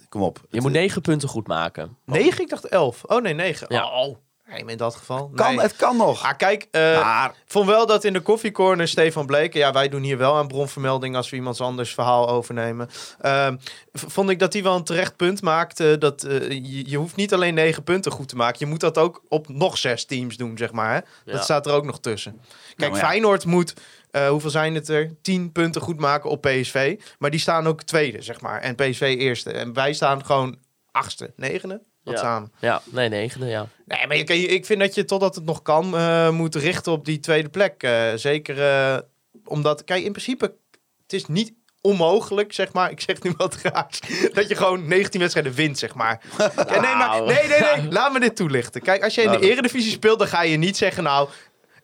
kom 0.10 0.22
op. 0.22 0.42
Je 0.50 0.62
moet 0.62 0.72
negen 0.72 1.02
punten 1.02 1.30
goed 1.30 1.48
maken. 1.48 1.98
Negen? 2.06 2.42
Ik 2.42 2.50
dacht 2.50 2.66
elf. 2.68 3.04
Oh 3.04 3.22
nee, 3.22 3.34
negen. 3.34 3.68
Ja. 3.70 4.02
Oh, 4.02 4.18
nee, 4.50 4.64
in 4.66 4.78
dat 4.78 4.96
geval. 4.96 5.32
kan, 5.36 5.56
nee. 5.56 5.60
Het 5.64 5.76
kan 5.76 5.98
nog. 5.98 6.24
Ah, 6.24 6.38
kijk, 6.38 6.68
eh, 6.72 7.02
Maar 7.02 7.30
ik 7.30 7.36
vond 7.46 7.68
wel 7.68 7.86
dat 7.86 8.04
in 8.04 8.14
de 8.14 8.20
koffiecorner 8.20 8.88
Stefan 8.88 9.26
Bleken... 9.26 9.60
Ja, 9.60 9.72
wij 9.72 9.90
doen 9.90 10.02
hier 10.02 10.18
wel 10.18 10.36
aan 10.36 10.48
bronvermelding 10.48 11.16
als 11.16 11.30
we 11.30 11.36
iemands 11.36 11.62
anders 11.62 11.94
verhaal 11.94 12.30
overnemen. 12.30 12.90
Ehm, 13.22 13.56
vond 13.94 14.30
ik 14.30 14.40
dat 14.40 14.54
hij 14.54 14.64
wel 14.64 14.76
een 14.76 14.84
terecht 14.84 15.16
punt 15.16 15.42
maakte. 15.42 15.98
Dat, 15.98 16.24
eh, 16.24 16.50
je, 16.50 16.90
je 16.90 16.98
hoeft 16.98 17.16
niet 17.16 17.34
alleen 17.34 17.54
negen 17.54 17.84
punten 17.84 18.12
goed 18.12 18.28
te 18.28 18.36
maken. 18.36 18.58
Je 18.60 18.66
moet 18.66 18.80
dat 18.80 18.98
ook 18.98 19.22
op 19.30 19.48
nog 19.50 19.78
zes 19.78 20.06
teams 20.06 20.38
doen, 20.38 20.58
zeg 20.58 20.72
maar. 20.72 20.90
Hè? 20.94 20.96
Ja. 20.96 21.04
Dat 21.32 21.44
staat 21.44 21.66
er 21.66 21.74
ook 21.74 21.86
nog 21.86 22.00
tussen. 22.00 22.42
Kijk, 22.76 22.92
maar 22.92 23.00
ja. 23.00 23.08
Feyenoord 23.08 23.46
moet... 23.46 23.74
eh, 24.14 24.28
hoeveel 24.30 24.50
zijn 24.50 24.76
het 24.76 24.90
er? 24.90 25.12
Tien 25.22 25.52
punten 25.52 25.82
goed 25.82 26.00
maken 26.00 26.30
op 26.30 26.42
PSV. 26.42 27.00
Maar 27.20 27.32
die 27.32 27.40
staan 27.40 27.68
ook 27.68 27.84
tweede, 27.84 28.22
zeg 28.22 28.42
maar. 28.42 28.62
En 28.62 28.76
PSV 28.76 29.16
eerste. 29.20 29.52
En 29.52 29.74
wij 29.74 29.94
staan 29.94 30.26
gewoon 30.26 30.58
achtste, 30.92 31.34
negende. 31.36 31.82
Wat 32.04 32.14
Ja. 32.14 32.20
samen. 32.20 32.52
Ja, 32.60 32.82
nee, 32.92 33.10
negende, 33.10 33.46
ja. 33.48 33.68
Nee, 33.86 34.08
maar 34.08 34.18
je, 34.18 34.24
ik 34.26 34.66
vind 34.66 34.80
dat 34.80 34.96
je 34.96 35.06
totdat 35.06 35.36
het 35.36 35.46
nog 35.46 35.62
kan, 35.62 35.98
eh, 35.98 36.30
moet 36.30 36.56
richten 36.56 36.92
op 36.92 37.06
die 37.06 37.20
tweede 37.20 37.50
plek. 37.50 37.84
Eh, 37.84 38.08
zeker 38.16 39.04
omdat, 39.46 39.84
kijk, 39.84 40.04
in 40.04 40.12
principe, 40.12 40.54
het 41.02 41.14
is 41.14 41.26
niet 41.26 41.54
onmogelijk, 41.82 42.54
zeg 42.54 42.74
maar. 42.74 42.92
Ik 42.92 43.02
zeg 43.02 43.22
nu 43.24 43.34
wat 43.38 43.56
raars. 43.64 44.00
Dat 44.34 44.48
je 44.48 44.56
gewoon 44.56 44.88
19 44.88 45.20
wedstrijden 45.20 45.54
wint, 45.54 45.78
zeg 45.80 45.94
maar. 45.96 46.22
Ja, 46.38 46.52
nee, 46.56 46.80
maar, 46.80 46.98
Nou. 46.98 47.26
nee, 47.26 47.48
nee, 47.48 47.60
nee. 47.78 47.92
Laat 47.98 48.14
me 48.14 48.20
dit 48.20 48.36
toelichten. 48.36 48.82
Kijk, 48.82 49.04
als 49.04 49.16
je 49.16 49.22
in 49.22 49.28
de 49.28 49.34
Nou, 49.34 49.46
dat- 49.48 49.52
eredivisie 49.58 49.92
speelt, 49.92 50.20
dan 50.20 50.28
ga 50.28 50.42
je 50.44 50.58
niet 50.58 50.78
zeggen, 50.78 51.04
nou... 51.04 51.30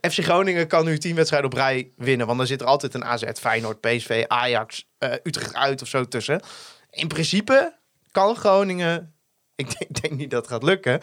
FC 0.01 0.23
Groningen 0.23 0.67
kan 0.67 0.85
nu 0.85 0.97
10 0.97 1.15
wedstrijden 1.15 1.51
op 1.51 1.57
rij 1.57 1.91
winnen. 1.95 2.25
Want 2.25 2.37
dan 2.37 2.47
zit 2.47 2.61
er 2.61 2.67
altijd 2.67 2.93
een 2.93 3.05
AZ, 3.05 3.23
Feyenoord, 3.33 3.81
PSV, 3.81 4.23
Ajax, 4.27 4.89
eh, 4.97 5.13
Utrecht 5.23 5.55
uit 5.55 5.81
of 5.81 5.87
zo 5.87 6.05
tussen. 6.05 6.41
In 6.89 7.07
principe 7.07 7.77
kan 8.11 8.35
Groningen... 8.35 9.13
Ik 9.55 9.77
denk, 9.79 10.01
denk 10.01 10.13
niet 10.13 10.31
dat 10.31 10.41
het 10.41 10.51
gaat 10.51 10.63
lukken. 10.63 10.99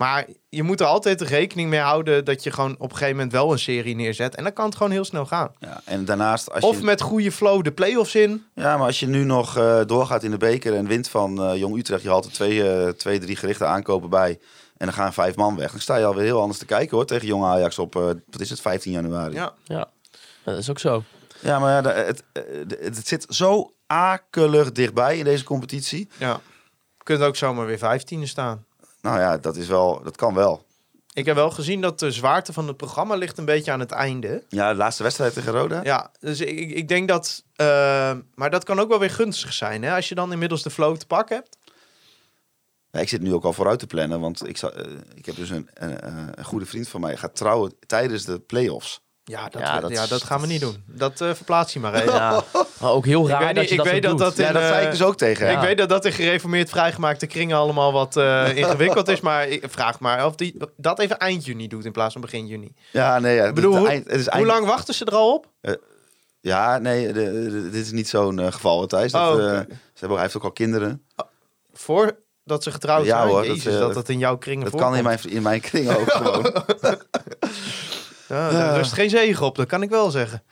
Maar 0.00 0.26
je 0.48 0.62
moet 0.62 0.80
er 0.80 0.86
altijd 0.86 1.20
rekening 1.20 1.70
mee 1.70 1.80
houden 1.80 2.24
dat 2.24 2.42
je 2.42 2.50
gewoon 2.50 2.74
op 2.78 2.90
een 2.90 2.96
gegeven 2.96 3.14
moment 3.14 3.32
wel 3.32 3.52
een 3.52 3.58
serie 3.58 3.94
neerzet. 3.94 4.34
En 4.34 4.42
dan 4.42 4.52
kan 4.52 4.64
het 4.64 4.74
gewoon 4.74 4.92
heel 4.92 5.04
snel 5.04 5.26
gaan. 5.26 5.52
ja, 5.58 5.80
en 5.84 6.04
daarnaast, 6.04 6.52
als 6.52 6.64
Of 6.64 6.78
je, 6.78 6.84
met 6.84 7.00
goede 7.00 7.32
flow 7.32 7.62
de 7.64 7.72
play-offs 7.72 8.14
in. 8.14 8.44
ja, 8.54 8.76
maar 8.76 8.86
als 8.86 9.00
je 9.00 9.06
nu 9.06 9.24
nog 9.24 9.56
eh, 9.56 9.80
doorgaat 9.86 10.22
in 10.22 10.30
de 10.30 10.36
beker 10.36 10.74
en 10.74 10.86
wint 10.86 11.08
van 11.08 11.42
eh, 11.42 11.56
Jong 11.56 11.76
Utrecht, 11.76 12.02
je 12.02 12.08
haalt 12.08 12.24
er 12.24 12.32
twee, 12.32 12.70
eh, 12.70 12.88
twee, 12.88 13.18
drie 13.18 13.36
gerichte 13.36 13.64
aankopen 13.64 14.10
bij. 14.10 14.38
En 14.80 14.86
dan 14.86 14.94
gaan 14.94 15.12
vijf 15.12 15.36
man 15.36 15.56
weg. 15.56 15.70
Dan 15.70 15.80
sta 15.80 15.96
je 15.96 16.04
alweer 16.04 16.24
heel 16.24 16.40
anders 16.40 16.58
te 16.58 16.64
kijken 16.64 16.96
hoor. 16.96 17.06
Tegen 17.06 17.26
Jong 17.26 17.44
Ajax 17.44 17.78
op, 17.78 17.96
eh, 17.96 18.02
wat 18.02 18.40
is 18.40 18.50
het, 18.50 18.60
15 18.60 18.92
januari. 18.92 19.34
Ja. 19.34 19.52
Ja, 19.64 19.90
dat 20.44 20.58
is 20.58 20.70
ook 20.70 20.78
zo. 20.78 21.02
Ja, 21.40 21.58
maar 21.58 21.82
ja, 21.84 21.90
het, 21.92 22.22
eh, 22.32 22.42
de- 22.66 22.78
het, 22.80 23.06
zit 23.08 23.26
zo 23.28 23.72
akelig 23.86 24.72
dichtbij 24.72 25.18
in 25.18 25.24
deze 25.24 25.44
competitie. 25.44 26.08
ja. 26.18 26.40
Kunt 27.02 27.22
ook 27.22 27.36
zomaar 27.36 27.66
weer 27.66 27.78
15e 27.78 28.26
staan. 28.26 28.64
Nou 29.02 29.18
ja, 29.18 29.38
dat, 29.38 29.56
is 29.56 29.66
wel, 29.66 30.00
dat 30.02 30.16
kan 30.16 30.34
wel. 30.34 30.64
Ik 31.12 31.24
heb 31.26 31.34
wel 31.34 31.50
gezien 31.50 31.80
dat 31.80 31.98
de 31.98 32.10
zwaarte 32.10 32.52
van 32.52 32.66
het 32.68 32.76
programma 32.76 33.14
ligt 33.14 33.38
een 33.38 33.44
beetje 33.44 33.72
aan 33.72 33.80
het 33.80 33.90
einde. 33.90 34.44
Ja, 34.48 34.70
de 34.70 34.76
laatste 34.76 35.02
wedstrijd 35.02 35.34
tegen 35.34 35.52
Roda. 35.52 35.80
Ja, 35.82 36.10
dus 36.20 36.40
ik, 36.40 36.70
ik 36.70 36.88
denk 36.88 37.08
dat... 37.08 37.44
eh, 37.56 38.12
maar 38.34 38.50
dat 38.50 38.64
kan 38.64 38.80
ook 38.80 38.88
wel 38.88 38.98
weer 38.98 39.10
gunstig 39.10 39.52
zijn, 39.52 39.82
hè? 39.82 39.94
Als 39.94 40.08
je 40.08 40.14
dan 40.14 40.32
inmiddels 40.32 40.62
de 40.62 40.70
flow 40.70 40.96
te 40.96 41.06
pakken 41.06 41.36
hebt. 41.36 41.56
Ja, 42.92 43.00
ik 43.00 43.08
zit 43.08 43.20
nu 43.20 43.34
ook 43.34 43.44
al 43.44 43.52
vooruit 43.52 43.78
te 43.78 43.86
plannen, 43.86 44.20
want 44.20 44.48
ik, 44.48 44.56
zal, 44.56 44.72
eh, 44.72 44.84
ik 45.14 45.26
heb 45.26 45.36
dus 45.36 45.50
een, 45.50 45.68
een, 45.74 46.00
eh, 46.00 46.12
een 46.34 46.44
goede 46.44 46.66
vriend 46.66 46.88
van 46.88 47.00
mij 47.00 47.16
gaat 47.16 47.36
trouwen 47.36 47.72
tijdens 47.86 48.24
de 48.24 48.38
play-offs. 48.40 49.00
Ja, 49.24 49.48
dat, 49.48 49.60
Ja, 49.62 49.80
dat 49.80 49.94
dat, 49.94 50.08
dat 50.08 50.22
gaan 50.22 50.40
we 50.40 50.46
niet 50.46 50.60
doen. 50.60 50.82
Dat 50.86 51.20
eh 51.20 51.34
verplaats 51.34 51.72
je 51.72 51.80
maar 51.80 51.94
even. 51.94 52.12
Ja, 52.12 52.42
maar 52.80 52.90
ook 52.90 53.04
heel 53.04 53.28
raar 53.28 53.38
weet 53.38 53.54
dat 53.54 53.56
niet, 53.56 53.64
je 53.68 53.70
ik 53.70 53.76
dat 53.82 53.86
weet 53.92 54.02
zo 54.04 54.08
dat 54.08 54.18
doet. 54.18 54.36
dat 54.36 54.46
Ja, 54.46 54.52
dat 54.52 54.62
zei 54.62 54.84
ik 54.84 54.90
dus 54.90 55.02
ook 55.02 55.16
tegen. 55.16 55.50
Ik 55.50 55.58
weet 55.58 55.78
dat 55.78 55.88
dat 55.88 56.04
in 56.04 56.12
gereformeerd 56.12 56.68
vrijgemaakte 56.70 57.26
kringen 57.26 57.56
allemaal 57.56 57.92
wat 57.92 58.16
eh, 58.16 58.56
ingewikkeld 58.56 59.08
is. 59.08 59.20
Maar 59.20 59.48
ik 59.48 59.64
vraag 59.68 60.00
maar 60.00 60.26
of 60.26 60.34
die 60.34 60.56
dat 60.76 60.98
even 60.98 61.18
eind 61.18 61.44
juni 61.44 61.68
doet 61.68 61.84
in 61.84 61.92
plaats 61.92 62.12
van 62.12 62.20
begin 62.20 62.46
juni. 62.46 62.74
Ja, 62.92 63.18
nee, 63.18 63.34
ja, 63.34 63.44
Ik 63.46 63.54
bedoel, 63.54 63.72
het, 63.72 63.80
hoe, 63.80 63.88
eind, 63.90 64.06
het 64.10 64.20
is 64.20 64.26
hoe 64.28 64.46
lang 64.46 64.66
wachten 64.66 64.94
ze 64.94 65.04
er 65.04 65.14
al 65.14 65.34
op? 65.34 65.46
Ja, 66.40 66.78
nee, 66.78 67.12
de- 67.12 67.48
de- 67.50 67.70
dit 67.70 67.84
is 67.84 67.90
niet 67.92 68.08
zo'n 68.08 68.52
geval, 68.52 68.86
Thijs. 68.86 69.12
Dat, 69.12 69.22
Oh, 69.36 69.44
eh, 69.44 69.58
ze 69.58 69.66
hebben, 69.94 70.12
hij 70.18 70.20
heeft 70.20 70.36
ook 70.36 70.44
al 70.44 70.52
kinderen. 70.52 71.04
Voordat 72.50 72.68
ze 72.72 72.78
getrouwd 72.80 73.04
Ja, 73.04 73.16
zijn? 73.16 73.28
hoor, 73.28 73.46
Jezus, 73.46 73.62
dat, 73.64 73.72
dat, 73.80 73.88
eh, 73.88 73.94
dat, 73.94 74.08
in 74.08 74.18
jouw 74.18 74.36
kringen 74.38 74.64
Dat 74.70 74.80
kan 74.80 74.96
in 74.96 75.04
mijn, 75.04 75.18
in 75.28 75.42
mijn 75.42 75.60
kring 75.60 75.88
ook 75.90 76.10
gewoon. 76.10 76.42
Ja, 78.28 78.50
daar 78.50 78.76
rust 78.76 78.92
geen 78.92 79.10
zegen 79.10 79.46
op, 79.46 79.56
dat 79.56 79.66
kan 79.66 79.82
ik 79.82 79.90
wel 79.90 80.10
zeggen. 80.10 80.42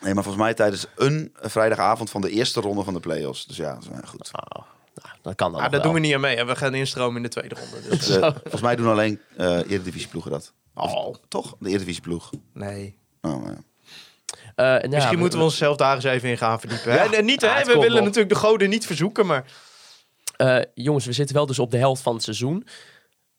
Nee, 0.00 0.14
maar 0.14 0.22
volgens 0.22 0.44
mij 0.44 0.54
tijdens 0.54 0.86
een 0.96 1.34
vrijdagavond 1.40 2.10
van 2.10 2.20
de 2.20 2.30
eerste 2.30 2.60
ronde 2.60 2.84
van 2.84 2.94
de 2.94 3.00
play-offs. 3.00 3.46
Dus 3.46 3.56
ja, 3.56 3.74
dat 3.74 3.82
is, 3.82 3.88
goed. 4.08 4.30
Oh, 4.32 4.62
nou, 4.94 5.14
dat 5.22 5.34
kan 5.34 5.52
dan 5.52 5.60
Ah, 5.60 5.70
daar 5.70 5.82
doen 5.82 5.92
we 5.92 6.00
niet 6.00 6.14
aan 6.14 6.20
mee. 6.20 6.36
En 6.36 6.46
we 6.46 6.56
gaan 6.56 6.74
instromen 6.74 7.16
in 7.16 7.22
de 7.22 7.28
tweede 7.28 7.54
ronde. 7.54 7.88
Dus, 7.88 8.06
Dus, 8.06 8.16
eh, 8.16 8.22
volgens 8.42 8.62
mij 8.62 8.76
doen 8.76 8.86
alleen 8.86 9.20
eh 9.36 9.46
eredivisieploegen 9.46 10.30
dat. 10.30 10.52
oh, 10.74 11.14
Toch? 11.28 11.54
De 11.58 11.68
eredivisieploeg. 11.68 12.30
nee. 12.52 12.98
Oh, 13.22 13.44
ja. 13.46 13.50
Eh, 14.54 14.64
nou 14.64 14.80
ja, 14.82 14.88
Misschien 14.88 15.18
moeten 15.18 15.38
we 15.38 15.44
onszelf 15.44 15.76
daar 15.76 15.94
eens 15.94 16.04
even 16.04 16.28
in 16.28 16.38
gaan 16.38 16.60
verdiepen. 16.60 16.92
hè? 16.92 17.02
Ja. 17.02 17.12
En 17.12 17.24
niet, 17.24 17.40
Ja, 17.40 17.54
hè? 17.54 17.64
we 17.64 17.78
willen 17.78 18.02
natuurlijk 18.04 18.28
de 18.34 18.38
goden 18.40 18.68
niet 18.68 18.86
verzoeken, 18.86 19.26
maar... 19.26 19.44
Eh, 20.38 20.58
jongens, 20.74 21.06
we 21.06 21.12
zitten 21.12 21.36
wel 21.36 21.46
dus 21.46 21.58
op 21.58 21.70
de 21.70 21.76
helft 21.76 22.02
van 22.02 22.14
het 22.14 22.22
seizoen. 22.22 22.66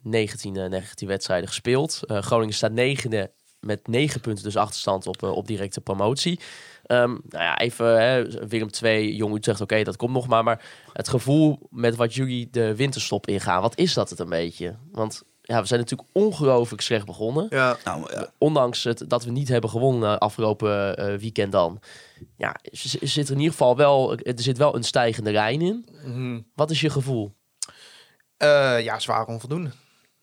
19, 0.02 0.56
eh, 0.56 0.70
19 0.70 1.08
wedstrijden 1.08 1.48
gespeeld. 1.48 2.00
Eh, 2.06 2.22
Groningen 2.22 2.54
staat 2.54 2.72
negende 2.72 3.32
met 3.60 3.88
9 3.88 4.22
punten 4.22 4.44
dus 4.44 4.58
achterstand 4.58 5.08
op, 5.08 5.24
eh, 5.24 5.32
op 5.32 5.48
directe 5.48 5.82
promotie. 5.82 6.40
Ehm, 6.84 7.10
nou 7.10 7.44
ja, 7.44 7.58
even 7.58 8.02
hè, 8.02 8.48
Willem 8.48 8.72
2, 8.72 9.16
Jong 9.16 9.36
Utrecht, 9.36 9.62
oké, 9.62 9.84
dat 9.84 9.96
komt 9.96 10.14
nog 10.14 10.28
maar. 10.28 10.44
Maar 10.44 10.66
het 10.94 11.08
gevoel 11.08 11.60
met 11.70 11.96
wat 11.96 12.14
jullie 12.14 12.48
de 12.52 12.76
winterstop 12.76 13.28
ingaan, 13.28 13.62
wat 13.62 13.78
is 13.78 13.94
dat 13.94 14.10
het 14.10 14.20
een 14.20 14.30
beetje? 14.30 14.76
Want 14.92 15.24
ja, 15.50 15.62
we 15.62 15.68
zijn 15.68 15.80
natuurlijk 15.80 16.10
ongelooflijk 16.14 16.82
slecht 16.82 17.06
begonnen. 17.06 17.48
Ja. 17.50 17.78
Nou, 17.84 18.14
ja. 18.14 18.32
Ondanks 18.38 18.84
het, 18.84 19.04
dat 19.08 19.24
we 19.24 19.32
niet 19.32 19.48
hebben 19.48 19.70
gewonnen 19.70 20.18
afgelopen 20.20 20.98
eh, 20.98 21.16
weekend 21.16 21.52
dan. 21.52 21.80
Ja, 22.38 22.56
zit 23.02 23.28
er 23.28 23.34
in 23.34 23.38
ieder 23.38 23.52
geval 23.52 23.76
wel, 23.76 24.18
er 24.18 24.34
zit 24.42 24.58
wel 24.58 24.76
een 24.76 24.84
stijgende 24.84 25.32
lijn 25.32 25.62
in. 25.62 25.86
Mhm. 26.06 26.40
Wat 26.56 26.72
is 26.72 26.82
je 26.82 26.90
gevoel? 26.90 27.34
Eh, 28.38 28.82
ja, 28.84 29.00
zwaar 29.00 29.26
onvoldoende. 29.26 29.72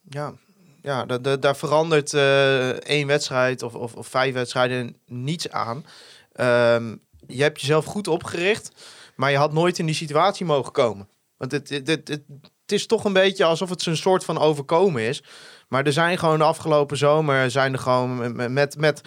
Ja, 0.09 0.35
ja 0.83 1.05
da- 1.07 1.19
da- 1.19 1.37
daar 1.37 1.57
verandert 1.57 2.15
eh, 2.15 2.69
één 2.71 3.07
wedstrijd 3.07 3.63
of, 3.63 3.75
of, 3.75 3.95
of 3.95 4.07
vijf 4.07 4.35
wedstrijden 4.35 4.97
niets 5.07 5.51
aan. 5.51 5.85
Ehm, 6.33 6.97
je 7.27 7.43
hebt 7.43 7.61
jezelf 7.61 7.85
goed 7.85 8.09
opgericht, 8.09 8.71
maar 9.17 9.31
je 9.31 9.37
had 9.37 9.53
nooit 9.53 9.79
in 9.79 9.87
die 9.87 9.95
situatie 9.95 10.47
mogen 10.47 10.73
komen. 10.73 11.09
Want 11.37 11.53
het, 11.53 11.69
het, 11.69 11.87
het, 11.87 12.23
het, 12.67 12.73
is 12.73 12.87
toch 12.87 13.05
een 13.05 13.13
beetje 13.13 13.45
alsof 13.45 13.69
het 13.69 13.87
een 13.87 13.97
soort 13.97 14.25
van 14.25 14.39
overkomen 14.39 15.03
is. 15.03 15.23
Maar 15.69 15.87
er 15.87 15.93
zijn 15.93 16.19
gewoon 16.19 16.39
de 16.39 16.45
afgelopen 16.45 16.97
zomer 16.97 17.51
zijn 17.51 17.73
er 17.73 17.79
gewoon 17.79 18.37
met, 18.37 18.51
met, 18.51 18.77
met 18.79 19.03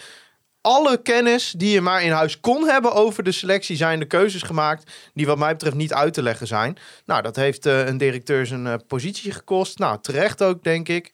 alle 0.62 1.02
kennis 1.02 1.54
die 1.58 1.72
je 1.72 1.82
maar 1.82 2.04
in 2.04 2.12
huis 2.12 2.39
kon 2.39 2.67
hebben 2.67 2.93
over 2.93 3.24
de 3.24 3.32
selectie, 3.32 3.76
zijn 3.76 4.00
de 4.00 4.06
keuzes 4.06 4.41
gemaakt 4.41 4.91
die 5.13 5.26
wat 5.26 5.38
mij 5.38 5.52
betreft 5.52 5.76
niet 5.76 5.93
uit 5.93 6.13
te 6.13 6.22
leggen 6.22 6.48
zijn. 6.48 6.78
Nou, 7.06 7.22
dat 7.22 7.36
heeft 7.36 7.65
eh, 7.65 7.86
een 7.86 7.98
directeur 7.98 8.45
zijn 8.45 8.67
eh, 8.67 8.74
positie 8.88 9.32
gekost. 9.32 9.80
Nou, 9.80 9.98
terecht 10.02 10.43
ook, 10.43 10.63
denk 10.63 10.88
ik. 10.88 11.12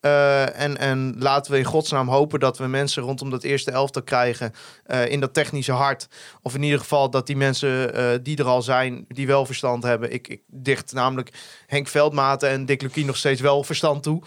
Eh, 0.00 0.60
en, 0.60 0.76
en 0.76 1.14
laten 1.18 1.52
we 1.52 1.58
in 1.58 1.64
godsnaam 1.64 2.08
hopen 2.08 2.40
dat 2.40 2.58
we 2.58 2.66
mensen 2.66 3.02
rondom 3.02 3.30
dat 3.30 3.42
eerste 3.42 3.70
elftal 3.70 4.02
krijgen 4.02 4.52
eh, 4.84 5.10
in 5.10 5.20
dat 5.20 5.34
technische 5.34 5.72
hart. 5.72 6.08
Of 6.42 6.54
in 6.54 6.62
ieder 6.62 6.78
geval 6.78 7.10
dat 7.10 7.26
die 7.26 7.36
mensen 7.36 7.94
eh, 7.94 8.18
die 8.22 8.36
er 8.36 8.44
al 8.44 8.62
zijn, 8.62 9.04
die 9.08 9.26
wel 9.26 9.46
verstand 9.46 9.82
hebben. 9.82 10.12
Ik, 10.12 10.28
ik 10.28 10.42
dicht 10.46 10.92
namelijk 10.92 11.32
Henk 11.66 11.88
Veldmaten 11.88 12.48
en 12.48 12.66
Dick 12.66 12.82
Lukien 12.82 13.06
nog 13.06 13.16
steeds 13.16 13.40
wel 13.40 13.64
verstand 13.64 14.02
toe. 14.02 14.22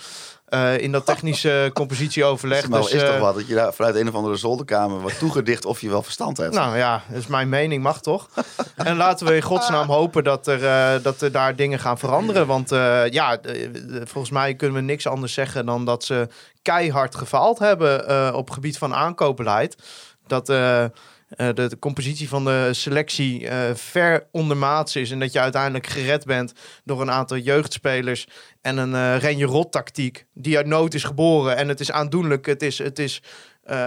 Eh, 0.52 0.78
in 0.78 0.92
dat 0.92 1.06
technische 1.06 1.70
compositieoverleg. 1.74 2.70
Maar 2.70 2.82
Dus, 2.82 2.92
is 2.92 3.02
eh, 3.02 3.08
toch 3.10 3.20
wat 3.20 3.36
dat 3.36 3.48
je 3.48 3.56
daar 3.56 3.74
vanuit 3.74 3.96
een 3.96 4.08
of 4.08 4.16
andere 4.16 4.36
zolderkamer 4.36 5.00
wordt 5.00 5.20
toegedicht 5.20 5.66
of 5.66 5.82
je 5.82 5.90
wel 5.90 6.04
verstand 6.04 6.38
hebt. 6.38 6.54
nou 6.54 6.78
ja, 6.78 7.04
dat 7.10 7.18
is 7.18 7.28
mijn 7.28 7.50
mening, 7.50 7.84
mag 7.84 8.02
toch? 8.02 8.30
en 8.76 8.98
laten 8.98 9.28
we 9.28 9.36
in 9.36 9.42
godsnaam 9.42 9.88
hopen 9.88 10.24
dat 10.24 10.48
er, 10.48 10.66
eh, 10.66 11.04
dat 11.04 11.22
er 11.22 11.32
daar 11.32 11.56
dingen 11.56 11.80
gaan 11.80 11.98
veranderen. 11.98 12.48
Want 12.48 12.72
eh, 12.72 13.10
ja, 13.10 13.40
volgens 14.04 14.30
mij 14.34 14.56
kunnen 14.56 14.78
we 14.78 14.84
niks 14.84 15.08
anders 15.08 15.34
zeggen 15.34 15.66
dan 15.66 15.86
dat 15.86 16.04
ze 16.04 16.28
keihard 16.62 17.16
gefaald 17.16 17.60
hebben 17.60 18.08
eh, 18.08 18.32
op 18.34 18.46
het 18.46 18.54
gebied 18.54 18.78
van 18.78 18.96
aankoopbeleid. 18.96 19.76
Dat 20.28 20.50
eh, 21.32 21.50
de, 21.54 21.80
compositie 21.80 22.30
van 22.30 22.44
de 22.46 22.70
selectie 22.72 23.48
eh, 23.48 23.76
ver 23.76 24.28
ondermaats 24.32 24.96
is. 24.96 25.12
En 25.12 25.20
dat 25.20 25.34
je 25.34 25.39
uiteindelijk 25.39 25.88
gered 25.88 26.26
bent 26.26 26.54
door 26.84 27.02
een 27.02 27.12
aantal 27.12 27.38
jeugdspelers. 27.38 28.28
En 28.62 28.78
een 28.78 28.96
eh 28.96 29.17
Renje 29.17 29.46
Rot 29.46 29.72
tactiek 29.72 30.26
die 30.34 30.58
uit 30.58 30.65
nood 30.65 30.94
is 30.94 31.04
geboren. 31.04 31.58
En 31.58 31.67
het 31.67 31.80
is 31.80 31.91
aandoenlijk, 31.91 32.46
het 32.46 32.62
is, 32.62 32.78
het 32.78 33.00
is 33.00 33.22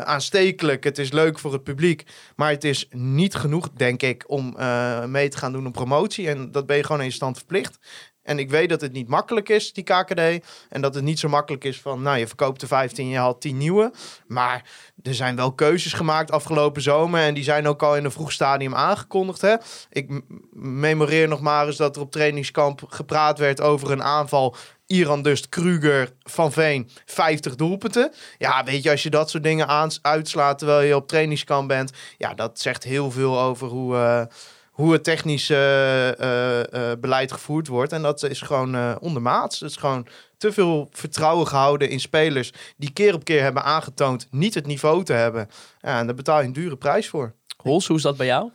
aanstekelijk, 0.04 0.85
het 0.85 0.98
is 0.98 1.12
leuk 1.12 1.38
voor 1.38 1.52
het 1.52 1.62
publiek. 1.62 2.04
Maar 2.37 2.50
het 2.50 2.64
is 2.64 2.87
niet 2.90 3.35
genoeg, 3.35 3.70
denk 3.70 4.02
ik, 4.02 4.24
om 4.26 4.57
mee 5.07 5.28
te 5.28 5.37
gaan 5.37 5.52
doen 5.52 5.66
op 5.66 5.72
promotie. 5.72 6.28
En 6.28 6.50
dat 6.50 6.66
ben 6.66 6.76
je 6.76 6.85
gewoon 6.85 7.02
in 7.02 7.12
stand 7.12 7.37
verplicht. 7.37 7.78
En 8.24 8.38
ik 8.38 8.50
weet 8.50 8.68
dat 8.68 8.80
het 8.80 8.92
niet 8.92 9.08
makkelijk 9.08 9.48
is, 9.48 9.72
die 9.72 9.84
KKD. 9.84 10.20
En 10.68 10.80
dat 10.80 10.94
het 10.94 11.04
niet 11.04 11.18
zo 11.18 11.28
makkelijk 11.28 11.64
is 11.64 11.80
van, 11.80 12.02
nou, 12.02 12.18
je 12.18 12.26
verkoopt 12.26 12.62
er 12.62 12.68
15, 12.68 13.08
je 13.08 13.16
haalt 13.16 13.40
10 13.40 13.56
nieuwe. 13.56 13.92
Maar 14.26 14.70
er 15.02 15.14
zijn 15.14 15.37
wel 15.37 15.52
keuzes 15.52 15.92
gemaakt 15.92 16.30
afgelopen 16.30 16.82
zomer. 16.82 17.20
En 17.20 17.34
die 17.34 17.44
zijn 17.44 17.66
ook 17.66 17.82
al 17.82 17.96
in 17.96 18.04
een 18.04 18.10
vroeg 18.10 18.32
stadium 18.32 18.74
aangekondigd. 18.74 19.40
Hè? 19.40 19.54
Ik 19.90 20.22
memoreer 20.52 21.28
nog 21.28 21.40
maar 21.40 21.66
eens 21.66 21.76
dat 21.76 21.96
er 21.96 22.02
op 22.02 22.10
trainingskamp 22.10 22.82
gepraat 22.88 23.38
werd 23.38 23.60
over 23.60 23.90
een 23.90 24.02
aanval. 24.02 24.56
Iran 24.87 25.22
Dust, 25.22 25.48
Kruger, 25.48 26.12
Van 26.22 26.52
Veen, 26.52 26.90
50 27.04 27.54
doelpunten. 27.54 28.12
Ja, 28.38 28.64
weet 28.64 28.82
je, 28.82 28.90
als 28.90 29.02
je 29.02 29.10
dat 29.10 29.30
soort 29.30 29.42
dingen 29.42 29.92
uitslaat 30.02 30.58
terwijl 30.58 30.87
je 30.87 30.96
op 30.96 31.08
trainingskamp 31.08 31.68
bent. 31.68 31.92
Ja, 32.18 32.34
dat 32.34 32.60
zegt 32.60 32.84
heel 32.84 33.10
veel 33.10 33.40
over 33.40 33.68
hoe, 33.68 33.96
eh, 33.96 34.22
hoe 34.74 34.92
het 34.92 35.04
technisch 35.04 35.50
eh, 35.50 36.20
eh, 36.20 36.90
eh, 36.90 36.98
beleid 36.98 37.32
gevoerd 37.32 37.66
wordt. 37.66 37.92
En 37.92 38.02
dat 38.02 38.22
is 38.22 38.40
gewoon 38.40 38.98
ondermaats. 39.00 39.60
Het 39.60 39.70
is 39.70 39.76
gewoon 39.76 40.06
te 40.38 40.52
veel 40.52 40.88
vertrouwen 40.92 41.46
gehouden 41.46 41.88
in 41.88 42.00
spelers 42.00 42.52
die 42.76 42.92
keer 42.92 43.14
op 43.14 43.24
keer 43.24 43.42
hebben 43.42 43.64
aangetoond 43.64 44.26
niet 44.30 44.54
het 44.54 44.66
niveau 44.66 45.04
te 45.04 45.12
hebben. 45.12 45.50
Ja, 45.80 45.98
en 45.98 46.06
daar 46.06 46.14
betaal 46.14 46.40
je 46.40 46.46
een 46.46 46.52
dure 46.52 46.76
prijs 46.76 47.08
voor. 47.08 47.32
Hols, 47.56 47.87
hoe 47.87 47.96
is 47.96 48.02
dat 48.02 48.16
bij 48.16 48.26
jou? 48.26 48.50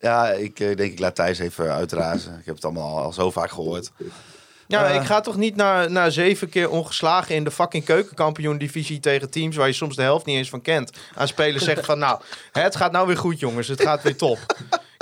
Ja, 0.00 0.28
ik 0.28 0.56
denk 0.56 0.80
ik 0.80 0.98
laat 0.98 1.14
Thijs 1.14 1.38
even 1.38 1.72
uitrazen. 1.72 2.38
Ik 2.38 2.46
heb 2.46 2.54
het 2.54 2.64
allemaal 2.64 2.98
al 2.98 3.12
zo 3.12 3.30
vaak 3.30 3.50
gehoord. 3.50 3.90
Ja, 4.66 4.86
ik 4.86 5.02
ga 5.02 5.20
toch 5.20 5.36
niet 5.36 5.56
na, 5.56 5.88
na 5.88 6.10
zeven 6.10 6.48
keer 6.48 6.70
ongeslagen 6.70 7.34
in 7.34 7.44
de 7.44 7.50
fucking 7.50 7.84
keukenkampioen 7.84 8.58
divisie 8.58 9.00
tegen 9.00 9.30
teams 9.30 9.56
waar 9.56 9.66
je 9.66 9.72
soms 9.72 9.96
de 9.96 10.02
helft 10.02 10.26
niet 10.26 10.36
eens 10.36 10.48
van 10.48 10.62
kent. 10.62 10.90
Aan 11.14 11.28
spelers 11.28 11.64
zeggen 11.64 11.84
van 11.84 11.98
nou, 11.98 12.20
hè, 12.52 12.62
het 12.62 12.76
gaat 12.76 12.92
nou 12.92 13.06
weer 13.06 13.16
goed 13.16 13.40
jongens, 13.40 13.68
het 13.68 13.82
gaat 13.82 14.02
weer 14.02 14.16
top. 14.16 14.38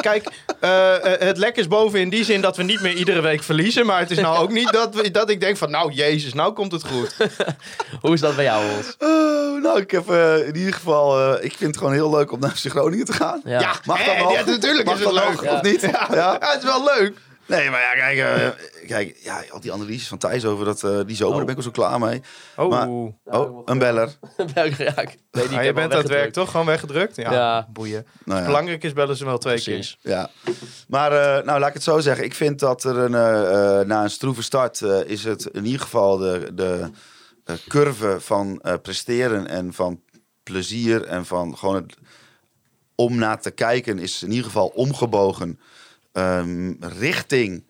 Kijk, 0.02 0.28
eh, 0.60 0.94
eh, 1.14 1.20
het 1.20 1.36
lek 1.38 1.56
is 1.56 1.68
boven 1.68 2.00
in 2.00 2.08
die 2.10 2.24
zin 2.24 2.40
dat 2.40 2.56
we 2.56 2.62
niet 2.62 2.80
meer 2.80 2.92
iedere 2.94 3.20
week 3.20 3.42
verliezen. 3.42 3.86
Maar 3.86 3.98
het 3.98 4.10
is 4.10 4.18
nou 4.18 4.38
ook 4.38 4.50
niet 4.52 4.72
dat, 4.72 4.94
we, 4.94 5.10
dat 5.10 5.30
ik 5.30 5.40
denk 5.40 5.56
van 5.56 5.70
nou 5.70 5.92
jezus, 5.92 6.32
nou 6.34 6.52
komt 6.52 6.72
het 6.72 6.84
goed. 6.86 7.16
Hoe 8.02 8.12
is 8.14 8.20
dat 8.20 8.36
bij 8.36 8.44
jou, 8.44 8.64
Hols? 8.70 8.96
Oh, 8.98 9.62
nou, 9.62 9.80
ik 9.80 9.90
heb 9.90 10.10
eh, 10.10 10.46
in 10.48 10.56
ieder 10.56 10.74
geval... 10.74 11.18
eh, 11.34 11.44
ik 11.44 11.52
vind 11.56 11.70
het 11.70 11.76
gewoon 11.78 11.92
heel 11.92 12.10
leuk 12.10 12.32
om 12.32 12.40
naar 12.40 12.50
FC 12.50 12.66
Groningen 12.68 13.04
te 13.06 13.12
gaan. 13.12 13.40
Ja. 13.44 13.60
Ja, 13.60 13.72
Mag 13.84 14.04
dat 14.04 14.18
nog? 14.18 14.32
ja, 14.32 14.44
natuurlijk 14.44 14.84
Mag 14.86 14.98
is 14.98 15.04
het 15.04 15.12
leuk. 15.12 15.42
of 15.52 15.62
niet? 15.62 15.80
Ja. 15.80 16.08
Ja, 16.12 16.36
het 16.40 16.58
is 16.58 16.64
wel 16.64 16.84
leuk. 16.98 17.16
Nee, 17.56 17.70
maar 17.70 17.80
ja, 17.80 17.92
kijk, 17.94 18.18
eh, 18.18 18.86
kijk 18.86 19.16
ja, 19.22 19.42
al 19.50 19.60
die 19.60 19.72
analyses 19.72 20.08
van 20.08 20.18
Thijs 20.18 20.44
over 20.44 20.64
dat, 20.64 20.82
eh, 20.84 21.00
die 21.06 21.16
zomer, 21.16 21.36
daar 21.36 21.44
ben 21.44 21.50
ik 21.54 21.56
al 21.56 21.62
zo 21.62 21.70
klaar 21.70 21.98
mee. 21.98 22.22
Oh, 22.56 22.70
Maar- 22.70 22.88
Oh, 23.40 23.62
een 23.70 23.78
beller. 23.78 24.08
ja, 24.54 24.62
ik 24.64 24.76
weet 24.76 24.96
niet, 25.32 25.50
ik 25.50 25.58
Ah, 25.58 25.64
je 25.64 25.72
bent 25.72 25.92
aan 25.92 25.98
het 25.98 26.08
werk 26.08 26.32
toch? 26.32 26.50
Gewoon 26.50 26.66
weggedrukt? 26.66 27.16
Ja, 27.16 27.32
Ja. 27.32 27.66
boeien. 27.72 28.06
Nou 28.24 28.40
ja. 28.40 28.46
Belangrijk 28.46 28.84
is 28.84 28.92
bellen 28.92 29.16
ze 29.16 29.24
wel 29.24 29.38
twee 29.38 29.60
Precies. 29.62 29.98
keer. 30.02 30.12
Ja, 30.12 30.30
maar 30.88 31.12
eh, 31.12 31.44
nou 31.44 31.58
laat 31.58 31.68
ik 31.68 31.74
het 31.74 31.82
zo 31.82 31.98
zeggen. 32.00 32.24
Ik 32.24 32.34
vind 32.34 32.58
dat 32.58 32.84
er 32.84 32.96
een, 32.98 33.10
na 33.86 34.02
een 34.02 34.10
stroeve 34.10 34.42
start 34.42 34.80
is 35.06 35.24
het 35.24 35.44
in 35.44 35.64
ieder 35.64 35.80
geval 35.80 36.16
de, 36.16 36.50
de 36.54 36.90
curve 37.68 38.16
van 38.20 38.60
eh, 38.62 38.74
presteren 38.82 39.46
en 39.46 39.72
van 39.72 40.00
plezier 40.42 41.04
en 41.04 41.26
van 41.26 41.56
gewoon 41.58 41.74
het 41.74 41.94
om 42.94 43.16
naar 43.16 43.40
te 43.40 43.50
kijken 43.50 43.98
is 43.98 44.22
in 44.22 44.28
ieder 44.30 44.44
geval 44.44 44.66
omgebogen 44.66 45.60
ehm, 46.12 46.72
richting 46.80 47.64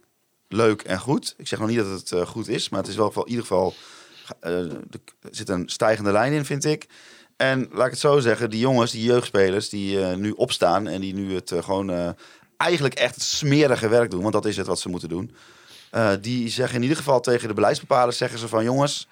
leuk 0.52 0.82
en 0.82 0.98
goed. 0.98 1.34
Ik 1.36 1.48
zeg 1.48 1.58
nog 1.58 1.68
niet 1.68 1.76
dat 1.78 1.86
het 1.86 2.12
eh, 2.12 2.26
goed 2.26 2.48
is, 2.48 2.68
maar 2.68 2.80
het 2.80 2.88
is 2.88 2.96
wel 2.96 3.12
in 3.14 3.28
ieder 3.28 3.42
geval 3.42 3.74
eh, 4.40 4.58
er 4.58 4.80
zit 5.30 5.48
een 5.48 5.68
stijgende 5.68 6.12
lijn 6.12 6.32
in, 6.32 6.44
vind 6.44 6.64
ik. 6.64 6.86
En 7.36 7.68
laat 7.72 7.84
ik 7.84 7.90
het 7.90 8.00
zo 8.00 8.18
zeggen, 8.18 8.50
die 8.50 8.60
jongens, 8.60 8.90
die 8.90 9.04
jeugdspelers 9.04 9.68
die 9.68 10.04
eh, 10.04 10.16
nu 10.16 10.30
opstaan 10.30 10.88
en 10.88 11.00
die 11.00 11.14
nu 11.14 11.34
het 11.34 11.52
gewoon 11.60 12.14
eigenlijk 12.56 12.94
echt 12.94 13.20
smerige 13.20 13.88
werk 13.88 14.10
doen, 14.10 14.20
want 14.20 14.32
dat 14.32 14.44
is 14.44 14.56
het 14.56 14.66
wat 14.66 14.80
ze 14.80 14.88
moeten 14.88 15.08
doen. 15.08 15.34
die 16.20 16.48
zeggen 16.48 16.76
in 16.76 16.82
ieder 16.82 16.96
geval 16.96 17.20
tegen 17.20 17.48
de 17.48 17.54
beleidsbepalers, 17.54 18.16
zeggen 18.16 18.38
ze 18.38 18.48
van 18.48 18.64
jongens, 18.64 19.08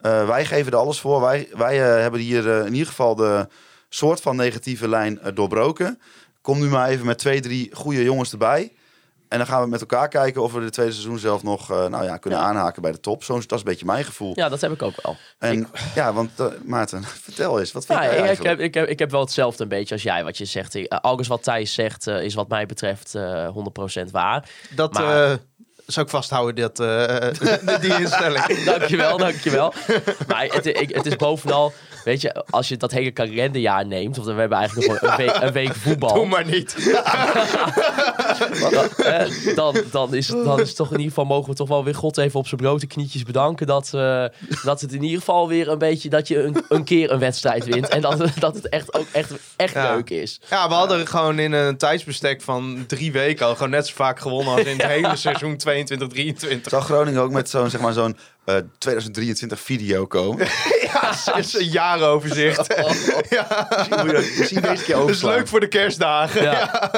wij 0.00 0.44
geven 0.44 0.72
er 0.72 0.78
alles 0.78 1.00
voor. 1.00 1.20
Wij, 1.20 1.48
wij 1.52 1.76
hebben 1.76 2.20
hier 2.20 2.46
in 2.66 2.72
ieder 2.72 2.88
geval 2.88 3.14
de 3.14 3.48
soort 3.88 4.20
van 4.20 4.36
negatieve 4.36 4.88
lijn 4.88 5.20
doorbroken. 5.34 6.00
Kom 6.42 6.58
nu 6.60 6.68
maar 6.68 6.88
even 6.88 7.06
met 7.06 7.18
twee, 7.18 7.40
drie 7.40 7.70
goede 7.74 8.02
jongens 8.02 8.32
erbij. 8.32 8.72
En 9.28 9.38
dan 9.38 9.46
gaan 9.46 9.62
we 9.62 9.68
met 9.68 9.80
elkaar 9.80 10.08
kijken 10.08 10.42
of 10.42 10.52
we 10.52 10.60
de 10.60 10.70
tweede 10.70 10.92
seizoen 10.92 11.18
zelf 11.18 11.42
nog 11.42 11.70
eh, 11.70 11.86
nou 11.86 12.04
ja, 12.04 12.16
kunnen 12.16 12.38
Ja. 12.40 12.44
aanhaken 12.46 12.82
bij 12.82 12.92
de 12.92 13.00
top. 13.00 13.24
Zo, 13.24 13.34
dat 13.34 13.52
is 13.52 13.58
een 13.58 13.64
beetje 13.64 13.86
mijn 13.86 14.04
gevoel. 14.04 14.32
Ja, 14.34 14.48
dat 14.48 14.60
heb 14.60 14.72
ik 14.72 14.82
ook 14.82 14.94
wel. 15.02 15.16
En 15.38 15.68
ja, 15.94 16.12
want 16.12 16.40
eh, 16.40 16.46
Maarten, 16.64 17.02
vertel 17.28 17.60
eens, 17.60 17.72
wat 17.72 17.86
vind 17.86 17.98
Ja, 17.98 18.04
jij 18.04 18.14
ik, 18.18 18.24
eigenlijk? 18.24 18.56
heb, 18.56 18.66
ik, 18.66 18.74
heb, 18.74 18.88
ik 18.88 18.98
heb 18.98 19.10
wel 19.10 19.20
hetzelfde 19.20 19.62
een 19.62 19.68
beetje 19.68 19.94
als 19.94 20.02
jij 20.02 20.24
wat 20.24 20.38
je 20.38 20.44
zegt. 20.44 20.74
Eh, 20.74 20.84
alles 21.00 21.26
wat 21.28 21.42
Thijs 21.42 21.74
zegt 21.74 22.06
eh, 22.06 22.22
is 22.22 22.34
wat 22.34 22.48
mij 22.48 22.66
betreft 22.66 23.14
eh 23.14 23.48
100% 24.04 24.10
waar. 24.10 24.48
Dat 24.74 24.92
Maar- 24.92 25.30
eh, 25.30 25.36
zou 25.86 26.06
ik 26.06 26.12
vasthouden, 26.12 26.54
dat, 26.54 26.80
eh, 26.80 27.80
die 27.80 27.98
instelling. 28.00 28.62
dankjewel, 28.64 29.18
dankjewel. 29.18 29.74
Maar 30.28 30.44
het, 30.46 30.66
ik, 30.66 30.94
het 30.94 31.06
is 31.06 31.16
bovenal, 31.16 31.72
weet 32.04 32.20
je, 32.20 32.44
als 32.50 32.68
je 32.68 32.76
dat 32.76 32.90
hele 32.90 33.10
kalenderjaar 33.10 33.86
neemt, 33.86 34.18
of 34.18 34.24
we 34.24 34.32
hebben 34.32 34.58
eigenlijk 34.58 34.88
nog 34.88 34.98
gewoon 34.98 35.18
een 35.20 35.26
week, 35.26 35.42
een 35.42 35.52
week 35.52 35.74
voetbal. 35.74 36.14
Doe 36.14 36.26
maar 36.26 36.46
niet. 36.46 36.76
dan, 38.70 38.88
eh, 39.06 39.54
dan, 39.54 39.76
dan, 39.90 40.14
is, 40.14 40.28
het- 40.28 40.44
dan 40.44 40.60
is 40.60 40.68
het 40.68 40.76
toch 40.76 40.86
in 40.90 40.96
ieder 40.96 41.08
geval, 41.08 41.24
mogen 41.24 41.50
we 41.50 41.56
toch 41.56 41.68
wel 41.68 41.84
weer 41.84 41.94
God 41.94 42.18
even 42.18 42.38
op 42.40 42.46
zijn 42.46 42.60
blote 42.60 42.86
knietjes 42.86 43.22
bedanken. 43.22 43.66
Dat, 43.66 43.90
eh, 43.94 44.24
dat 44.64 44.80
het 44.80 44.92
in 44.92 45.02
ieder 45.02 45.18
geval 45.18 45.48
weer 45.48 45.68
een 45.68 45.78
beetje, 45.78 46.08
dat 46.08 46.28
je 46.28 46.42
een, 46.42 46.56
een 46.68 46.84
keer 46.84 47.10
een 47.10 47.18
wedstrijd 47.18 47.64
wint. 47.64 47.88
En 47.88 48.00
dat, 48.00 48.24
dat 48.38 48.54
het 48.54 48.68
echt 48.68 48.94
ook 48.94 49.06
echt, 49.12 49.30
echt 49.56 49.74
Ja. 49.74 49.94
leuk 49.94 50.10
is. 50.10 50.40
Ja, 50.50 50.68
we 50.68 50.74
hadden 50.74 51.06
gewoon 51.06 51.38
in 51.38 51.52
een 51.52 51.76
tijdsbestek 51.76 52.42
van 52.42 52.84
drie 52.86 53.12
weken 53.12 53.46
al 53.46 53.54
gewoon 53.54 53.70
net 53.70 53.86
zo 53.86 53.92
vaak 53.96 54.20
gewonnen 54.20 54.52
als 54.54 54.62
in 54.64 54.78
het 54.78 54.86
hele 54.96 55.16
seizoen 55.16 55.56
22, 55.56 56.08
23. 56.08 56.70
Zou 56.70 56.82
Groningen 56.82 57.22
ook 57.22 57.30
met 57.30 57.50
zo'n 57.50 57.70
zeg 57.70 57.80
maar, 57.80 57.92
zo'n 57.92 58.16
eh, 58.44 58.56
2023 58.78 59.60
video 59.60 60.06
komen? 60.06 60.46
Ja, 60.92 61.12
het 61.34 61.44
is 61.44 61.54
een 61.54 61.68
jaaroverzicht. 61.68 62.58
Moet 62.78 63.28
je 63.28 64.12
dat- 64.12 64.36
misschien 64.38 64.60
deze 64.60 64.84
keer 64.84 64.96
Dat 64.96 65.08
is 65.08 65.22
leuk 65.22 65.48
voor 65.48 65.60
de 65.60 65.68
kerstdagen. 65.68 66.42
Ja. 66.42 66.90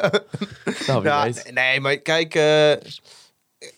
Nou, 0.86 1.04
Ja, 1.04 1.28
nee, 1.50 1.80
maar 1.80 1.96
kijk, 1.96 2.34
eh, 2.34 2.70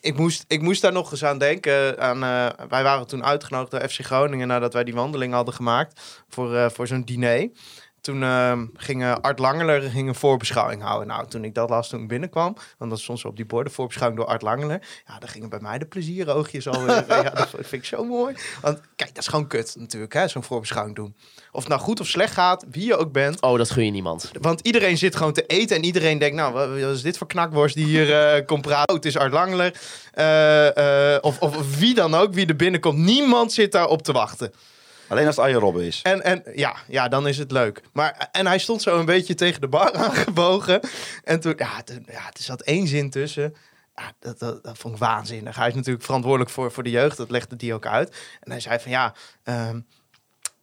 ik, 0.01 0.17
moest, 0.17 0.45
ik 0.49 0.61
moest 0.61 0.83
daar 0.83 0.93
nog 0.93 1.11
eens 1.11 1.25
aan 1.25 1.39
denken. 1.39 1.99
Aan, 2.01 2.23
eh, 2.23 2.67
wij 2.69 2.83
waren 2.83 3.07
toen 3.07 3.25
uitgenodigd 3.25 3.71
door 3.71 3.89
FC 3.89 4.05
Groningen 4.05 4.49
nadat 4.49 4.73
wij 4.73 4.85
die 4.85 4.95
wandeling 4.95 5.33
hadden 5.33 5.55
gemaakt 5.55 6.01
voor, 6.29 6.57
eh, 6.57 6.71
voor 6.71 6.87
zo'n 6.87 7.05
diner. 7.05 7.49
Toen 8.07 8.23
eh, 8.23 8.61
ging 8.77 9.03
eh, 9.03 9.15
Art 9.21 9.39
Langeler 9.39 9.83
ging 9.83 10.09
een 10.09 10.15
voorbeschouwing 10.15 10.83
houden. 10.83 11.09
Nou, 11.09 11.27
toen 11.27 11.45
ik 11.45 11.55
dat 11.55 11.71
las 11.71 11.89
toen 11.89 12.01
ik 12.01 12.09
binnenkwam, 12.09 12.57
want 12.79 12.91
dat 12.91 13.01
stond 13.01 13.19
zo 13.19 13.29
op 13.29 13.37
die 13.37 13.45
borden, 13.45 13.73
voorbeschouwing 13.73 14.21
door 14.21 14.31
Art 14.31 14.43
Langeler. 14.43 14.83
Ja, 15.07 15.19
dan 15.19 15.29
gingen 15.29 15.49
bij 15.49 15.59
mij 15.61 15.79
de 15.79 15.87
plezieroogjes 15.87 16.69
al. 16.69 16.87
ja, 17.09 17.31
dat 17.31 17.49
vind 17.51 17.73
ik 17.73 17.85
zo 17.85 18.05
mooi. 18.05 18.35
Want 18.61 18.81
kijk, 18.97 19.15
dat 19.15 19.23
is 19.23 19.29
gewoon 19.29 19.47
kut 19.47 19.77
natuurlijk, 19.79 20.13
hè, 20.13 20.29
zo'n 20.29 20.43
voorbeschouwing 20.43 20.97
doen. 20.97 21.17
Of 21.53 21.61
het 21.61 21.69
nou 21.69 21.81
goed 21.81 22.01
of 22.01 22.07
slecht 22.07 22.33
gaat, 22.33 22.65
wie 22.71 22.87
je 22.87 22.97
ook 22.97 23.13
bent. 23.13 23.41
Oh, 23.41 23.59
dat 23.59 23.71
gun 23.71 23.85
je 23.85 23.91
niemand. 23.91 24.31
Want 24.41 24.61
iedereen 24.61 24.99
zit 24.99 25.17
gewoon 25.17 25.33
te 25.33 25.47
eten 25.47 25.77
en 25.77 25.85
iedereen 25.85 26.19
denkt, 26.19 26.37
nou, 26.37 26.53
wat 26.53 26.95
is 26.95 27.03
dit 27.03 27.19
voor 27.19 27.27
knakworst 27.27 27.75
die 27.75 27.85
hier 27.85 28.19
eh, 28.19 28.47
komt 28.47 28.63
praten? 28.63 28.89
Oh, 28.89 28.95
het 28.95 29.05
is 29.05 29.17
Art 29.17 29.33
Langler. 29.33 29.81
Eh, 30.13 31.15
eh, 31.15 31.19
of, 31.23 31.41
of, 31.41 31.57
of 31.57 31.79
wie 31.79 31.95
dan 31.95 32.15
ook, 32.15 32.35
wie 32.35 32.47
er 32.47 32.57
binnenkomt. 32.57 32.99
Niemand 32.99 33.53
zit 33.53 33.73
daar 33.73 33.89
op 33.89 34.03
te 34.03 34.13
wachten. 34.13 34.53
Alleen 35.09 35.27
als 35.27 35.37
het 35.37 35.55
Robben 35.55 35.85
is. 35.85 36.01
En, 36.03 36.23
en 36.23 36.43
ja, 36.55 36.77
ja, 36.89 37.09
dan 37.09 37.29
is 37.29 37.39
het 37.39 37.53
leuk. 37.53 37.83
Maar, 37.93 38.29
en 38.33 38.47
hij 38.47 38.59
stond 38.59 38.83
zo 38.83 38.99
een 38.99 39.05
beetje 39.05 39.35
tegen 39.35 39.61
de 39.61 39.69
bar 39.69 39.93
aangebogen. 40.07 40.81
En 41.25 41.41
toen, 41.41 41.55
ja, 41.57 41.83
toen, 41.83 42.07
ja 42.07 42.27
er 42.27 42.43
zat 42.43 42.63
één 42.63 42.87
zin 42.87 43.11
tussen. 43.11 43.55
Dat, 44.19 44.39
dat, 44.39 44.65
dat 44.65 44.79
vond 44.79 44.95
ik 44.95 45.01
waanzinnig. 45.01 45.57
Hij 45.57 45.69
is 45.69 45.75
natuurlijk 45.75 46.05
verantwoordelijk 46.05 46.51
voor, 46.51 46.73
voor 46.73 46.83
de 46.83 46.91
jeugd. 46.91 47.17
Dat 47.17 47.31
legde 47.31 47.57
die 47.57 47.75
ook 47.75 47.87
uit. 47.87 48.17
En 48.41 48.51
hij 48.51 48.61
zei 48.61 48.79
van 48.79 48.91
ja... 48.91 49.15
ehm, 49.43 49.81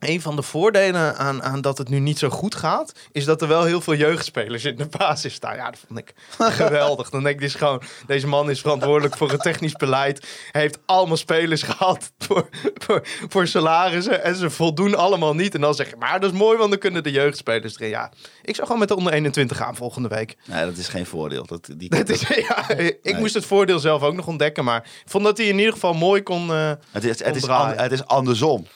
een 0.10 0.22
van 0.22 0.36
de 0.36 0.42
voordelen 0.42 1.16
aan, 1.18 1.44
aan 1.44 1.62
dat 1.62 1.78
het 1.78 1.90
nu 1.90 2.00
niet 2.00 2.20
zo 2.20 2.30
goed 2.30 2.56
gaat, 2.56 2.92
is 3.12 3.26
dat 3.26 3.42
er 3.42 3.48
wel 3.48 3.64
heel 3.64 3.82
veel 3.82 3.96
jeugdspelers 3.96 4.66
in 4.66 4.76
de 4.76 4.88
basis 4.98 5.34
staan. 5.34 5.56
Ja, 5.56 5.70
dat 5.70 5.80
vond 5.88 6.00
ik 6.00 6.14
geweldig. 6.64 7.10
Dan 7.10 7.24
denk 7.24 7.36
ik 7.36 7.42
dus 7.42 7.56
gewoon, 7.56 7.82
deze 8.08 8.28
man 8.28 8.50
is 8.50 8.62
verantwoordelijk 8.62 9.18
voor 9.18 9.32
het 9.32 9.42
technisch 9.42 9.74
beleid. 9.74 10.28
Hij 10.52 10.62
heeft 10.62 10.80
allemaal 10.86 11.18
spelers 11.18 11.64
gehad 11.74 12.12
voor, 12.18 12.48
voor, 12.74 13.02
voor 13.30 13.48
salarissen 13.48 14.24
en 14.24 14.36
ze 14.36 14.50
voldoen 14.50 14.96
allemaal 14.96 15.36
niet. 15.36 15.56
En 15.56 15.62
dan 15.62 15.74
zeg 15.74 15.90
je, 15.90 15.96
maar 16.00 16.20
dat 16.20 16.34
is 16.34 16.38
mooi, 16.38 16.58
want 16.58 16.70
dan 16.70 16.80
kunnen 16.80 17.04
de 17.04 17.12
jeugdspelers 17.12 17.80
erin. 17.80 17.90
Ja, 17.90 18.12
ik 18.42 18.56
zou 18.56 18.66
gewoon 18.68 18.80
met 18.80 18.88
de 18.88 18.96
onder 18.96 19.14
21 19.14 19.58
gaan 19.58 19.76
volgende 19.76 20.08
week. 20.08 20.38
Nee, 20.46 20.66
dat 20.66 20.78
is 20.78 20.88
geen 20.88 21.06
voordeel. 21.06 21.46
Dat, 21.46 21.70
die, 21.78 21.90
Dat 21.90 22.10
is, 22.10 22.22
ja, 22.50 22.70
ik 23.02 23.18
moest 23.18 23.34
het 23.34 23.46
voordeel 23.46 23.80
zelf 23.80 24.02
ook 24.02 24.14
nog 24.14 24.28
ontdekken, 24.28 24.64
maar 24.64 24.84
ik 25.06 25.12
vond 25.12 25.24
dat 25.24 25.38
hij 25.38 25.48
in 25.48 25.58
ieder 25.58 25.74
geval 25.74 25.94
mooi 25.94 26.24
kon... 26.24 26.50
eh, 26.50 26.72
het, 26.92 27.04
is, 27.04 27.24
het, 27.24 27.36
is 27.36 27.48
het 27.48 27.92
is 27.92 28.06
andersom. 28.06 28.68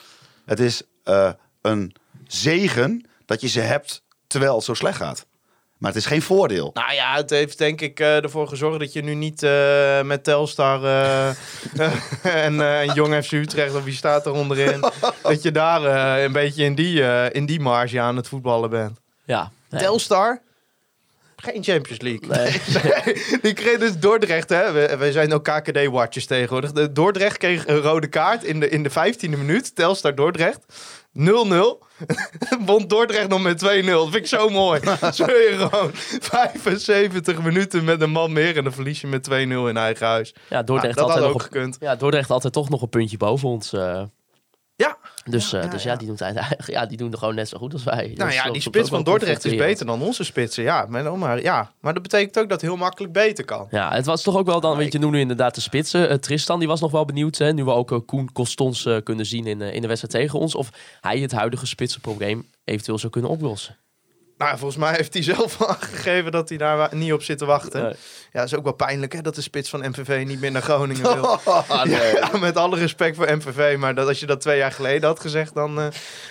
Het 0.44 0.60
is 0.60 0.82
eh, 1.08 1.30
een 1.62 1.94
zegen 2.26 3.06
dat 3.26 3.40
je 3.40 3.48
ze 3.48 3.60
hebt 3.60 4.02
terwijl 4.26 4.54
het 4.54 4.64
zo 4.64 4.74
slecht 4.74 4.96
gaat. 4.96 5.26
Maar 5.78 5.90
het 5.90 6.00
is 6.00 6.06
geen 6.06 6.22
voordeel. 6.22 6.70
Nou 6.74 6.92
ja, 6.92 7.14
het 7.14 7.30
heeft 7.30 7.58
denk 7.58 7.80
ik 7.80 8.00
eh, 8.00 8.22
ervoor 8.22 8.48
gezorgd 8.48 8.78
dat 8.78 8.92
je 8.92 9.02
nu 9.02 9.14
niet 9.14 9.42
eh, 9.42 10.02
met 10.02 10.24
Telstar 10.24 10.84
eh, 10.84 11.28
en, 12.44 12.60
eh, 12.60 12.80
en 12.80 12.94
Jong 12.94 13.24
FC 13.24 13.32
Utrecht, 13.32 13.74
of 13.74 13.84
wie 13.84 13.94
staat 13.94 14.26
er 14.26 14.32
onderin, 14.32 14.80
dat 15.22 15.42
je 15.42 15.52
daar 15.52 15.84
eh, 15.84 16.22
een 16.22 16.32
beetje 16.32 16.64
in 16.64 16.74
die, 16.74 17.04
eh, 17.04 17.34
in 17.34 17.46
die 17.46 17.60
marge 17.60 18.00
aan 18.00 18.16
het 18.16 18.28
voetballen 18.28 18.70
bent. 18.70 19.00
Ja. 19.24 19.50
Nee. 19.70 19.80
Telstar? 19.80 20.40
Geen 21.42 21.64
Champions 21.64 22.00
League. 22.00 22.28
Nee. 22.28 22.60
Die 23.42 23.52
kreeg 23.52 23.78
dus 23.78 23.98
Dordrecht, 23.98 24.48
hè. 24.48 24.72
We, 24.72 24.96
wij 24.98 25.12
zijn 25.12 25.32
ook 25.32 25.44
KKD-watchers 25.44 26.26
tegenwoordig. 26.26 26.72
De 26.72 26.92
Dordrecht 26.92 27.36
kreeg 27.38 27.66
een 27.66 27.80
rode 27.80 28.06
kaart 28.08 28.44
in 28.44 28.60
de, 28.60 28.68
in 28.68 28.82
de 28.82 28.90
15e 28.90 29.28
minuut. 29.28 29.74
Telstar 29.76 30.14
Dordrecht. 30.14 30.58
0-0. 31.18 31.22
Won 32.66 32.86
Dordrecht 32.86 33.28
nog 33.28 33.42
met 33.42 33.64
2-0. 33.64 33.66
Dat 33.86 34.02
vind 34.02 34.14
ik 34.14 34.26
zo 34.26 34.48
mooi. 34.48 34.80
Zo 35.12 35.24
je 35.26 35.54
gewoon 35.70 35.90
75 35.92 37.42
minuten 37.42 37.84
met 37.84 38.00
een 38.00 38.10
man 38.10 38.32
meer. 38.32 38.56
En 38.56 38.64
dan 38.64 38.72
verlies 38.72 39.00
je 39.00 39.06
met 39.06 39.28
2-0 39.30 39.32
in 39.32 39.76
eigen 39.76 40.06
huis. 40.06 40.34
Ja, 40.48 40.62
Dordrecht, 40.62 40.96
Nou, 40.96 41.06
dat 41.08 41.16
altijd 41.16 41.18
had 41.18 41.18
nog 41.20 41.28
ook 41.28 41.34
op, 41.34 41.40
gekund. 41.40 41.76
ja, 41.80 41.96
Dordrecht 41.96 42.30
altijd 42.30 42.52
toch 42.52 42.68
nog 42.68 42.82
een 42.82 42.88
puntje 42.88 43.16
boven 43.16 43.48
ons. 43.48 43.72
eh. 43.72 44.02
Ja. 45.30 45.36
Dus, 45.36 45.52
eh, 45.52 45.62
Ja, 45.62 45.68
dus 45.68 45.82
ja. 45.82 45.90
ja, 45.90 45.96
die 45.96 46.06
doen 46.06 46.16
het 46.16 46.36
eigenlijk, 46.36 46.70
ja, 46.76 46.86
die 46.86 46.96
doen 46.96 47.12
er 47.12 47.18
gewoon 47.18 47.34
net 47.34 47.48
zo 47.48 47.58
goed 47.58 47.72
als 47.72 47.84
wij. 47.84 48.12
Nou 48.14 48.32
ja, 48.32 48.50
die 48.50 48.62
spits 48.62 48.88
van 48.88 49.02
Dordrecht 49.02 49.44
is 49.44 49.56
beter 49.56 49.86
dan 49.86 50.02
onze 50.02 50.24
spitsen. 50.24 50.62
Ja, 50.62 50.86
maar, 50.88 51.42
ja, 51.42 51.72
maar 51.80 51.94
dat 51.94 52.02
betekent 52.02 52.38
ook 52.38 52.48
dat 52.48 52.60
het 52.60 52.70
heel 52.70 52.78
makkelijk 52.78 53.12
beter 53.12 53.44
kan. 53.44 53.66
Ja, 53.70 53.92
het 53.92 54.06
was 54.06 54.22
toch 54.22 54.36
ook 54.36 54.46
wel 54.46 54.60
dan, 54.60 54.76
weet 54.76 54.92
je, 54.92 54.98
noemde 54.98 55.16
nu 55.16 55.22
inderdaad 55.22 55.54
de 55.54 55.60
spitsen. 55.60 56.08
Eh, 56.08 56.16
Tristan, 56.16 56.58
die 56.58 56.68
was 56.68 56.80
nog 56.80 56.90
wel 56.90 57.04
benieuwd, 57.04 57.38
hè, 57.38 57.52
nu 57.52 57.64
we 57.64 57.70
ook 57.70 57.92
eh, 57.92 57.98
Koen 58.06 58.32
Costons 58.32 58.88
kunnen 59.04 59.26
zien 59.26 59.46
in, 59.46 59.60
in 59.60 59.80
de 59.80 59.88
wedstrijd 59.88 60.14
tegen 60.24 60.38
ons. 60.38 60.54
Of 60.54 60.70
hij 61.00 61.18
het 61.18 61.32
huidige 61.32 61.66
spitsenprobleem 61.66 62.46
eventueel 62.64 62.98
zou 62.98 63.12
kunnen 63.12 63.30
oplossen. 63.30 63.76
Nou, 64.38 64.58
volgens 64.58 64.76
mij 64.80 64.94
heeft 64.94 65.12
hij 65.12 65.22
zelf 65.22 65.62
aangegeven 65.66 66.32
dat 66.32 66.48
hij 66.48 66.58
daar 66.58 66.94
niet 66.94 67.12
op 67.12 67.22
zit 67.22 67.38
te 67.38 67.44
wachten. 67.44 67.82
Nee. 67.82 67.92
Ja, 68.32 68.40
dat 68.40 68.44
is 68.44 68.54
ook 68.54 68.64
wel 68.64 68.72
pijnlijk 68.72 69.12
hè, 69.12 69.20
dat 69.20 69.34
de 69.34 69.40
spits 69.42 69.68
van 69.70 69.88
MVV 69.88 70.24
niet 70.26 70.40
meer 70.40 70.50
naar 70.50 70.62
Groningen 70.62 71.02
wil. 71.20 71.40
Ah, 71.44 71.84
nee. 71.84 72.14
Ja, 72.14 72.30
met 72.38 72.56
alle 72.56 72.76
respect 72.76 73.16
voor 73.16 73.36
MVV, 73.36 73.76
maar 73.78 73.94
dat, 73.94 74.08
als 74.08 74.20
je 74.20 74.26
dat 74.26 74.40
twee 74.40 74.58
jaar 74.58 74.72
geleden 74.72 75.08
had 75.08 75.20
gezegd, 75.20 75.54
dan 75.54 75.80
eh, 75.80 75.86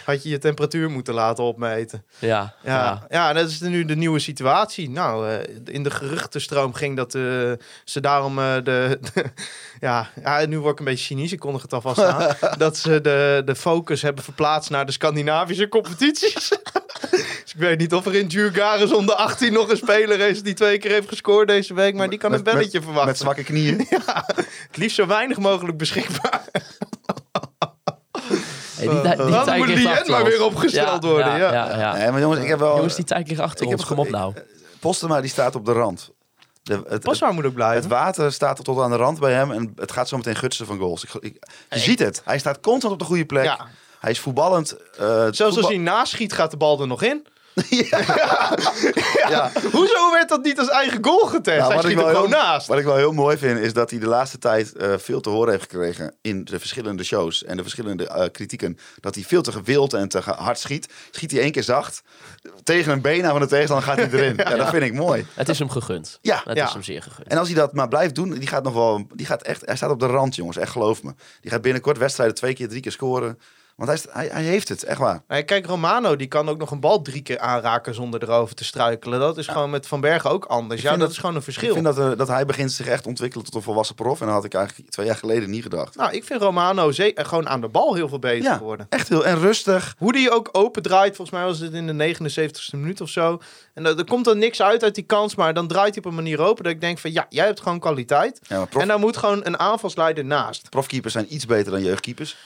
had 0.06 0.24
je 0.24 0.30
je 0.30 0.38
temperatuur 0.38 0.90
moeten 0.90 1.14
laten 1.14 1.44
opmeten. 1.44 2.06
Ja, 2.20 2.56
Ja, 2.64 2.74
ja. 2.74 3.06
ja. 3.10 3.34
dat 3.34 3.50
is 3.50 3.60
nu 3.60 3.86
de 3.86 3.96
nieuwe 3.96 4.20
situatie. 4.20 4.90
Nou, 4.90 5.30
eh, 5.30 5.40
in 5.66 5.84
de 5.84 5.92
geruchtenstroom 5.92 6.74
ging 6.74 6.96
dat 6.96 7.16
eh, 7.16 7.22
ze 7.84 8.00
daarom 8.02 8.36
de, 8.36 8.62
de- 9.14 9.26
ja, 9.80 10.10
ja, 10.24 10.46
nu 10.46 10.60
word 10.60 10.72
ik 10.74 10.80
een 10.80 10.86
beetje 10.86 11.06
cynisch, 11.06 11.32
ik 11.32 11.40
kondig 11.40 11.62
het 11.62 11.74
alvast 11.74 12.00
aan, 12.04 12.36
dat 12.58 12.78
ze 12.78 13.02
de, 13.02 13.42
de 13.46 13.56
focus 13.56 14.02
hebben 14.02 14.24
verplaatst 14.24 14.70
naar 14.70 14.86
de 14.86 14.92
Scandinavische 14.92 15.68
competities. 15.70 16.50
Dus 17.48 17.56
ik 17.56 17.62
weet 17.68 17.80
niet 17.80 17.94
of 17.94 18.06
er 18.06 18.16
in 18.16 18.28
Djurgaren 18.28 18.96
onder 18.96 19.16
18 19.16 19.54
nog 19.54 19.70
een 19.70 19.78
speler 19.78 20.20
is 20.20 20.44
die 20.44 20.54
twee 20.54 20.78
keer 20.78 20.92
heeft 20.92 21.08
gescoord 21.10 21.48
deze 21.48 21.74
week, 21.74 21.96
maar 21.96 22.10
die 22.10 22.20
kan 22.20 22.34
een 22.34 22.42
Met- 22.44 22.54
belletje 22.54 22.82
verwachten. 22.82 23.08
Met 23.08 23.18
zwakke 23.18 23.44
knieën. 23.44 23.88
Het 24.68 24.78
liefst 24.78 24.96
zo 24.96 25.06
weinig 25.08 25.38
mogelijk 25.38 25.78
beschikbaar. 25.78 26.44
Hey, 28.76 28.88
die, 28.88 29.02
die, 29.02 29.26
die 29.26 29.44
tijd 29.44 29.58
moet 29.58 29.68
Lien 29.68 29.88
achter 29.88 30.12
maar 30.12 30.24
weer 30.24 30.44
opgesteld 30.44 31.04
worden, 31.04 31.38
ja. 31.38 31.52
ja, 31.54 31.78
ja. 31.80 31.94
Nee, 31.94 32.12
maar 32.12 32.20
jongens, 32.20 32.42
ik 32.42 32.48
heb 32.48 32.60
wel... 32.60 32.76
Jongens, 32.76 32.96
die 32.96 33.06
tijd 33.06 33.28
ligt 33.28 33.40
achter 33.42 33.66
ik 33.66 33.72
ons. 33.72 33.80
heb 33.82 33.90
Kom 33.90 34.00
op 34.06 34.10
nou. 34.12 34.34
Postema 34.80 35.22
die 35.22 35.30
staat 35.30 35.56
op 35.56 35.66
de 35.66 35.72
rand. 35.72 36.10
De, 36.64 36.82
het, 36.88 37.06
moet 37.32 37.46
ook 37.46 37.54
blijven. 37.54 37.82
het 37.82 37.92
water 37.92 38.32
staat 38.32 38.64
tot 38.64 38.80
aan 38.80 38.92
de 38.92 38.98
rand 38.98 39.20
bij 39.20 39.34
hem 39.34 39.52
en 39.52 39.72
het 39.76 39.92
gaat 39.92 40.08
zo 40.08 40.18
meteen 40.18 40.36
gutsen 40.36 40.66
van 40.66 40.78
goals. 40.78 41.04
Ik, 41.04 41.14
ik- 41.20 41.48
je 41.70 41.80
ziet 41.80 42.00
het. 42.00 42.22
Hij 42.26 42.40
staat 42.40 42.60
constant 42.60 42.94
op 42.94 43.00
de 43.00 43.06
goede 43.06 43.26
plek. 43.26 43.44
Ja. 43.44 43.68
Hij 44.00 44.12
is 44.12 44.20
voetballend. 44.20 44.78
eh, 44.98 45.28
Zelfs 45.32 45.58
als 45.58 45.68
hij 45.68 45.78
naschiet, 45.78 46.34
gaat 46.34 46.52
de 46.52 46.58
bal 46.58 46.82
er 46.82 46.88
nog 46.88 47.04
in. 47.04 47.28
Ja. 49.30 49.52
Hoezo 49.72 50.12
werd 50.12 50.30
dat 50.30 50.44
niet 50.44 50.60
als 50.60 50.70
eigen 50.70 51.04
goal 51.04 51.26
getest? 51.26 51.58
Nou, 51.58 51.74
hij 51.74 51.76
wat, 51.76 51.86
ik 51.86 51.92
schiet 51.92 51.96
wel 51.96 52.08
er 52.08 52.16
gewoon 52.16 52.32
heel, 52.32 52.40
naast. 52.40 52.68
wat 52.68 52.78
ik 52.78 52.86
wel 52.86 52.96
heel 52.96 53.12
mooi 53.12 53.38
vind, 53.38 53.60
is 53.60 53.74
dat 53.74 53.90
hij 53.90 54.00
de 54.00 54.08
laatste 54.08 54.38
tijd 54.38 54.76
eh, 54.76 54.94
veel 54.98 55.22
te 55.22 55.30
horen 55.30 55.52
heeft 55.52 55.64
gekregen 55.64 56.16
in 56.22 56.44
de 56.44 56.60
verschillende 56.60 57.04
shows 57.04 57.44
en 57.44 57.58
de 57.58 57.62
verschillende 57.62 58.08
eh, 58.08 58.26
kritieken. 58.32 58.78
Dat 59.00 59.16
hij 59.16 59.24
veel 59.24 59.42
te 59.42 59.52
gewild 59.52 59.94
en 59.94 60.10
te 60.10 60.20
hard 60.20 60.60
schiet. 60.60 60.94
Schiet 61.12 61.32
hij 61.32 61.42
één 61.42 61.52
keer 61.52 61.64
zacht. 61.64 62.02
Tegen 62.64 62.92
een 62.92 63.02
been 63.02 63.26
aan 63.26 63.32
van 63.32 63.42
de 63.42 63.48
tegenstander 63.48 63.88
gaat 63.88 63.98
hij 63.98 64.10
erin. 64.12 64.36
ja, 64.50 64.56
dat 64.56 64.70
vind 64.70 64.84
ik 64.84 64.94
mooi. 64.94 65.26
Het 65.34 65.50
is 65.50 65.60
hem 65.60 65.70
gegund. 65.70 66.20
Ja, 66.22 66.42
Het 66.44 66.58
ja. 66.58 66.66
is 66.66 66.74
hem 66.74 66.84
zeer 66.84 67.02
gegund. 67.02 67.28
En 67.28 67.38
als 67.38 67.48
hij 67.48 67.58
dat 67.58 67.74
maar 67.74 67.88
blijft 67.88 68.16
doen, 68.16 68.32
die 68.34 68.48
gaat 68.48 68.64
nog 68.64 68.74
wel. 68.74 69.08
Die 69.14 69.26
gaat 69.26 69.42
echt, 69.42 69.66
hij 69.66 69.76
staat 69.76 69.92
op 69.92 70.00
de 70.00 70.06
rand, 70.06 70.36
jongens. 70.36 70.58
Echt 70.58 70.72
geloof 70.72 71.04
me. 71.04 71.14
Die 71.42 71.52
gaat 71.52 71.62
binnenkort 71.62 71.98
wedstrijden 71.98 72.36
twee 72.36 72.54
keer, 72.54 72.68
drie 72.68 72.82
keer 72.82 72.92
scoren. 72.92 73.38
Want 73.78 73.90
hij, 73.90 74.00
hij, 74.10 74.28
hij 74.32 74.44
heeft 74.44 74.70
het, 74.70 74.84
echt 74.84 75.00
waar. 75.00 75.22
Nee, 75.28 75.44
kijk, 75.44 75.66
Romano 75.66 76.16
die 76.16 76.28
kan 76.28 76.50
ook 76.50 76.58
nog 76.58 76.72
een 76.72 76.80
bal 76.80 77.02
drie 77.02 77.22
keer 77.22 77.40
aanraken 77.40 77.94
zonder 77.94 78.24
erover 78.24 78.56
te 78.56 78.64
struikelen. 78.64 79.20
Dat 79.20 79.38
is 79.38 79.48
gewoon 79.48 79.70
met 79.70 79.88
Van 79.88 80.02
Bergen 80.02 80.30
ook 80.30 80.46
anders. 80.46 80.82
Ja, 80.82 80.90
dat, 80.90 81.00
dat- 81.00 81.10
is 81.12 81.16
gewoon 81.18 81.32
een 81.32 81.38
Ik 81.38 81.44
verschil. 81.44 81.74
vind 81.74 81.86
dat, 81.86 82.00
eh, 82.00 82.12
dat 82.18 82.28
hij 82.28 82.46
begint 82.46 82.72
zich 82.72 82.88
echt 82.88 83.04
te 83.04 83.10
ontwikkelen 83.10 83.46
tot 83.46 83.56
een 83.56 83.62
volwassen 83.62 83.96
prof. 83.96 84.20
En 84.20 84.26
dat 84.26 84.36
had 84.36 84.44
ik 84.46 84.54
eigenlijk 84.54 84.90
twee 84.90 85.06
jaar 85.06 85.16
geleden 85.16 85.50
niet 85.50 85.64
gedacht. 85.64 85.96
Nou, 85.96 86.12
ik 86.14 86.24
vind 86.24 86.42
Romano 86.42 86.90
eh, 86.90 87.26
gewoon 87.26 87.50
aan 87.50 87.62
de 87.62 87.68
bal 87.68 87.94
heel 87.96 88.08
veel 88.10 88.20
beter 88.20 88.44
Ja, 88.44 88.58
geworden. 88.58 88.86
echt 88.90 89.10
heel 89.10 89.26
en 89.26 89.40
rustig. 89.40 89.96
Hoe 89.98 90.12
die 90.14 90.32
ook 90.32 90.50
open 90.52 90.82
draait, 90.82 91.16
volgens 91.16 91.38
mij 91.38 91.46
was 91.46 91.60
het 91.60 91.74
in 91.74 91.88
de 91.88 91.94
79ste 92.16 92.78
minuut 92.78 93.02
of 93.02 93.10
zo. 93.10 93.42
En 93.74 93.86
er, 93.86 93.98
er 93.98 94.06
komt 94.06 94.26
dan 94.26 94.38
niks 94.38 94.62
uit 94.62 94.84
uit 94.84 94.96
die 94.96 95.04
kans, 95.06 95.36
maar 95.36 95.54
dan 95.54 95.68
draait 95.68 95.96
hij 95.96 96.04
op 96.04 96.10
een 96.10 96.16
manier 96.16 96.40
open 96.40 96.64
dat 96.64 96.74
ik 96.74 96.82
denk 96.82 96.98
van 97.00 97.12
ja, 97.12 97.26
jij 97.30 97.46
hebt 97.46 97.62
gewoon 97.62 97.80
kwaliteit. 97.80 98.40
Ja, 98.48 98.66
prof, 98.66 98.82
En 98.82 98.88
daar 98.88 99.00
moet 99.00 99.18
gewoon 99.18 99.46
een 99.46 99.60
aanvalsleider 99.60 100.26
naast. 100.26 100.70
profkeepers 100.70 101.14
zijn 101.14 101.34
iets 101.34 101.46
beter 101.46 101.72
dan 101.72 101.84
jeugdkeepers. 101.84 102.38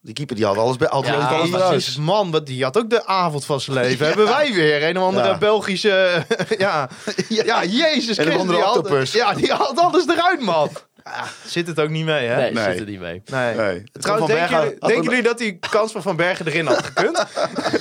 Die 0.00 0.14
keeper 0.14 0.36
die 0.36 0.44
had 0.44 0.56
alles 0.56 0.76
bij 0.76 0.88
altijd 0.88 1.14
Ja, 1.14 1.26
alles 1.28 1.96
man, 1.96 2.30
wat, 2.30 2.46
die 2.46 2.64
had 2.64 2.78
ook 2.78 2.90
de 2.90 3.06
avond 3.06 3.44
van 3.44 3.60
zijn 3.60 3.76
leven. 3.76 4.06
Hebben 4.08 4.26
wij 4.26 4.52
weer 4.52 4.88
een 4.88 4.98
of 4.98 5.04
andere 5.04 5.28
Ja. 5.28 5.38
Belgische... 5.38 6.24
ja. 6.58 6.88
ja, 7.28 7.64
Jezus 7.64 8.16
En 8.16 8.24
Christus. 8.24 8.34
andere 8.40 8.58
die 8.58 8.66
had- 8.66 8.76
octopus. 8.76 9.12
Ja, 9.12 9.34
die 9.34 9.52
haalt 9.52 9.78
alles 9.78 10.06
eruit, 10.08 10.40
man. 10.40 10.70
Ja, 11.04 11.24
zit 11.46 11.66
het 11.66 11.80
ook 11.80 11.88
niet 11.88 12.04
mee, 12.04 12.26
hè? 12.26 12.36
Nee, 12.36 12.52
Nee. 12.52 12.64
zit 12.64 12.80
er 12.80 12.86
niet 12.86 13.00
mee. 13.00 13.22
Nee. 13.24 13.54
Nee. 13.54 13.84
Trouwens, 13.92 14.26
denken, 14.28 14.48
Bergen 14.48 14.58
jullie, 14.64 14.76
had 14.80 14.88
denken 14.90 15.08
jullie 15.08 15.22
dat 15.22 15.38
die 15.38 15.58
kans 15.70 15.92
van 15.92 16.02
Van 16.02 16.16
Bergen 16.16 16.46
erin 16.46 16.66
had 16.66 16.82
gekund? 16.84 17.24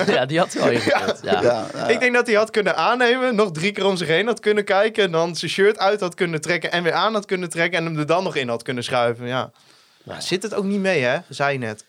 Ja, 0.16 0.26
die 0.26 0.40
had 0.40 0.54
hij 0.54 0.62
wel 0.64 0.72
ingekund. 0.72 1.20
Ja. 1.24 1.42
Ja, 1.42 1.66
ja. 1.76 1.88
Ik 1.88 2.00
denk 2.00 2.14
dat 2.14 2.28
hij 2.28 2.36
had 2.36 2.50
kunnen 2.50 2.76
aannemen, 2.76 3.36
nog 3.36 3.52
drie 3.52 3.72
keer 3.72 3.86
om 3.86 3.98
zich 3.98 4.08
heen 4.08 4.28
had 4.28 4.40
kunnen 4.40 4.64
kijken... 4.64 5.04
en 5.04 5.12
dan 5.12 5.36
zijn 5.36 5.52
shirt 5.52 5.80
uit 5.80 6.00
had 6.00 6.14
kunnen 6.16 6.42
trekken 6.42 6.72
en 6.72 6.84
weer 6.84 6.94
aan 6.94 7.14
had 7.14 7.26
kunnen 7.26 7.50
trekken... 7.50 7.80
en 7.80 7.86
hem 7.86 7.98
er 7.98 8.06
dan 8.06 8.24
nog 8.24 8.36
in 8.36 8.50
had 8.50 8.64
kunnen 8.64 8.84
schuiven, 8.84 9.28
ja. 9.28 9.52
Nou, 10.04 10.22
Zit 10.22 10.44
het 10.44 10.54
ook 10.54 10.64
niet 10.64 10.80
mee, 10.80 11.02
hè? 11.04 11.18
Zei 11.30 11.54
je 11.54 11.60
net. 11.60 11.86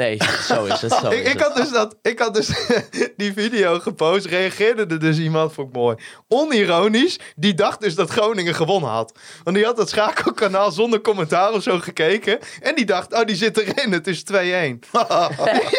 Nee, 0.00 0.18
zo 0.46 0.64
is 0.64 0.80
het. 0.80 0.92
Zo 0.92 1.10
Ik, 1.10 1.24
is 1.24 1.32
ik 1.32 1.38
het. 1.38 1.42
had 1.42 1.56
dus, 1.56 1.70
dat, 1.70 1.96
ik 2.02 2.18
had 2.18 2.34
dus 2.34 2.48
die 3.16 3.32
video 3.32 3.78
gepost, 3.78 4.26
reageerde 4.26 4.86
er 4.86 4.98
dus 4.98 5.18
iemand, 5.18 5.52
vond 5.52 5.68
ik 5.68 5.74
mooi. 5.74 5.96
Onironisch, 6.28 7.18
die 7.36 7.54
dacht 7.54 7.80
dus 7.80 7.94
dat 7.94 8.10
Groningen 8.10 8.54
gewonnen 8.54 8.90
had. 8.90 9.18
Want 9.44 9.56
die 9.56 9.64
had 9.64 9.76
dat 9.76 9.88
schakelkanaal 9.88 10.70
zonder 10.70 11.00
commentaar 11.00 11.52
of 11.52 11.62
zo 11.62 11.78
gekeken. 11.78 12.38
En 12.60 12.74
die 12.74 12.84
dacht, 12.84 13.14
oh 13.14 13.24
die 13.24 13.36
zit 13.36 13.58
erin, 13.58 13.92
het 13.92 14.06
is 14.06 14.24
2-1. 14.32 14.34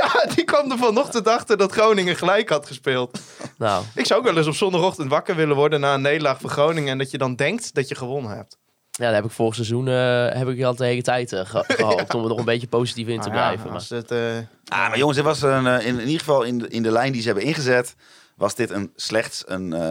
ja, 0.02 0.26
die 0.36 0.44
kwam 0.44 0.72
er 0.72 0.78
vanochtend 0.78 1.28
achter 1.28 1.58
dat 1.58 1.72
Groningen 1.72 2.16
gelijk 2.16 2.50
had 2.50 2.66
gespeeld. 2.68 3.20
Nou, 3.58 3.84
Ik 3.96 4.06
zou 4.06 4.20
ook 4.20 4.26
wel 4.26 4.38
eens 4.38 4.48
op 4.48 4.56
zondagochtend 4.56 5.10
wakker 5.10 5.36
willen 5.36 5.56
worden 5.56 5.80
na 5.80 5.94
een 5.94 6.02
nederlaag 6.02 6.40
voor 6.40 6.50
Groningen. 6.50 6.92
En 6.92 6.98
dat 6.98 7.12
je 7.12 7.18
dan 7.18 7.36
denkt 7.36 7.74
dat 7.74 7.88
je 7.88 7.96
gewonnen 7.96 8.32
hebt. 8.32 8.61
Ja, 9.02 9.08
dat 9.08 9.16
heb 9.16 9.26
ik 9.26 9.32
vorig 9.32 9.56
seizoen 9.56 9.88
eh, 9.88 10.28
heb 10.30 10.48
ik 10.48 10.64
al 10.64 10.76
de 10.76 10.86
hele 10.86 11.02
tijd 11.02 11.30
ge- 11.30 11.64
gehoopt 11.78 12.14
om 12.14 12.24
er 12.24 12.30
nog 12.30 12.38
een 12.38 12.46
beetje 12.46 12.68
positief 12.68 13.08
in 13.08 13.22
te 13.22 13.30
Nou 13.30 13.40
ja, 13.42 13.48
blijven. 13.48 13.72
Maar 13.72 13.86
het, 13.90 14.12
eh, 14.12 14.78
Ah, 14.78 14.88
maar 14.90 14.98
jongens, 14.98 15.18
dit 15.18 15.26
was 15.26 15.42
een, 15.42 15.66
in, 15.68 16.00
in 16.00 16.06
ieder 16.06 16.20
geval 16.20 16.44
in 16.44 16.58
de, 16.58 16.68
in 16.68 16.84
de 16.84 16.92
lijn 16.92 17.12
die 17.12 17.22
ze 17.22 17.28
hebben 17.28 17.46
ingezet, 17.46 17.96
was 18.36 18.56
dit 18.56 18.70
een 18.70 18.92
slechts 18.96 19.44
een, 19.48 19.74
eh, 19.74 19.82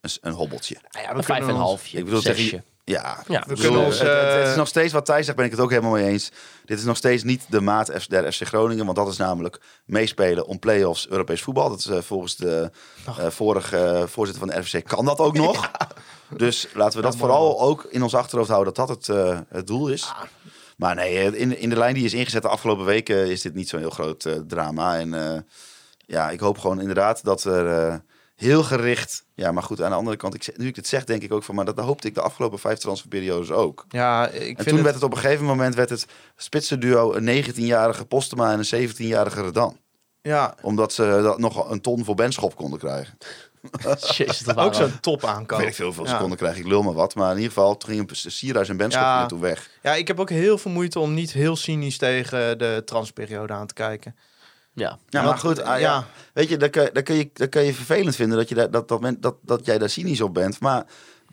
een, 0.00 0.10
een 0.20 0.32
hobbeltje. 0.32 0.76
ja, 0.90 1.00
we 1.10 1.16
een 1.16 1.22
vijf 1.22 1.28
en 1.28 1.34
kunnen 1.36 1.48
een 1.54 1.56
halfje, 1.62 1.98
Ik 1.98 2.04
bedoel, 2.04 2.20
tegen- 2.20 2.64
Ja, 2.84 3.22
Ja, 3.28 3.40
we 3.40 3.46
bedoel, 3.46 3.64
kunnen 3.64 3.84
ons, 3.84 3.98
het, 3.98 4.08
het- 4.08 4.32
het 4.32 4.48
is 4.48 4.56
nog 4.56 4.68
steeds 4.68 4.92
wat 4.92 5.04
Thijs 5.06 5.24
zegt, 5.24 5.36
ben 5.36 5.46
ik 5.46 5.50
het 5.52 5.60
ook 5.60 5.70
helemaal 5.70 5.92
mee 5.92 6.06
eens. 6.08 6.30
Dit 6.64 6.78
is 6.78 6.84
nog 6.84 6.96
steeds 6.96 7.22
niet 7.22 7.44
de 7.48 7.60
maat 7.60 8.08
der 8.08 8.32
FC 8.32 8.42
Groningen, 8.46 8.84
want 8.84 8.96
dat 8.96 9.08
is 9.08 9.16
namelijk 9.16 9.60
meespelen 9.84 10.46
om 10.46 10.58
play-offs 10.58 11.08
Europees 11.08 11.42
voetbal. 11.42 11.68
Dat 11.68 11.78
is 11.78 12.06
volgens 12.06 12.36
de 12.36 12.70
eh, 13.06 13.26
vorige 13.28 14.04
voorzitter 14.08 14.46
van 14.46 14.54
de 14.54 14.60
RFC 14.60 14.84
kan 14.88 15.04
dat 15.04 15.18
ook 15.18 15.34
nog. 15.46 15.70
Dus 16.30 16.68
laten 16.74 16.98
we 16.98 17.04
dat 17.04 17.16
vooral 17.16 17.60
ook 17.60 17.84
in 17.84 18.02
ons 18.02 18.14
achterhoofd 18.14 18.50
houden 18.50 18.74
dat 18.74 18.88
dat 18.88 18.96
het, 18.96 19.16
eh, 19.16 19.38
het 19.48 19.66
doel 19.66 19.88
is. 19.88 20.12
Maar 20.76 20.94
nee, 20.94 21.18
eh, 21.18 21.40
in, 21.40 21.58
in 21.58 21.70
de 21.70 21.76
lijn 21.76 21.94
die 21.94 22.04
is 22.04 22.14
ingezet 22.14 22.42
de 22.42 22.48
afgelopen 22.48 22.84
weken 22.84 23.30
is 23.30 23.42
dit 23.42 23.54
niet 23.54 23.68
zo'n 23.68 23.80
heel 23.80 23.90
groot 23.90 24.24
eh, 24.24 24.34
drama. 24.46 24.98
En 24.98 25.44
ja, 26.06 26.30
ik 26.30 26.40
hoop 26.40 26.58
gewoon 26.58 26.80
inderdaad 26.80 27.24
dat 27.24 27.44
er 27.44 28.02
heel 28.36 28.62
gericht... 28.62 29.24
Ja, 29.34 29.52
maar 29.52 29.62
goed, 29.62 29.82
aan 29.82 29.90
de 29.90 29.96
andere 29.96 30.16
kant, 30.16 30.34
ik, 30.34 30.58
nu 30.58 30.66
ik 30.66 30.74
dit 30.74 30.86
zeg, 30.86 31.04
denk 31.04 31.22
ik 31.22 31.32
ook 31.32 31.42
van... 31.42 31.54
Maar 31.54 31.64
dat, 31.64 31.76
dat 31.76 31.84
hoopte 31.84 32.08
ik 32.08 32.14
de 32.14 32.20
afgelopen 32.20 32.58
vijf 32.58 32.78
transferperiodes 32.78 33.50
ook. 33.50 33.84
Ja, 33.88 34.28
ik 34.28 34.32
En 34.34 34.44
vind 34.44 34.58
toen 34.58 34.74
het... 34.74 34.82
werd 34.82 34.94
het 34.94 35.04
op 35.04 35.12
een 35.12 35.18
gegeven 35.18 35.44
moment 35.44 35.74
werd 35.74 35.90
het 35.90 36.06
spitsenduo 36.36 37.14
een 37.14 37.44
19-jarige 37.44 38.04
Postema 38.04 38.52
en 38.52 38.58
een 38.58 38.88
17-jarige 38.90 39.42
Redan. 39.42 39.76
Ja, 40.22 40.54
Omdat 40.62 40.92
ze 40.92 41.20
dat 41.22 41.38
nog 41.38 41.70
een 41.70 41.80
ton 41.80 42.04
voor 42.04 42.14
Benschop 42.14 42.56
konden 42.56 42.78
krijgen. 42.78 43.18
Jezus, 44.16 44.38
dat 44.38 44.56
ook 44.56 44.74
zo'n 44.74 45.00
top 45.00 45.22
Ik 45.22 45.28
aankoop. 45.28 45.58
weet 45.58 45.68
ik 45.68 45.74
veel 45.74 45.92
ze 46.06 46.16
konden 46.16 46.38
krijgen. 46.38 46.60
Ik 46.60 46.66
lul 46.66 46.82
maar 46.82 46.94
wat. 46.94 47.14
Maar 47.14 47.30
in 47.30 47.36
ieder 47.36 47.52
geval, 47.52 47.76
toen 47.76 47.90
gingen 47.90 48.06
Sierhuis 48.12 48.68
en 48.68 48.76
Benschop 48.76 49.02
Ja. 49.02 49.26
toen 49.26 49.40
weg. 49.40 49.70
Ja, 49.82 49.94
ik 49.94 50.08
heb 50.08 50.20
ook 50.20 50.30
heel 50.30 50.58
veel 50.58 50.70
moeite 50.70 50.98
om 50.98 51.14
niet 51.14 51.32
heel 51.32 51.56
cynisch 51.56 51.98
tegen 51.98 52.58
de 52.58 52.82
transperiode 52.84 53.52
aan 53.52 53.66
te 53.66 53.74
kijken. 53.74 54.16
Ja, 54.72 54.98
Ja, 55.08 55.22
maar 55.22 55.38
goed. 55.38 55.60
ah, 55.62 55.66
ja. 55.66 55.76
ja. 55.78 56.06
Weet 56.32 56.48
je, 56.48 56.56
dan 56.56 56.70
kun, 56.70 57.14
je, 57.16 57.30
dan 57.32 57.48
kun 57.48 57.62
je 57.62 57.74
vervelend 57.74 58.16
vinden 58.16 58.38
dat, 58.38 58.48
je 58.48 58.54
daar, 58.54 58.70
dat, 58.70 58.88
dat, 58.88 59.00
men- 59.00 59.20
dat, 59.20 59.34
dat 59.42 59.66
jij 59.66 59.78
daar 59.78 59.88
cynisch 59.90 60.20
op 60.20 60.34
bent. 60.34 60.60
Maar 60.60 60.84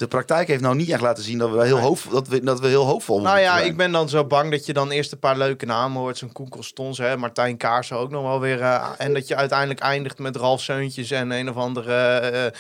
de 0.04 0.10
praktijk 0.10 0.48
heeft 0.48 0.62
nou 0.62 0.76
niet 0.76 0.90
echt 0.90 1.02
laten 1.02 1.24
zien 1.24 1.38
dat 1.38 1.50
we 1.52 1.66
heel, 1.66 1.80
hoop, 1.80 2.00
dat 2.12 2.28
we, 2.28 2.44
dat 2.44 2.60
we 2.60 2.68
heel 2.68 2.86
hoopvol 2.86 3.22
Nou 3.22 3.40
ja, 3.40 3.54
zijn. 3.58 3.66
ik 3.70 3.78
ben 3.78 3.92
dan 3.92 4.10
zo 4.10 4.26
bang 4.26 4.52
dat 4.52 4.66
je 4.66 4.74
dan 4.74 4.92
eerst 4.92 5.12
een 5.12 5.20
paar 5.20 5.38
leuke 5.38 5.66
namen 5.66 6.02
hoort. 6.02 6.18
Zo'n 6.18 6.32
Koekel 6.32 6.64
Stons, 6.64 6.98
hè, 6.98 7.18
Martijn 7.18 7.58
Kaarsen 7.58 7.98
ook 7.98 8.10
nog 8.12 8.24
wel 8.24 8.40
weer. 8.40 8.62
eh, 8.62 8.90
en 8.98 9.14
dat 9.14 9.28
je 9.28 9.36
uiteindelijk 9.36 9.80
eindigt 9.80 10.20
met 10.20 10.36
Ralf 10.36 10.62
Seuntjes 10.62 11.12
en 11.12 11.32
een 11.32 11.50
of 11.50 11.56
andere 11.56 11.94
eh, 11.94 12.46
eh, 12.46 12.54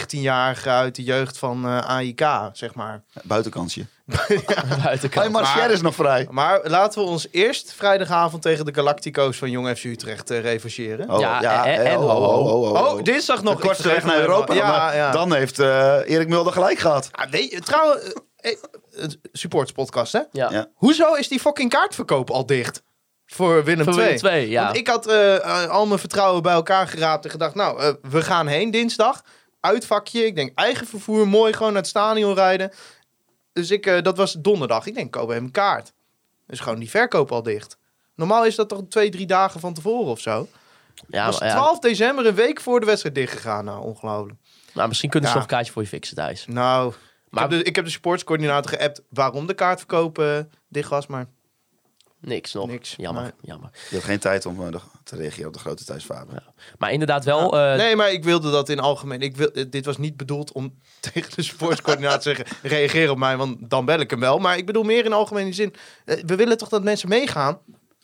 19-jarige 0.00 0.68
uit 0.70 0.94
de 0.94 1.02
jeugd 1.02 1.38
van 1.38 1.64
eh 1.66 1.78
AIK, 1.88 2.22
zeg 2.52 2.74
maar. 2.74 3.02
Buitenkansje. 3.22 3.86
Buitenkant. 4.84 5.14
Hey, 5.14 5.28
Marcher 5.28 5.56
Maar- 5.60 5.70
is 5.70 5.80
nog 5.80 5.94
vrij. 5.94 6.26
Maar 6.30 6.60
laten 6.64 7.02
we 7.02 7.08
ons 7.08 7.26
eerst 7.30 7.72
vrijdagavond 7.72 8.42
tegen 8.42 8.64
de 8.64 8.74
Galactico's 8.74 9.36
van 9.36 9.50
Jong 9.50 9.76
FC 9.78 9.84
Utrecht 9.84 10.30
eh 10.30 10.40
revancheren. 10.40 11.10
Oh, 11.10 11.20
Ja, 11.20 11.66
en- 11.66 11.84
eh, 11.84 11.92
en 11.92 11.98
oh, 11.98 12.04
oh, 12.16 12.46
oh, 12.46 12.62
oh. 12.62 12.92
Oh, 12.92 13.02
dinsdag 13.02 13.42
nog. 13.42 13.62
Ik 13.64 13.82
weg 13.82 14.04
naar 14.04 14.20
Europa. 14.20 14.54
Ja, 14.54 14.92
ja. 14.92 15.10
Dan 15.10 15.32
heeft 15.34 15.58
eh, 15.58 15.96
Erik 16.04 16.28
Mulder 16.28 16.52
gelijk 16.52 16.78
gehad. 16.78 17.08
Ah, 17.12 17.30
weet 17.30 17.50
je, 17.50 17.60
trouwens, 17.60 18.02
eh, 18.36 18.52
eh, 18.96 19.08
supportspodcast, 19.32 20.12
hè? 20.12 20.20
Ja. 20.32 20.50
Ja. 20.50 20.66
Hoezo 20.74 21.14
is 21.14 21.28
die 21.28 21.40
fucking 21.40 21.70
kaartverkoop 21.70 22.30
al 22.30 22.46
dicht? 22.46 22.82
Voor 23.26 23.64
Willem 23.64 23.84
Voor 23.84 24.02
II. 24.02 24.18
Willem 24.20 24.34
II, 24.34 24.50
ja. 24.50 24.64
Want 24.64 24.76
ik 24.76 24.88
had 24.88 25.06
eh, 25.06 25.34
eh, 25.36 25.68
al 25.70 25.86
mijn 25.86 26.00
vertrouwen 26.00 26.42
bij 26.42 26.52
elkaar 26.52 26.88
geraapt 26.88 27.24
en 27.24 27.30
gedacht, 27.30 27.54
nou, 27.54 27.80
eh, 27.80 27.88
we 28.10 28.22
gaan 28.22 28.46
heen 28.46 28.70
dinsdag. 28.70 29.22
Uitvakje, 29.60 30.26
ik 30.26 30.36
denk 30.36 30.52
eigen 30.58 30.86
vervoer, 30.86 31.28
mooi 31.28 31.52
gewoon 31.52 31.72
naar 31.72 31.80
het 31.80 31.90
stadion 31.90 32.34
rijden. 32.34 32.72
Dus 33.58 33.70
ik, 33.70 33.86
eh, 33.86 34.02
dat 34.02 34.16
was 34.16 34.32
donderdag. 34.32 34.86
Ik 34.86 34.94
denk, 34.94 35.10
koop 35.12 35.30
even 35.30 35.42
een 35.42 35.50
kaart. 35.50 35.92
Dus 36.46 36.60
gewoon 36.60 36.78
die 36.78 36.90
verkoop 36.90 37.32
al 37.32 37.42
dicht. 37.42 37.76
Normaal 38.14 38.44
is 38.46 38.54
dat 38.54 38.68
toch 38.68 38.82
twee, 38.88 39.10
drie 39.10 39.26
dagen 39.26 39.60
van 39.60 39.74
tevoren 39.74 40.10
of 40.10 40.20
zo. 40.20 40.48
Ja, 41.08 41.26
was 41.26 41.40
maar, 41.40 41.48
ja. 41.48 41.54
12 41.54 41.78
december, 41.78 42.26
een 42.26 42.34
week 42.34 42.60
voor 42.60 42.80
de 42.80 42.86
wedstrijd 42.86 43.14
dichtgegaan. 43.14 43.64
Nou, 43.64 43.84
ongelooflijk. 43.84 44.38
Maar 44.74 44.88
misschien 44.88 45.10
kunnen 45.10 45.28
ze 45.28 45.34
Ja. 45.34 45.40
nog 45.40 45.50
een 45.50 45.56
kaartje 45.56 45.72
voor 45.72 45.82
je 45.82 45.88
fixen 45.88 46.16
thuis. 46.16 46.46
Nou, 46.46 46.94
Maar- 47.30 47.44
ik, 47.44 47.50
heb 47.50 47.60
de, 47.60 47.68
ik 47.68 47.76
heb 47.76 47.84
de 47.84 47.90
sportscoördinator 47.90 48.70
geappt 48.70 49.02
waarom 49.10 49.46
de 49.46 49.54
kaartverkoop 49.54 50.18
eh, 50.18 50.38
dicht 50.68 50.90
was, 50.90 51.06
maar 51.06 51.26
Niks 52.20 52.52
nog. 52.52 52.66
Niks, 52.66 52.94
Jammer, 52.96 53.22
maar- 53.22 53.32
jammer. 53.42 53.70
Je 53.90 53.96
had 53.96 54.04
geen 54.04 54.18
tijd 54.18 54.46
om 54.46 54.64
eh, 54.64 54.70
de- 54.72 54.80
te 55.04 55.16
reageren 55.16 55.46
op 55.46 55.52
de 55.52 55.58
grote 55.58 55.84
thuisvader. 55.84 56.34
Ja. 56.34 56.52
Maar 56.78 56.92
inderdaad 56.92 57.24
wel... 57.24 57.58
eh, 57.58 57.76
nee, 57.76 57.96
maar 57.96 58.12
ik 58.12 58.24
wilde 58.24 58.50
dat 58.50 58.68
in 58.68 58.78
algemeen. 58.80 59.20
Ik 59.20 59.36
wil, 59.36 59.50
dit 59.70 59.84
was 59.84 59.98
niet 59.98 60.16
bedoeld 60.16 60.52
om 60.52 60.74
tegen 61.12 61.32
de 61.34 61.42
sportscoördinator 61.42 62.18
te 62.20 62.34
zeggen: 62.36 62.56
reageer 62.62 63.10
op 63.10 63.18
mij, 63.18 63.36
want 63.36 63.56
dan 63.70 63.84
bel 63.84 63.98
ik 64.00 64.10
hem 64.10 64.20
wel. 64.20 64.38
Maar 64.38 64.56
ik 64.56 64.66
bedoel 64.66 64.82
meer 64.82 65.04
in 65.04 65.12
algemene 65.12 65.52
zin. 65.52 65.74
eh, 66.04 66.22
we 66.26 66.36
willen 66.36 66.58
toch 66.58 66.68
dat 66.68 66.82
mensen 66.82 67.08
meegaan? 67.08 67.58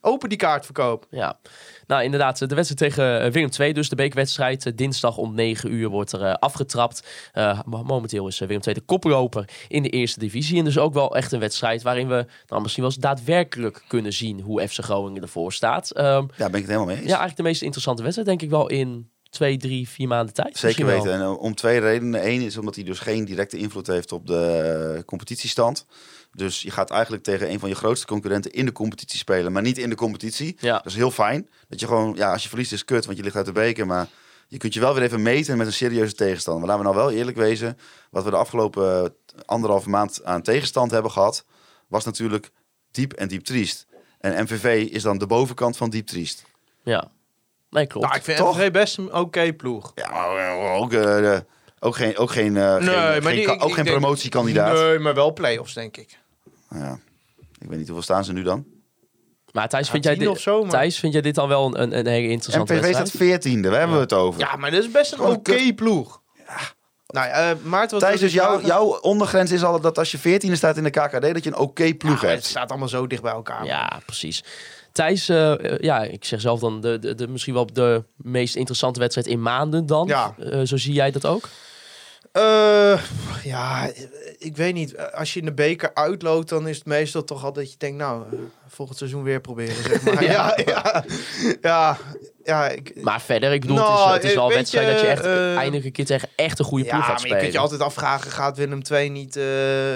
Open 0.04 0.28
die 0.28 0.38
kaartverkoop. 0.38 1.06
Ja, 1.10 1.38
nou 1.86 2.02
inderdaad, 2.02 2.38
de 2.48 2.54
wedstrijd 2.54 2.78
tegen 2.94 3.20
eh, 3.22 3.30
Willem 3.32 3.50
II, 3.58 3.72
dus 3.72 3.88
de 3.88 3.96
bekerwedstrijd. 3.96 4.66
Eh, 4.66 4.72
Dinsdag 4.76 5.16
om 5.16 5.34
9 5.34 5.72
uur 5.72 5.88
wordt 5.88 6.12
er 6.12 6.22
eh, 6.22 6.32
afgetrapt. 6.34 7.06
Eh, 7.32 7.60
mo- 7.64 7.82
momenteel 7.82 8.26
is 8.26 8.38
Willem 8.38 8.60
II 8.66 8.74
de 8.74 8.80
koploper 8.80 9.48
in 9.68 9.82
de 9.82 9.88
eerste 9.90 10.18
divisie. 10.18 10.58
En 10.58 10.64
dus 10.64 10.78
ook 10.78 10.94
wel 10.94 11.16
echt 11.16 11.32
een 11.32 11.40
wedstrijd 11.40 11.82
waarin 11.82 12.08
we 12.08 12.26
nou, 12.46 12.62
misschien 12.62 12.82
wel 12.82 12.92
eens 12.92 13.00
daadwerkelijk 13.02 13.82
kunnen 13.88 14.12
zien 14.12 14.40
hoe 14.40 14.68
FC 14.68 14.78
Groningen 14.82 15.22
ervoor 15.22 15.52
staat. 15.52 15.90
Ehm, 15.90 16.06
Ja, 16.06 16.26
ben 16.36 16.46
ik 16.46 16.52
het 16.54 16.66
helemaal 16.66 16.86
mee 16.86 16.96
eens. 16.96 17.04
ja, 17.04 17.08
eigenlijk 17.10 17.36
de 17.36 17.42
meest 17.42 17.62
interessante 17.62 18.02
wedstrijd 18.02 18.28
denk 18.28 18.42
ik 18.42 18.50
wel 18.50 18.68
in 18.68 19.10
twee, 19.30 19.56
drie, 19.56 19.88
vier 19.88 20.08
maanden 20.08 20.34
tijd. 20.34 20.56
Zeker 20.58 20.86
weten. 20.86 21.12
En 21.12 21.26
om 21.26 21.54
twee 21.54 21.80
redenen. 21.80 22.26
Eén 22.28 22.40
is 22.40 22.56
omdat 22.56 22.74
hij 22.74 22.84
dus 22.84 22.98
geen 22.98 23.24
directe 23.24 23.56
invloed 23.56 23.86
heeft 23.86 24.12
op 24.12 24.26
de 24.26 25.02
competitiestand. 25.06 25.86
Dus 26.36 26.62
je 26.62 26.70
gaat 26.70 26.90
eigenlijk 26.90 27.22
tegen 27.22 27.50
een 27.50 27.58
van 27.58 27.68
je 27.68 27.74
grootste 27.74 28.06
concurrenten 28.06 28.50
in 28.52 28.64
de 28.66 28.72
competitie 28.72 29.18
spelen, 29.18 29.52
maar 29.52 29.62
niet 29.62 29.78
in 29.78 29.88
de 29.88 29.94
competitie. 29.94 30.56
Ja. 30.60 30.72
Dat 30.76 30.86
is 30.86 30.94
heel 30.94 31.10
fijn. 31.10 31.48
Dat 31.68 31.80
je 31.80 31.86
gewoon, 31.86 32.14
ja, 32.16 32.32
als 32.32 32.42
je 32.42 32.48
verliest 32.48 32.72
is 32.72 32.84
kut, 32.84 33.04
want 33.04 33.16
je 33.16 33.24
ligt 33.24 33.36
uit 33.36 33.46
de 33.46 33.52
beker. 33.52 33.86
Maar 33.86 34.06
je 34.48 34.58
kunt 34.58 34.74
je 34.74 34.80
wel 34.80 34.94
weer 34.94 35.02
even 35.02 35.22
meten 35.22 35.56
met 35.56 35.66
een 35.66 35.72
serieuze 35.72 36.12
tegenstander. 36.14 36.66
Maar 36.66 36.76
laten 36.76 36.90
we 36.90 36.96
nou 36.96 37.06
wel 37.08 37.18
eerlijk 37.18 37.36
wezen. 37.36 37.78
Wat 38.10 38.24
we 38.24 38.30
de 38.30 38.36
afgelopen 38.36 39.14
anderhalve 39.44 39.88
maand 39.90 40.24
aan 40.24 40.42
tegenstand 40.42 40.90
hebben 40.90 41.10
gehad, 41.10 41.44
was 41.88 42.04
natuurlijk 42.04 42.50
diep 42.90 43.12
en 43.12 43.28
diep 43.28 43.44
triest. 43.44 43.86
En 44.20 44.42
MVV 44.42 44.88
is 44.90 45.02
dan 45.02 45.18
de 45.18 45.26
bovenkant 45.26 45.76
van 45.76 45.90
diep 45.90 46.06
triest. 46.06 46.44
Ja, 46.82 47.10
nee 47.70 47.86
klopt. 47.86 48.06
Nou, 48.06 48.18
ik 48.18 48.24
vind 48.24 48.36
Toch? 48.38 48.56
MVV 48.56 48.70
best 48.72 48.98
een 48.98 49.14
oké 49.14 49.52
ploeg. 49.52 49.92
Ja, 49.94 50.10
eh, 50.10 50.80
ook, 50.80 50.92
eh, 50.92 51.36
ook 51.78 51.96
geen, 51.96 52.16
ook 52.16 52.30
geen, 52.30 52.56
eh, 52.56 52.74
geen, 52.74 52.84
maar 52.84 53.22
geen, 53.22 53.34
die- 53.34 53.44
ka- 53.44 53.52
ik- 53.52 53.62
ook 53.62 53.68
ik 53.68 53.74
geen 53.74 53.84
promotiekandidaat. 53.84 54.76
Nee, 54.76 54.98
maar 54.98 55.14
wel 55.14 55.32
play-offs, 55.32 55.74
denk 55.74 55.96
ik. 55.96 56.18
Ja. 56.74 56.98
Ik 57.58 57.68
weet 57.68 57.78
niet 57.78 57.86
hoeveel 57.86 58.02
staan 58.02 58.24
ze 58.24 58.32
nu 58.32 58.42
dan. 58.42 58.64
maar 59.52 59.68
Thijs, 59.68 59.86
Ja, 59.86 59.92
vind 59.92 60.04
jij, 60.04 60.14
dit, 60.14 60.28
of 60.28 60.40
zo, 60.40 60.60
maar- 60.60 60.70
Thijs, 60.70 60.98
vind 60.98 61.12
jij 61.12 61.22
dit 61.22 61.34
dan 61.34 61.48
wel 61.48 61.66
een, 61.66 61.82
een, 61.82 61.98
een 61.98 62.06
hele 62.06 62.28
interessante 62.28 62.72
wedstrijd? 62.72 63.08
staat 63.08 63.20
veertiende, 63.20 63.68
daar 63.68 63.78
hebben 63.78 63.96
we 63.96 64.02
het 64.02 64.12
over. 64.12 64.40
Ja, 64.40 64.56
maar 64.56 64.70
dat 64.70 64.82
is 64.82 64.90
best 64.90 65.12
een 65.12 65.20
oké 65.20 65.72
ploeg. 65.74 66.22
Nou 67.06 67.26
ja, 67.26 67.50
eh, 67.50 67.56
Maarten, 67.62 67.98
wat 68.00 68.08
Thijs, 68.08 68.20
dus 68.20 68.32
jouw, 68.32 68.60
jouw 68.60 68.98
ondergrens 69.00 69.50
is 69.52 69.62
al 69.62 69.80
dat 69.80 69.98
als 69.98 70.10
je 70.10 70.18
veertiende 70.18 70.56
staat 70.56 70.76
in 70.76 70.82
de 70.82 70.90
KKD, 70.90 71.20
dat 71.34 71.44
je 71.44 71.50
een 71.50 71.56
oké 71.56 71.94
ploeg 71.94 72.20
Ja, 72.20 72.26
hebt. 72.28 72.38
Het 72.40 72.50
staat 72.50 72.70
allemaal 72.70 72.88
zo 72.88 73.06
dicht 73.06 73.22
bij 73.22 73.32
elkaar. 73.32 73.64
Ja, 73.64 74.00
precies. 74.06 74.44
Thijs, 74.92 75.28
eh, 75.28 75.72
eh, 75.72 75.78
ja, 75.78 76.02
ik 76.02 76.24
zeg 76.24 76.40
zelf 76.40 76.60
dan 76.60 76.80
de, 76.80 76.98
de, 76.98 77.14
de, 77.14 77.28
misschien 77.28 77.54
wel 77.54 77.66
de 77.72 78.04
meest 78.16 78.56
interessante 78.56 79.00
wedstrijd 79.00 79.26
in 79.26 79.42
maanden 79.42 79.86
dan. 79.86 80.06
Ja. 80.06 80.34
Eh, 80.38 80.60
zo 80.64 80.76
zie 80.76 80.92
jij 80.92 81.10
dat 81.10 81.26
ook? 81.26 81.48
Eh, 82.34 82.98
ja, 83.44 83.90
ik 84.38 84.56
weet 84.56 84.74
niet. 84.74 84.96
Als 85.12 85.32
je 85.34 85.40
in 85.40 85.44
de 85.46 85.52
beker 85.52 85.90
uitloopt, 85.94 86.48
dan 86.48 86.68
is 86.68 86.76
het 86.76 86.86
meestal 86.86 87.24
toch 87.24 87.44
al 87.44 87.52
dat 87.52 87.70
je 87.70 87.78
denkt, 87.78 87.96
nou, 87.98 88.24
eh, 88.32 88.38
volgend 88.68 88.98
seizoen 88.98 89.22
weer 89.22 89.40
proberen. 89.40 89.74
Zeg 89.84 90.02
maar. 90.02 90.22
ja, 90.32 90.58
ja, 90.64 91.04
ja, 91.62 91.96
ja. 92.44 92.68
ik, 92.68 93.02
Maar 93.02 93.20
verder, 93.20 93.52
ik 93.52 93.60
bedoel, 93.60 93.76
het 93.76 93.86
Nou, 93.86 94.08
is, 94.08 94.14
het 94.14 94.24
is 94.24 94.30
eh, 94.30 94.36
wel 94.36 94.48
weet 94.48 94.56
wedstrijd 94.56 94.86
je, 94.86 94.92
dat 94.92 95.00
je 95.02 95.06
echt 95.06 95.24
eh, 95.24 95.56
eindelijk 95.56 95.84
een 95.84 95.92
keer 95.92 96.04
tegen 96.04 96.28
echt 96.36 96.58
een 96.58 96.64
goede 96.64 96.84
ja, 96.84 96.90
ploeg 96.90 97.04
gaat 97.04 97.10
maar 97.12 97.20
je 97.20 97.26
spelen. 97.26 97.42
kunt 97.42 97.52
je 97.52 97.58
altijd 97.60 97.80
afvragen, 97.80 98.30
gaat 98.30 98.56
Willem 98.56 98.80
II 98.90 99.08
niet 99.08 99.36
eh, 99.36 99.44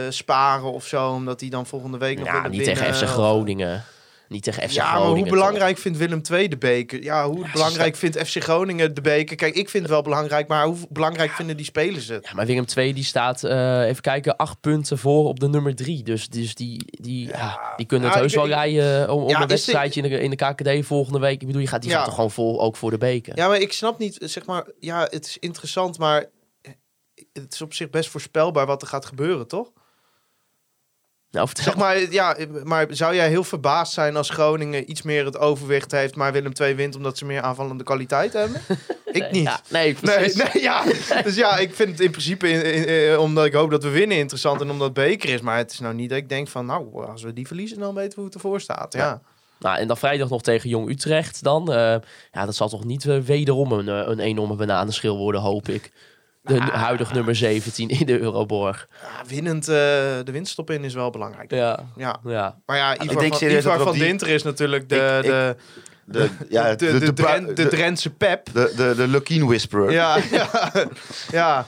sparen 0.08 0.72
of 0.72 0.86
zo, 0.86 1.10
omdat 1.10 1.40
hij 1.40 1.48
dan 1.48 1.66
volgende 1.66 1.98
week 1.98 2.18
nog 2.18 2.26
ja, 2.26 2.32
willen 2.32 2.50
niet 2.50 2.58
winnen, 2.66 2.76
tegen 2.84 2.94
FC 2.96 3.02
of- 3.02 3.08
Groningen. 3.10 3.84
Niet 4.28 4.42
tegen 4.42 4.68
FC 4.68 4.74
Ja, 4.74 4.82
maar 4.84 4.92
Groningen. 5.00 5.18
hoe 5.20 5.30
belangrijk 5.30 5.78
vindt 5.78 5.98
Willem 5.98 6.20
II 6.30 6.48
de 6.48 6.56
beker? 6.56 7.02
Ja, 7.02 7.28
hoe 7.28 7.50
belangrijk 7.52 7.96
vindt 7.96 8.18
FC 8.28 8.42
Groningen 8.42 8.94
de 8.94 9.00
beker? 9.00 9.36
Kijk, 9.36 9.54
ik 9.54 9.68
vind 9.68 9.82
het 9.82 9.92
wel 9.92 10.02
belangrijk, 10.02 10.48
maar 10.48 10.66
hoe 10.66 10.76
belangrijk 10.88 11.30
vinden 11.30 11.56
die 11.56 11.64
spelers 11.64 12.08
het? 12.08 12.24
Ja, 12.26 12.34
maar 12.34 12.46
Willem 12.46 12.64
II 12.76 12.92
die 12.92 13.04
staat, 13.04 13.44
eh, 13.44 13.86
even 13.86 14.02
kijken, 14.02 14.36
acht 14.36 14.60
punten 14.60 14.98
voor 14.98 15.24
op 15.28 15.40
de 15.40 15.48
nummer 15.48 15.74
drie. 15.74 16.02
Dus, 16.02 16.28
dus 16.28 16.54
die, 16.54 16.84
die, 17.00 17.26
ja. 17.28 17.72
die 17.76 17.86
kunnen 17.86 18.06
het 18.06 18.16
Ja, 18.16 18.22
heus 18.22 18.34
wel 18.34 18.46
rijden 18.46 19.10
om, 19.10 19.22
om 19.22 19.28
Ja, 19.28 19.40
een 19.42 19.48
wedstrijdje 19.48 20.02
in, 20.02 20.10
de, 20.10 20.20
in 20.20 20.30
de 20.30 20.36
KKD 20.36 20.86
volgende 20.86 21.18
week. 21.18 21.40
Ik 21.40 21.46
bedoel, 21.46 21.62
je 21.62 21.68
gaat, 21.68 21.82
die 21.82 21.90
Ja. 21.90 21.96
gaat 21.96 22.04
toch 22.06 22.14
gewoon 22.14 22.30
vol, 22.30 22.60
ook 22.60 22.76
voor 22.76 22.90
de 22.90 22.98
beker. 22.98 23.36
Ja, 23.36 23.48
maar 23.48 23.60
ik 23.60 23.72
snap 23.72 23.98
niet, 23.98 24.16
zeg 24.20 24.46
maar, 24.46 24.66
ja, 24.78 25.06
het 25.10 25.26
is 25.26 25.38
interessant, 25.38 25.98
maar 25.98 26.24
het 27.32 27.52
is 27.54 27.62
op 27.62 27.74
zich 27.74 27.90
best 27.90 28.08
voorspelbaar 28.10 28.66
wat 28.66 28.82
er 28.82 28.88
gaat 28.88 29.06
gebeuren, 29.06 29.46
toch? 29.48 29.70
Nou. 31.30 31.48
Zeg 31.52 31.76
maar, 31.76 32.12
ja, 32.12 32.36
maar 32.64 32.86
zou 32.90 33.14
jij 33.14 33.28
heel 33.28 33.44
verbaasd 33.44 33.92
zijn 33.92 34.16
als 34.16 34.30
Groningen 34.30 34.90
iets 34.90 35.02
meer 35.02 35.24
het 35.24 35.38
overwicht 35.38 35.90
heeft, 35.92 36.14
maar 36.16 36.32
Willem 36.32 36.52
II 36.60 36.74
wint 36.74 36.96
omdat 36.96 37.18
ze 37.18 37.24
meer 37.24 37.40
aanvallende 37.42 37.84
kwaliteit 37.84 38.32
hebben? 38.32 38.60
ik 39.12 39.30
niet. 39.30 39.42
Ja, 39.44 39.60
nee, 39.68 39.96
Nee, 40.00 40.14
precies. 40.14 40.34
nee, 40.52 40.62
ja. 40.62 40.84
Dus 41.22 41.34
ja, 41.34 41.56
ik 41.58 41.74
vind 41.74 41.90
het 41.90 42.00
in 42.00 42.10
principe, 42.10 42.48
in, 42.48 42.74
in- 42.74 43.12
eh, 43.12 43.20
omdat 43.20 43.44
ik 43.46 43.52
hoop 43.52 43.70
dat 43.70 43.82
we 43.82 43.88
winnen, 43.90 44.16
interessant 44.16 44.60
en 44.60 44.70
omdat 44.70 44.86
het 44.86 44.94
beker 45.06 45.28
is. 45.28 45.40
Maar 45.40 45.56
het 45.56 45.72
is 45.72 45.78
nou 45.80 45.94
niet 45.94 46.08
dat 46.08 46.18
ik 46.18 46.28
denk 46.28 46.48
van, 46.48 46.66
nou, 46.66 47.06
als 47.06 47.22
we 47.22 47.32
die 47.32 47.46
verliezen, 47.46 47.78
dan 47.78 47.94
weten 47.94 48.10
we 48.10 48.14
hoe 48.16 48.24
het 48.24 48.34
ervoor 48.34 48.60
staat. 48.60 48.92
Ja. 48.94 49.20
Nou, 49.58 49.78
en 49.78 49.86
dan 49.88 49.96
vrijdag 49.96 50.28
nog 50.28 50.42
tegen 50.42 50.68
Jong 50.68 50.90
Utrecht 50.90 51.42
dan. 51.42 51.72
eh, 51.72 51.96
ja, 52.32 52.44
dat 52.44 52.54
zal 52.54 52.68
toch 52.68 52.84
niet 52.84 53.06
eh, 53.06 53.18
wederom 53.18 53.72
een, 53.72 53.86
een 54.10 54.18
enorme 54.20 54.54
bananenschil 54.54 55.16
worden, 55.16 55.40
hoop 55.40 55.68
ik. 55.68 55.92
De 56.48 56.60
Ah. 56.60 56.82
huidige 56.82 57.14
nummer 57.14 57.36
17 57.36 57.88
in 57.88 58.06
de 58.06 58.18
Euroborg. 58.20 58.88
Ja, 59.02 59.28
winnend 59.28 59.68
eh, 59.68 59.74
de 60.24 60.32
winststop 60.32 60.70
in 60.70 60.84
is 60.84 60.94
wel 60.94 61.10
belangrijk. 61.10 61.50
Ja, 61.50 61.78
Ja. 61.96 62.20
ja. 62.24 62.56
Maar 62.66 62.76
ja, 62.76 62.94
Ivar, 63.00 63.18
denk 63.20 63.34
van, 63.34 63.48
Ivar 63.50 63.78
van 63.78 63.92
die- 63.92 64.02
Dinter 64.02 64.28
is 64.28 64.42
natuurlijk 64.42 64.88
de, 64.88 64.94
Ik- 65.18 65.24
ik- 65.24 65.30
de, 65.30 65.56
De, 66.10 66.28
ja, 66.48 66.68
de, 66.70 66.76
de, 66.76 66.98
de, 66.98 67.12
de 67.12 67.52
de, 67.54 67.68
Drentse 67.68 68.10
pep. 68.10 68.46
de, 68.52 68.72
de, 68.76 68.94
de 68.96 69.08
Lukien 69.08 69.46
Whisperer. 69.46 69.90
Ja, 69.90 70.16
ja, 70.30 70.70
ja. 71.30 71.66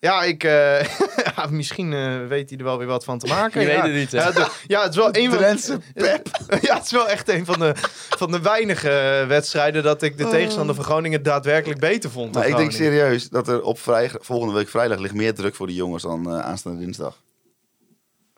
Ja, 0.00 0.22
ik, 0.22 0.44
eh, 0.44 0.80
ja, 1.36 1.46
misschien 1.50 1.92
eh, 1.92 2.26
weet 2.26 2.48
hij 2.50 2.58
er 2.58 2.64
wel 2.64 2.78
weer 2.78 2.86
wat 2.86 3.04
van 3.04 3.18
te 3.18 3.26
maken. 3.26 3.60
Je 3.60 3.66
ja. 3.66 3.74
weet 3.74 3.82
het 3.82 3.92
niet, 4.00 4.12
hè? 4.12 4.18
Ja, 4.18 4.30
de- 4.30 4.50
ja, 4.66 4.80
het 4.82 4.90
is 4.90 4.96
wel 4.96 5.08
een 5.16 5.28
van 5.30 5.38
Drentse 5.38 5.78
pep. 5.94 6.28
Ja, 6.66 6.74
het 6.74 6.84
is 6.84 6.90
wel 6.90 7.08
echt 7.08 7.28
een 7.28 7.44
van 7.44 7.58
de, 7.58 7.72
van 8.08 8.30
de 8.30 8.40
weinige 8.40 8.90
eh, 8.90 9.26
wedstrijden 9.26 9.82
dat 9.82 10.02
ik 10.02 10.18
de 10.18 10.28
tegenstander 10.28 10.74
van 10.74 10.84
Groningen 10.84 11.22
daadwerkelijk 11.22 11.80
beter 11.80 12.10
vond. 12.10 12.32
dan 12.32 12.42
Maar 12.42 12.50
ik 12.50 12.56
denk 12.56 12.72
serieus 12.72 13.28
dat 13.28 13.48
er 13.48 13.62
op 13.62 13.78
vrij, 13.80 14.10
volgende 14.20 14.54
week 14.54 14.68
vrijdag 14.68 14.98
ligt 14.98 15.14
meer 15.14 15.34
druk 15.34 15.54
voor 15.54 15.66
de 15.66 15.74
jongens 15.74 16.02
dan 16.02 16.30
eh, 16.32 16.40
aanstaande 16.40 16.78
dinsdag. 16.78 17.22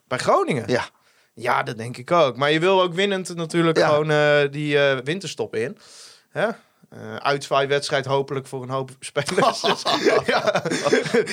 Bij 0.07 0.17
Groningen? 0.17 0.63
Ja. 0.67 0.83
Ja, 1.33 1.63
dat 1.63 1.77
denk 1.77 1.97
ik 1.97 2.11
ook. 2.11 2.37
Maar 2.37 2.51
je 2.51 2.59
wil 2.59 2.81
ook 2.81 2.93
winnend 2.93 3.35
natuurlijk 3.35 3.77
Ja. 3.77 3.87
gewoon 3.87 4.11
eh, 4.11 4.51
die 4.51 4.79
eh, 4.79 4.97
winterstop 5.03 5.55
in. 5.55 5.77
Hè? 6.29 6.47
Eh 6.91 7.15
uitzwaaiwedstrijd 7.15 8.05
hopelijk 8.05 8.47
voor 8.47 8.63
een 8.63 8.69
hoop 8.69 8.89
spelers. 8.99 9.61
Dus, 9.61 9.83
ja. 10.25 10.63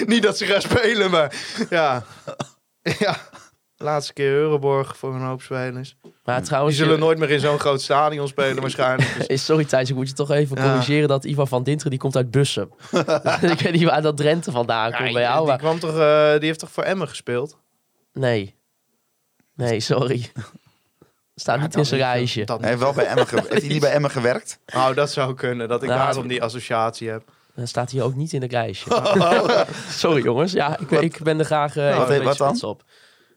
Niet 0.06 0.22
dat 0.22 0.38
ze 0.38 0.44
gaan 0.46 0.60
spelen, 0.60 1.10
maar 1.10 1.34
ja. 1.70 2.04
ja. 2.98 3.16
Laatste 3.76 4.12
keer 4.12 4.30
Euroborg 4.32 4.96
voor 4.96 5.14
een 5.14 5.20
hoop 5.20 5.42
spelers. 5.42 5.96
Maar 6.24 6.36
Die 6.38 6.46
trouwens, 6.46 6.76
zullen 6.76 6.92
je- 6.92 6.98
nooit 6.98 7.18
meer 7.18 7.30
in 7.30 7.40
zo'n 7.40 7.58
groot 7.58 7.82
stadion 7.82 8.28
spelen 8.28 8.60
waarschijnlijk. 8.60 9.14
Dus- 9.16 9.26
eh, 9.36 9.36
sorry 9.36 9.64
Thijs, 9.64 9.90
ik 9.90 9.96
moet 9.96 10.08
je 10.08 10.14
toch 10.14 10.30
even 10.30 10.56
Ja. 10.56 10.62
corrigeren 10.70 11.08
dat 11.08 11.24
Ivan 11.24 11.48
van 11.48 11.62
Dinteren, 11.62 11.90
die 11.90 12.00
komt 12.00 12.16
uit 12.16 12.30
Bussum. 12.30 12.72
ik 13.52 13.60
weet 13.60 13.72
niet 13.72 13.82
waar 13.84 14.02
dat 14.02 14.16
Drenthe 14.16 14.50
vandaan 14.50 14.92
komt 14.92 15.12
bij 15.12 15.22
jou. 15.22 15.38
die, 15.38 15.46
maar- 15.46 15.58
kwam 15.58 15.78
toch, 15.78 15.98
eh, 15.98 16.30
die 16.32 16.46
heeft 16.46 16.58
toch 16.58 16.70
voor 16.70 16.82
Emmen 16.84 17.08
gespeeld? 17.08 17.58
Nee. 18.12 18.56
Nee, 19.54 19.80
sorry. 19.80 20.30
Staat 21.40 21.60
niet 21.60 21.72
dan 21.72 21.80
in 21.80 21.86
zijn 21.86 22.00
lijstje. 22.00 22.44
dat 22.44 22.60
Hij 22.60 22.68
heeft, 22.68 22.80
wel 22.82 22.92
bij 22.92 23.06
Emmen 23.06 23.26
ge- 23.26 23.36
heeft 23.48 23.62
hij 23.62 23.68
niet 23.72 23.80
bij 23.80 23.92
Emmen 23.92 24.10
gewerkt? 24.10 24.58
Nou, 24.66 24.94
dat 24.94 25.10
zou 25.12 25.34
kunnen. 25.34 25.68
Dat 25.68 25.82
ik 25.82 25.88
Nou, 25.88 26.00
daarom 26.00 26.28
die 26.28 26.42
associatie 26.42 27.08
heb. 27.08 27.22
Dat 27.54 27.68
staat 27.68 27.90
hier 27.90 28.02
ook 28.02 28.14
niet 28.14 28.32
in 28.32 28.42
het 28.42 28.52
lijstje. 28.52 28.90
Sorry 29.88 30.22
jongens, 30.22 30.52
ja, 30.52 30.78
ik, 30.78 30.90
ik 30.90 31.22
ben 31.22 31.38
er 31.38 31.44
graag 31.44 31.76
eh, 31.76 31.84
even 31.86 31.98
wat- 31.98 32.08
een 32.08 32.12
beetje 32.14 32.24
wat 32.28 32.38
dan? 32.38 32.46
trots 32.48 32.62
op. 32.64 32.84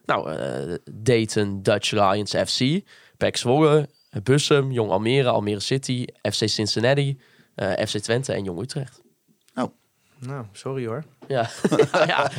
Nou, 0.06 0.32
eh, 0.32 0.74
Dayton, 0.92 1.62
Dutch 1.62 1.90
Lions 1.90 2.34
FC, 2.46 2.80
PEC 3.16 3.36
Zwolle, 3.36 3.88
Bussum, 4.22 4.70
Jong 4.72 4.90
Almere, 4.90 5.28
Almere 5.28 5.60
City, 5.60 6.04
FC 6.22 6.48
Cincinnati, 6.48 7.20
eh, 7.54 7.70
FC 7.86 7.96
Twente 7.98 8.32
en 8.32 8.44
Jong 8.44 8.60
Utrecht. 8.62 9.01
Nou, 10.26 10.44
sorry 10.52 10.86
hoor. 10.86 11.04
Ja, 11.28 11.48
ja. 12.06 12.30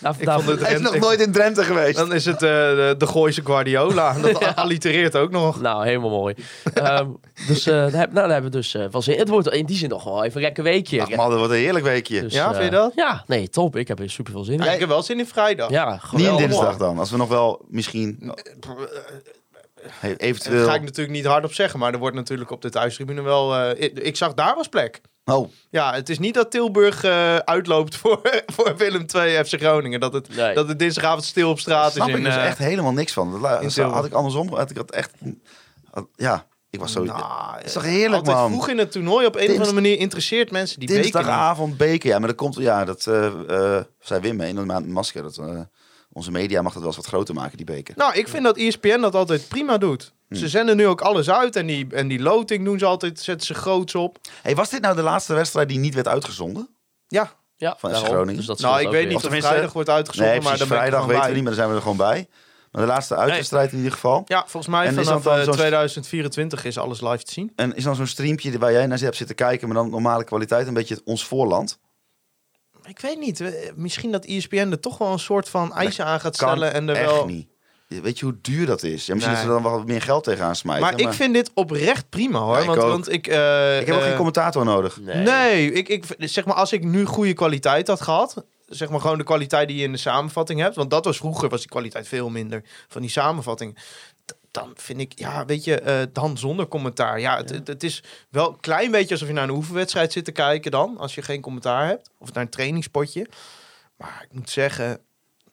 Nou, 0.00 0.14
Ik 0.18 0.30
vond 0.30 0.46
het 0.46 0.60
Hij 0.60 0.74
is 0.74 0.80
nog 0.80 0.94
ik- 0.94 1.00
nooit 1.00 1.20
in 1.20 1.32
Drenthe 1.32 1.62
geweest. 1.62 1.96
Dan 1.96 2.12
is 2.14 2.24
het 2.24 2.34
eh, 2.34 2.40
de, 2.50 2.94
de 2.98 3.06
Gooise 3.06 3.42
Guardiola. 3.44 4.12
Dat 4.20 4.56
allitereert 4.56 5.16
ook 5.16 5.30
nog. 5.30 5.60
nou, 5.60 5.86
helemaal 5.86 6.10
mooi. 6.10 6.34
Ehm, 6.74 7.08
dus 7.46 7.66
eh, 7.66 7.74
daar, 7.74 7.82
heb, 7.82 7.92
nou, 7.92 8.12
daar 8.12 8.30
hebben 8.32 8.50
we 8.50 8.56
dus 8.56 8.74
eh 8.74 8.84
wel 8.90 9.02
zin. 9.02 9.18
Het 9.18 9.28
wordt 9.28 9.48
in 9.48 9.66
die 9.66 9.76
zin 9.76 9.88
nog 9.88 10.04
wel 10.04 10.24
even 10.24 10.36
een 10.36 10.42
lekker 10.42 10.62
weekje. 10.64 11.02
Ach 11.02 11.10
man, 11.10 11.28
dat 11.30 11.38
wordt 11.38 11.52
een 11.52 11.58
heerlijk 11.58 11.84
weekje. 11.84 12.20
Dus, 12.20 12.32
Ja, 12.32 12.52
vind 12.52 12.64
je 12.64 12.70
dat? 12.70 12.92
Ja, 12.94 13.24
nee, 13.26 13.48
top. 13.48 13.76
Ik 13.76 13.88
heb 13.88 14.00
er 14.00 14.10
super 14.10 14.32
veel 14.32 14.44
zin 14.44 14.58
in. 14.58 14.64
Ja, 14.64 14.72
ik 14.72 14.80
heb 14.80 14.88
wel 14.88 15.02
zin 15.02 15.18
in 15.18 15.26
vrijdag. 15.26 15.70
Ja, 15.70 16.00
Niet 16.12 16.26
in 16.26 16.36
dinsdag 16.36 16.76
dan, 16.76 16.98
als 16.98 17.10
we 17.10 17.16
nog 17.16 17.28
wel 17.28 17.64
misschien 17.68 18.32
hey, 19.82 20.10
Daar 20.10 20.18
eventueel... 20.18 20.66
ga 20.66 20.74
ik 20.74 20.80
natuurlijk 20.82 21.10
niet 21.16 21.24
hardop 21.26 21.52
zeggen, 21.52 21.78
maar 21.78 21.92
er 21.92 21.98
wordt 21.98 22.16
natuurlijk 22.16 22.50
op 22.50 22.62
de 22.62 22.70
thuistribune 22.70 23.22
wel... 23.22 23.54
eh, 23.56 23.82
ik, 23.84 23.98
ik 23.98 24.16
zag 24.16 24.34
daar 24.34 24.54
was 24.54 24.68
plek. 24.68 25.00
Oh, 25.32 25.50
Ja, 25.70 25.92
het 25.94 26.08
is 26.08 26.18
niet 26.18 26.34
dat 26.34 26.50
Tilburg 26.50 27.04
eh, 27.04 27.36
uitloopt 27.36 27.96
voor, 28.00 28.20
voor 28.46 28.76
Willem 28.76 29.04
II 29.14 29.44
FC 29.44 29.54
Groningen. 29.60 30.00
Dat 30.00 30.12
het, 30.12 30.36
Nee. 30.36 30.54
dat 30.54 30.68
het 30.68 30.78
dinsdagavond 30.78 31.24
stil 31.24 31.50
op 31.50 31.58
straat 31.60 31.92
snap 31.92 32.08
is. 32.08 32.12
In, 32.14 32.18
ik 32.18 32.24
dus 32.24 32.34
eh, 32.36 32.46
echt 32.46 32.58
helemaal 32.58 32.92
niks 32.92 33.12
van. 33.12 33.40
Dat 33.40 33.76
had 33.76 34.04
ik 34.04 34.12
andersom. 34.12 34.48
Had 34.54 34.70
ik 34.70 34.76
dat 34.76 34.90
echt... 34.90 35.10
had- 35.90 36.08
ja, 36.16 36.46
ik 36.70 36.80
was 36.80 36.92
zo... 36.92 37.04
nou, 37.04 37.56
het 37.56 37.66
is 37.66 37.72
toch 37.72 37.82
heerlijk, 37.82 38.14
altijd 38.14 38.36
man. 38.36 38.50
vroeg 38.50 38.68
in 38.68 38.78
het 38.78 38.92
toernooi 38.92 39.26
op 39.26 39.36
een 39.36 39.46
of 39.50 39.56
andere 39.56 39.72
manier 39.72 39.98
interesseert 39.98 40.50
mensen 40.50 40.78
die 40.78 40.88
beker. 40.88 41.02
Dinsdagavond 41.02 41.76
beker, 41.76 42.08
ja, 42.10 42.18
maar 42.18 42.28
dat 42.28 42.36
komt... 42.36 42.54
Ja, 42.56 42.84
dat 42.84 43.06
uh, 43.08 43.30
uh, 43.50 43.80
zei 44.00 44.20
Wim 44.20 44.36
mee 44.36 44.48
in 44.48 44.54
de 44.54 44.80
masker. 44.86 45.22
Dat, 45.22 45.36
uh, 45.40 45.60
onze 46.12 46.30
media 46.30 46.62
mag 46.62 46.72
dat 46.72 46.82
wel 46.82 46.90
eens 46.90 47.00
wat 47.00 47.06
groter 47.06 47.34
maken, 47.34 47.56
die 47.56 47.66
beker. 47.66 47.94
Nou, 47.96 48.14
ik 48.14 48.28
vind 48.28 48.44
dat 48.44 48.56
ESPN 48.56 49.00
dat 49.00 49.14
altijd 49.14 49.48
prima 49.48 49.78
doet. 49.78 50.12
Ze 50.28 50.48
zenden 50.48 50.76
nu 50.76 50.86
ook 50.86 51.00
alles 51.00 51.30
uit 51.30 51.56
en 51.56 51.66
die, 51.66 51.86
en 51.90 52.08
die 52.08 52.20
loting 52.20 52.64
doen 52.64 52.78
ze 52.78 52.84
altijd, 52.84 53.20
zetten 53.20 53.46
ze 53.46 53.54
groots 53.54 53.94
op. 53.94 54.18
Hey, 54.42 54.54
was 54.54 54.70
dit 54.70 54.80
nou 54.80 54.96
de 54.96 55.02
laatste 55.02 55.34
wedstrijd 55.34 55.68
die 55.68 55.78
niet 55.78 55.94
werd 55.94 56.08
uitgezonden? 56.08 56.68
Ja, 57.08 57.32
Ja, 57.56 57.76
Van 57.78 57.90
daarom. 57.90 58.08
Groningen? 58.08 58.36
Dus 58.36 58.46
dat 58.46 58.60
nou, 58.60 58.80
ik 58.80 58.82
weet 58.88 58.92
weer. 58.92 59.06
niet 59.06 59.16
Of 59.24 59.34
vrijdag 59.38 59.72
wordt 59.72 59.88
uitgezonden, 59.88 60.32
Nee, 60.34 60.42
maar 60.42 60.60
ik 60.60 60.66
vrijdag 60.66 61.04
weten 61.06 61.22
we 61.22 61.28
niet, 61.28 61.36
maar 61.36 61.44
daar 61.44 61.54
zijn 61.54 61.68
we 61.68 61.74
er 61.74 61.80
gewoon 61.82 61.96
bij. 61.96 62.28
Maar 62.72 62.82
de 62.82 62.88
laatste 62.88 63.16
uitwedstrijd 63.16 63.70
in 63.72 63.76
ieder 63.76 63.92
geval. 63.92 64.22
Ja, 64.26 64.40
volgens 64.46 64.66
mij 64.72 64.86
En 64.86 64.94
vanaf 64.94 65.06
dat 65.06 65.22
dan 65.22 65.38
eh, 65.38 65.44
zo'n- 65.44 65.54
2024 65.54 66.64
is 66.64 66.78
alles 66.78 67.00
live 67.00 67.22
te 67.22 67.32
zien. 67.32 67.52
En 67.56 67.74
is 67.76 67.84
dan 67.84 67.94
zo'n 67.96 68.06
streampje 68.06 68.58
waar 68.58 68.72
jij 68.72 68.86
naar 68.86 68.98
hebt 68.98 69.16
zitten 69.16 69.36
kijken, 69.36 69.68
maar 69.68 69.76
dan 69.76 69.90
normale 69.90 70.24
kwaliteit, 70.24 70.66
een 70.66 70.74
beetje 70.74 71.00
ons 71.04 71.24
voorland? 71.24 71.78
Ik 72.84 73.00
weet 73.00 73.18
niet, 73.18 73.42
misschien 73.76 74.12
dat 74.12 74.24
ESPN 74.24 74.56
er 74.70 74.80
toch 74.80 74.98
wel 74.98 75.12
een 75.12 75.18
soort 75.18 75.48
van 75.48 75.74
eisen 75.74 76.04
aan 76.04 76.20
gaat 76.20 76.36
Kan 76.36 76.48
stellen. 76.48 76.72
En 76.72 76.88
er 76.88 76.96
echt 76.96 77.10
wel... 77.10 77.26
niet. 77.26 77.48
Weet 77.88 78.18
je 78.18 78.24
hoe 78.24 78.38
duur 78.42 78.66
dat 78.66 78.82
is? 78.82 79.06
Ja, 79.06 79.14
misschien 79.14 79.34
Nee. 79.34 79.42
ze 79.44 79.48
er 79.48 79.62
dan 79.62 79.72
wat 79.72 79.86
meer 79.86 80.02
geld 80.02 80.24
tegenaan 80.24 80.56
smijten. 80.56 80.82
Maar 80.84 81.00
ik 81.00 81.12
vind 81.12 81.34
dit 81.34 81.50
oprecht 81.54 82.08
prima 82.08 82.38
hoor. 82.38 82.54
Ja, 82.54 82.60
ik 82.60 82.66
want, 82.66 82.82
want 82.82 83.12
ik... 83.12 83.26
eh, 83.26 83.80
ik 83.80 83.86
heb 83.86 83.94
ook 83.94 84.00
eh, 84.00 84.06
geen 84.06 84.16
commentator 84.16 84.64
nodig. 84.64 85.00
Nee. 85.00 85.16
Nee, 85.24 85.72
ik, 85.72 85.88
ik, 85.88 86.04
zeg 86.18 86.44
maar, 86.44 86.54
als 86.54 86.72
ik 86.72 86.84
nu 86.84 87.04
goede 87.04 87.32
kwaliteit 87.32 87.88
had 87.88 88.00
gehad, 88.00 88.44
zeg 88.66 88.88
maar 88.90 89.00
gewoon 89.00 89.18
de 89.18 89.24
kwaliteit 89.24 89.68
die 89.68 89.76
je 89.76 89.82
in 89.84 89.92
de 89.92 89.98
samenvatting 89.98 90.60
hebt, 90.60 90.74
want 90.76 90.90
dat 90.90 91.04
was 91.04 91.16
vroeger, 91.16 91.48
was 91.48 91.60
die 91.60 91.68
kwaliteit 91.68 92.08
veel 92.08 92.28
minder 92.30 92.62
van 92.88 93.00
die 93.00 93.10
samenvatting. 93.10 93.78
Dan 94.50 94.72
vind 94.74 95.00
ik, 95.00 95.12
ja, 95.14 95.44
weet 95.44 95.64
je, 95.64 95.80
eh, 95.80 96.02
dan 96.12 96.38
zonder 96.38 96.68
commentaar. 96.68 97.20
Ja, 97.20 97.36
het, 97.36 97.50
het, 97.50 97.66
het 97.66 97.82
is 97.82 98.02
wel 98.30 98.48
een 98.48 98.60
klein 98.60 98.90
beetje 98.90 99.10
alsof 99.14 99.28
je 99.28 99.34
naar 99.34 99.48
een 99.48 99.54
oefenwedstrijd 99.54 100.12
zit 100.12 100.24
te 100.24 100.32
kijken 100.32 100.70
dan, 100.70 100.98
als 100.98 101.14
je 101.14 101.22
geen 101.22 101.40
commentaar 101.40 101.86
hebt. 101.86 102.10
Of 102.18 102.32
naar 102.32 102.42
een 102.42 102.50
trainingspotje. 102.50 103.26
Maar 103.96 104.26
ik 104.30 104.36
moet 104.36 104.50
zeggen, 104.50 104.92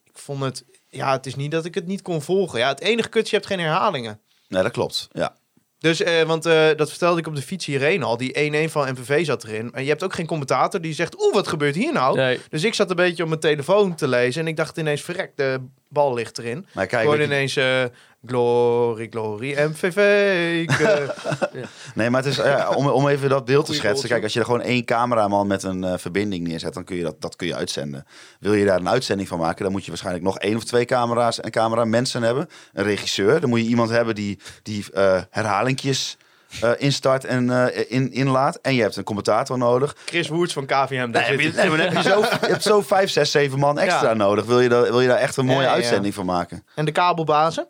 ik 0.03 0.17
vond 0.17 0.43
het, 0.43 0.65
ja, 0.95 1.11
het 1.11 1.25
is 1.25 1.35
niet 1.35 1.51
dat 1.51 1.65
ik 1.65 1.75
het 1.75 1.87
niet 1.87 2.01
kon 2.01 2.21
volgen. 2.21 2.59
Ja, 2.59 2.67
het 2.67 2.81
enige 2.81 3.09
kutje, 3.09 3.29
je 3.29 3.35
hebt 3.35 3.47
geen 3.47 3.59
herhalingen. 3.59 4.19
Nee, 4.47 4.63
dat 4.63 4.71
klopt. 4.71 5.07
Ja. 5.11 5.35
Dus, 5.79 6.01
eh, 6.01 6.21
want 6.21 6.45
eh, 6.45 6.67
dat 6.75 6.89
vertelde 6.89 7.19
ik 7.19 7.27
op 7.27 7.35
de 7.35 7.41
fiets 7.41 7.65
hierheen 7.65 8.03
al. 8.03 8.17
Die 8.17 8.67
1-1 8.67 8.71
van 8.71 8.91
MVV 8.91 9.25
zat 9.25 9.43
erin. 9.43 9.71
En 9.73 9.83
je 9.83 9.89
hebt 9.89 10.03
ook 10.03 10.13
geen 10.13 10.25
commentator 10.25 10.81
die 10.81 10.93
zegt... 10.93 11.21
Oeh, 11.23 11.33
wat 11.33 11.47
gebeurt 11.47 11.75
hier 11.75 11.93
nou? 11.93 12.17
Nee. 12.17 12.39
Dus 12.49 12.63
ik 12.63 12.73
zat 12.73 12.89
een 12.89 12.95
beetje 12.95 13.23
op 13.23 13.29
mijn 13.29 13.41
telefoon 13.41 13.95
te 13.95 14.07
lezen. 14.07 14.41
En 14.41 14.47
ik 14.47 14.55
dacht 14.55 14.77
ineens, 14.77 15.01
verrek, 15.01 15.31
de 15.35 15.59
bal 15.89 16.13
ligt 16.13 16.37
erin. 16.37 16.65
Maar 16.73 16.83
Ik 16.83 16.89
kijk, 16.89 17.05
hoorde 17.05 17.27
weet 17.27 17.27
je- 17.29 17.33
ineens... 17.35 17.55
eh, 17.55 17.83
glory, 18.27 19.07
glory, 19.09 19.51
MVV. 19.69 19.97
Eh, 20.67 21.09
nee, 21.95 22.09
maar 22.09 22.23
het 22.23 22.31
is 22.31 22.37
ja, 22.37 22.69
om, 22.69 22.87
om 22.87 23.07
even 23.07 23.29
dat 23.29 23.45
beeld 23.45 23.65
te 23.65 23.73
schetsen. 23.73 24.09
Kijk, 24.09 24.23
als 24.23 24.33
je 24.33 24.39
er 24.39 24.45
gewoon 24.45 24.61
één 24.61 24.85
cameraman 24.85 25.47
met 25.47 25.63
een 25.63 25.83
eh, 25.83 25.93
verbinding 25.97 26.47
neerzet, 26.47 26.73
dan 26.73 26.83
kun 26.83 26.95
je 26.95 27.03
dat, 27.03 27.21
dat 27.21 27.35
kun 27.35 27.47
je 27.47 27.55
uitzenden. 27.55 28.05
Wil 28.39 28.53
je 28.53 28.65
daar 28.65 28.79
een 28.79 28.89
uitzending 28.89 29.27
van 29.27 29.39
maken, 29.39 29.63
dan 29.63 29.71
moet 29.71 29.83
je 29.83 29.89
waarschijnlijk 29.89 30.25
nog 30.25 30.39
één 30.39 30.55
of 30.55 30.63
twee 30.63 30.85
camera's 30.85 31.39
en 31.39 31.51
cameramensen 31.51 32.21
hebben. 32.21 32.49
Een 32.73 32.83
regisseur. 32.83 33.39
Dan 33.39 33.49
moet 33.49 33.59
je 33.59 33.65
iemand 33.65 33.89
hebben 33.89 34.15
die, 34.15 34.39
die 34.63 34.85
eh 34.93 35.21
herhalingjes 35.29 36.17
eh, 36.61 36.71
instart 36.77 37.25
en 37.25 37.49
in, 37.89 38.11
inlaat. 38.11 38.59
En 38.61 38.75
je 38.75 38.81
hebt 38.81 38.95
een 38.95 39.03
commentator 39.03 39.57
nodig. 39.57 39.95
Chris 40.05 40.27
Woerts 40.27 40.53
van 40.53 40.65
KVM. 40.65 41.11
daar 41.11 41.21
Nee, 41.21 41.21
heb 41.31 41.39
je, 41.39 41.51
nee, 41.55 41.69
maar 41.69 41.79
heb 41.79 41.93
je, 41.93 42.01
zo, 42.01 42.19
je 42.19 42.27
hebt 42.41 42.63
zo 42.63 42.81
vijf, 42.81 43.09
zes, 43.09 43.31
zeven 43.31 43.59
man 43.59 43.79
extra 43.79 44.07
Ja. 44.09 44.13
nodig. 44.13 44.45
Wil 44.45 44.59
je, 44.59 44.69
daar, 44.69 44.81
wil 44.83 45.01
je 45.01 45.07
daar 45.07 45.17
echt 45.17 45.37
een 45.37 45.45
mooie 45.45 45.57
Ja, 45.61 45.63
ja. 45.67 45.73
uitzending 45.73 46.13
van 46.13 46.25
maken? 46.25 46.65
En 46.75 46.85
de 46.85 46.91
kabelbazen? 46.91 47.67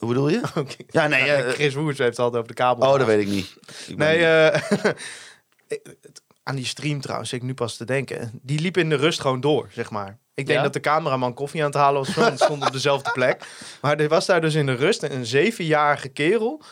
Hoe 0.00 0.08
bedoel 0.08 0.28
je? 0.28 0.40
Ja, 0.90 1.06
nee. 1.06 1.24
Ja, 1.24 1.34
eh, 1.36 1.52
Chris 1.52 1.74
Woerts 1.74 1.98
heeft 1.98 2.10
het 2.10 2.18
altijd 2.18 2.36
over 2.42 2.48
de 2.56 2.62
kabel. 2.62 2.88
oh, 2.92 2.98
dat 2.98 3.06
weet 3.06 3.20
ik 3.20 3.28
niet. 3.28 3.54
Ik 3.86 3.96
Nee, 3.96 4.24
eh, 4.26 4.60
aan 6.42 6.56
die 6.56 6.64
stream 6.66 7.00
trouwens, 7.00 7.32
ik 7.32 7.42
nu 7.42 7.54
pas 7.54 7.76
te 7.76 7.84
denken. 7.84 8.30
Die 8.42 8.60
liep 8.60 8.76
in 8.76 8.88
de 8.88 8.96
rust 8.96 9.20
gewoon 9.20 9.40
door, 9.40 9.68
zeg 9.72 9.90
maar. 9.90 10.18
Ik 10.34 10.46
denk 10.46 10.58
Ja? 10.58 10.64
dat 10.64 10.72
de 10.72 10.80
cameraman 10.80 11.34
koffie 11.34 11.60
aan 11.60 11.66
het 11.66 11.76
halen 11.76 12.04
was, 12.04 12.14
want 12.14 12.40
stond 12.40 12.66
op 12.66 12.72
dezelfde 12.72 13.10
plek. 13.10 13.44
Maar 13.82 13.98
er 13.98 14.08
was 14.08 14.26
daar 14.26 14.40
dus 14.40 14.54
in 14.54 14.66
de 14.66 14.74
rust 14.74 15.02
een 15.02 15.26
zevenjarige 15.26 16.08
kerel 16.08 16.62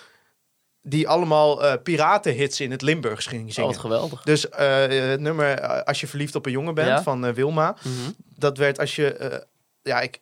die 0.82 1.08
allemaal 1.08 1.64
eh, 1.64 1.82
piratenhits 1.82 2.60
in 2.60 2.70
het 2.70 2.82
Limburgs 2.82 3.26
ging 3.26 3.46
Oh, 3.46 3.50
zingen. 3.52 3.70
wat 3.70 3.78
geweldig. 3.78 4.22
dus 4.22 4.46
het 4.50 5.20
nummer 5.20 5.60
Als 5.84 6.00
je 6.00 6.06
verliefd 6.06 6.34
op 6.34 6.46
een 6.46 6.52
jongen 6.52 6.74
bent 6.74 6.88
Ja. 6.88 7.02
van 7.02 7.34
Wilma, 7.34 7.76
Mhm. 7.84 8.10
dat 8.34 8.58
werd 8.58 8.78
als 8.78 8.96
je... 8.96 9.46
ja, 9.82 10.00
ik... 10.00 10.20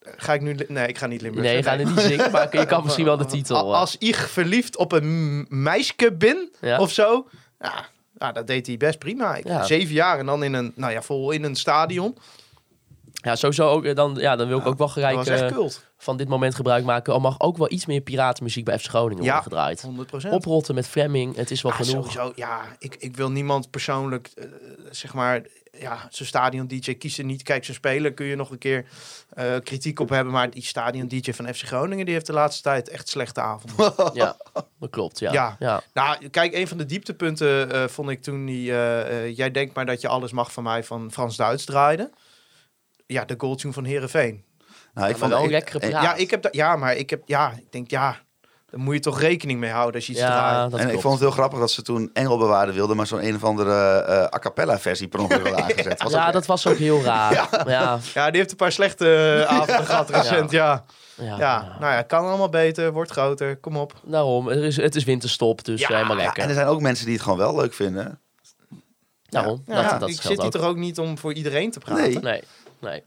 Ga 0.00 0.34
ik 0.34 0.40
nu... 0.40 0.56
Nee, 0.68 0.86
ik 0.88 0.98
ga 0.98 1.06
niet 1.06 1.20
Limburgs. 1.20 1.48
Nee, 1.48 1.56
je 1.56 1.62
gaat 1.62 1.78
het 1.78 1.88
niet 1.88 1.98
zingen, 2.00 2.30
maar 2.30 2.56
je 2.56 2.66
kan 2.66 2.82
misschien 2.84 3.04
wel 3.04 3.16
de 3.16 3.26
titel. 3.36 3.72
Eh. 3.72 3.78
Als 3.78 3.96
ik 3.98 4.14
verliefd 4.16 4.76
op 4.76 4.92
een 4.92 5.46
meisje 5.48 6.12
bin, 6.18 6.52
Ja. 6.60 6.78
of 6.78 6.92
zo. 6.92 7.28
Ja, 7.60 7.86
ja, 8.18 8.32
dat 8.32 8.46
deed 8.46 8.66
hij 8.66 8.76
best 8.76 8.98
prima. 8.98 9.36
Ik, 9.36 9.46
Ja. 9.46 9.62
Zeven 9.64 9.94
jaar 9.94 10.18
en 10.18 10.26
dan 10.26 10.42
in 10.42 10.52
een, 10.52 10.72
nou 10.76 10.92
ja, 10.92 11.02
vol 11.02 11.30
in 11.30 11.44
een 11.44 11.56
stadion. 11.56 12.16
Ja, 13.12 13.36
sowieso 13.36 13.68
ook. 13.68 13.84
eh, 13.84 13.94
Dan, 13.94 14.16
ja, 14.20 14.36
dan 14.36 14.48
wil 14.48 14.58
ik 14.58 14.66
ook 14.66 14.78
wel 14.78 14.88
gelijk 14.88 15.26
eh, 15.26 15.56
van 15.96 16.16
dit 16.16 16.28
moment 16.28 16.54
gebruik 16.54 16.84
maken. 16.84 17.14
Er 17.14 17.20
mag 17.20 17.40
ook 17.40 17.56
wel 17.56 17.70
iets 17.72 17.86
meer 17.86 18.00
piratenmuziek 18.00 18.64
bij 18.64 18.78
FC 18.78 18.86
Groningen 18.86 19.24
Ja. 19.24 19.32
worden 19.32 19.42
gedraaid. 19.52 19.82
100 19.82 20.24
Oprotten 20.30 20.74
met 20.74 20.86
Fleming, 20.88 21.36
het 21.36 21.50
is 21.50 21.62
wel 21.62 21.72
Ja, 21.72 21.78
genoeg. 21.84 22.12
sowieso, 22.12 22.32
ja, 22.36 22.60
ik, 22.78 22.96
ik 22.98 23.16
wil 23.16 23.30
niemand 23.30 23.70
persoonlijk, 23.70 24.30
zeg 24.90 25.14
maar, 25.14 25.42
ja, 25.78 26.06
zo'n 26.10 26.26
stadion-dj 26.26 26.94
kies 26.94 27.18
er 27.18 27.24
niet. 27.24 27.42
Kijk, 27.42 27.64
zo'n 27.64 27.74
speler 27.74 28.12
kun 28.12 28.26
je 28.26 28.36
nog 28.36 28.50
een 28.50 28.58
keer 28.58 28.86
eh, 29.30 29.54
kritiek 29.64 30.00
op 30.00 30.08
hebben. 30.08 30.32
Maar 30.32 30.50
die 30.50 30.62
stadion-dj 30.62 31.32
van 31.32 31.54
FC 31.54 31.62
Groningen, 31.62 32.04
die 32.04 32.14
heeft 32.14 32.26
de 32.26 32.32
laatste 32.32 32.62
tijd 32.62 32.88
echt 32.88 33.08
slechte 33.08 33.40
avonden. 33.40 33.94
Ja, 34.20 34.36
dat 34.80 34.90
klopt. 34.90 35.18
Ja. 35.18 35.32
Ja. 35.32 35.56
Ja. 35.58 35.82
nou, 35.94 36.28
kijk, 36.28 36.54
een 36.54 36.68
van 36.68 36.78
de 36.78 36.86
dieptepunten 36.86 37.72
eh, 37.72 37.88
vond 37.88 38.10
ik 38.10 38.22
toen 38.22 38.46
die, 38.46 38.76
eh, 38.76 39.36
jij 39.36 39.50
denkt 39.50 39.74
maar 39.74 39.86
dat 39.86 40.00
je 40.00 40.08
alles 40.08 40.32
mag 40.32 40.52
van 40.52 40.62
mij 40.62 40.84
van 40.84 41.12
Frans 41.12 41.36
Duits 41.36 41.64
draaide. 41.64 42.10
Ja, 43.06 43.24
de 43.24 43.34
goaltune 43.38 43.72
van 43.72 43.84
Herenveen. 43.84 44.44
nou, 44.94 45.08
ik 45.08 45.16
vond 45.16 45.30
wel 45.30 45.48
praat. 45.48 45.80
Ja, 45.80 46.14
ik 46.14 46.30
heb 46.30 46.42
dat, 46.42 46.54
ja, 46.54 46.76
maar 46.76 46.96
ik 46.96 47.10
heb, 47.10 47.22
ja, 47.26 47.52
ik 47.52 47.72
denk, 47.72 47.90
ja, 47.90 48.20
daar 48.70 48.80
moet 48.80 48.94
je 48.94 49.00
toch 49.00 49.20
rekening 49.20 49.60
mee 49.60 49.70
houden 49.70 49.94
als 49.94 50.06
je 50.06 50.12
iets 50.12 50.20
Ja, 50.20 50.28
draait. 50.68 50.82
en 50.86 50.94
ik 50.94 51.00
vond 51.00 51.14
het 51.14 51.22
heel 51.22 51.30
grappig 51.30 51.58
dat 51.58 51.70
ze 51.70 51.82
toen 51.82 52.10
Engelbewaarde 52.12 52.72
wilden, 52.72 52.96
maar 52.96 53.06
zo'n 53.06 53.24
een 53.26 53.34
of 53.34 53.44
andere 53.44 53.98
eh, 54.00 54.22
a 54.22 54.38
cappella 54.38 54.78
versie 54.78 55.08
per 55.08 55.20
ongeluk 55.20 55.46
hadden 55.46 55.62
aangezet. 55.70 56.02
Was 56.02 56.12
ja, 56.12 56.26
ook- 56.26 56.32
dat 56.32 56.46
was 56.46 56.66
ook 56.66 56.76
heel 56.76 57.02
raar. 57.12 57.32
Ja, 57.32 57.48
ja, 57.66 57.98
Ja, 58.14 58.30
die 58.30 58.38
heeft 58.38 58.50
een 58.50 58.56
paar 58.56 58.72
slechte 58.72 59.14
eh, 59.48 59.52
avonden 59.60 59.86
gehad 59.86 60.10
recent, 60.10 60.50
ja. 60.50 60.84
ja, 61.14 61.36
Ja, 61.38 61.76
nou 61.80 61.92
ja, 61.92 62.02
kan 62.02 62.24
allemaal 62.26 62.48
beter, 62.48 62.92
wordt 62.92 63.10
groter, 63.10 63.56
kom 63.56 63.76
op. 63.76 63.92
Daarom, 64.04 64.46
het 64.46 64.58
is, 64.62 64.76
het 64.76 64.94
is 64.96 65.04
winterstop, 65.04 65.64
dus 65.64 65.80
Ja, 65.80 65.88
helemaal 65.94 66.16
Ja, 66.16 66.22
lekker. 66.22 66.42
en 66.42 66.48
er 66.48 66.54
zijn 66.54 66.66
ook 66.66 66.80
mensen 66.80 67.04
die 67.04 67.14
het 67.14 67.22
gewoon 67.22 67.38
wel 67.38 67.56
leuk 67.56 67.72
vinden. 67.74 68.20
Daarom, 69.28 69.62
Ja, 69.66 69.82
dat, 69.90 70.00
dat 70.00 70.08
ik 70.08 70.20
zit 70.22 70.42
hier 70.42 70.50
toch 70.50 70.62
ook 70.64 70.76
niet 70.76 70.98
om 70.98 71.18
voor 71.18 71.32
iedereen 71.32 71.70
te 71.70 71.78
praten. 71.78 72.02
Nee. 72.04 72.18
Nee. 72.20 72.42
nee. 72.80 73.02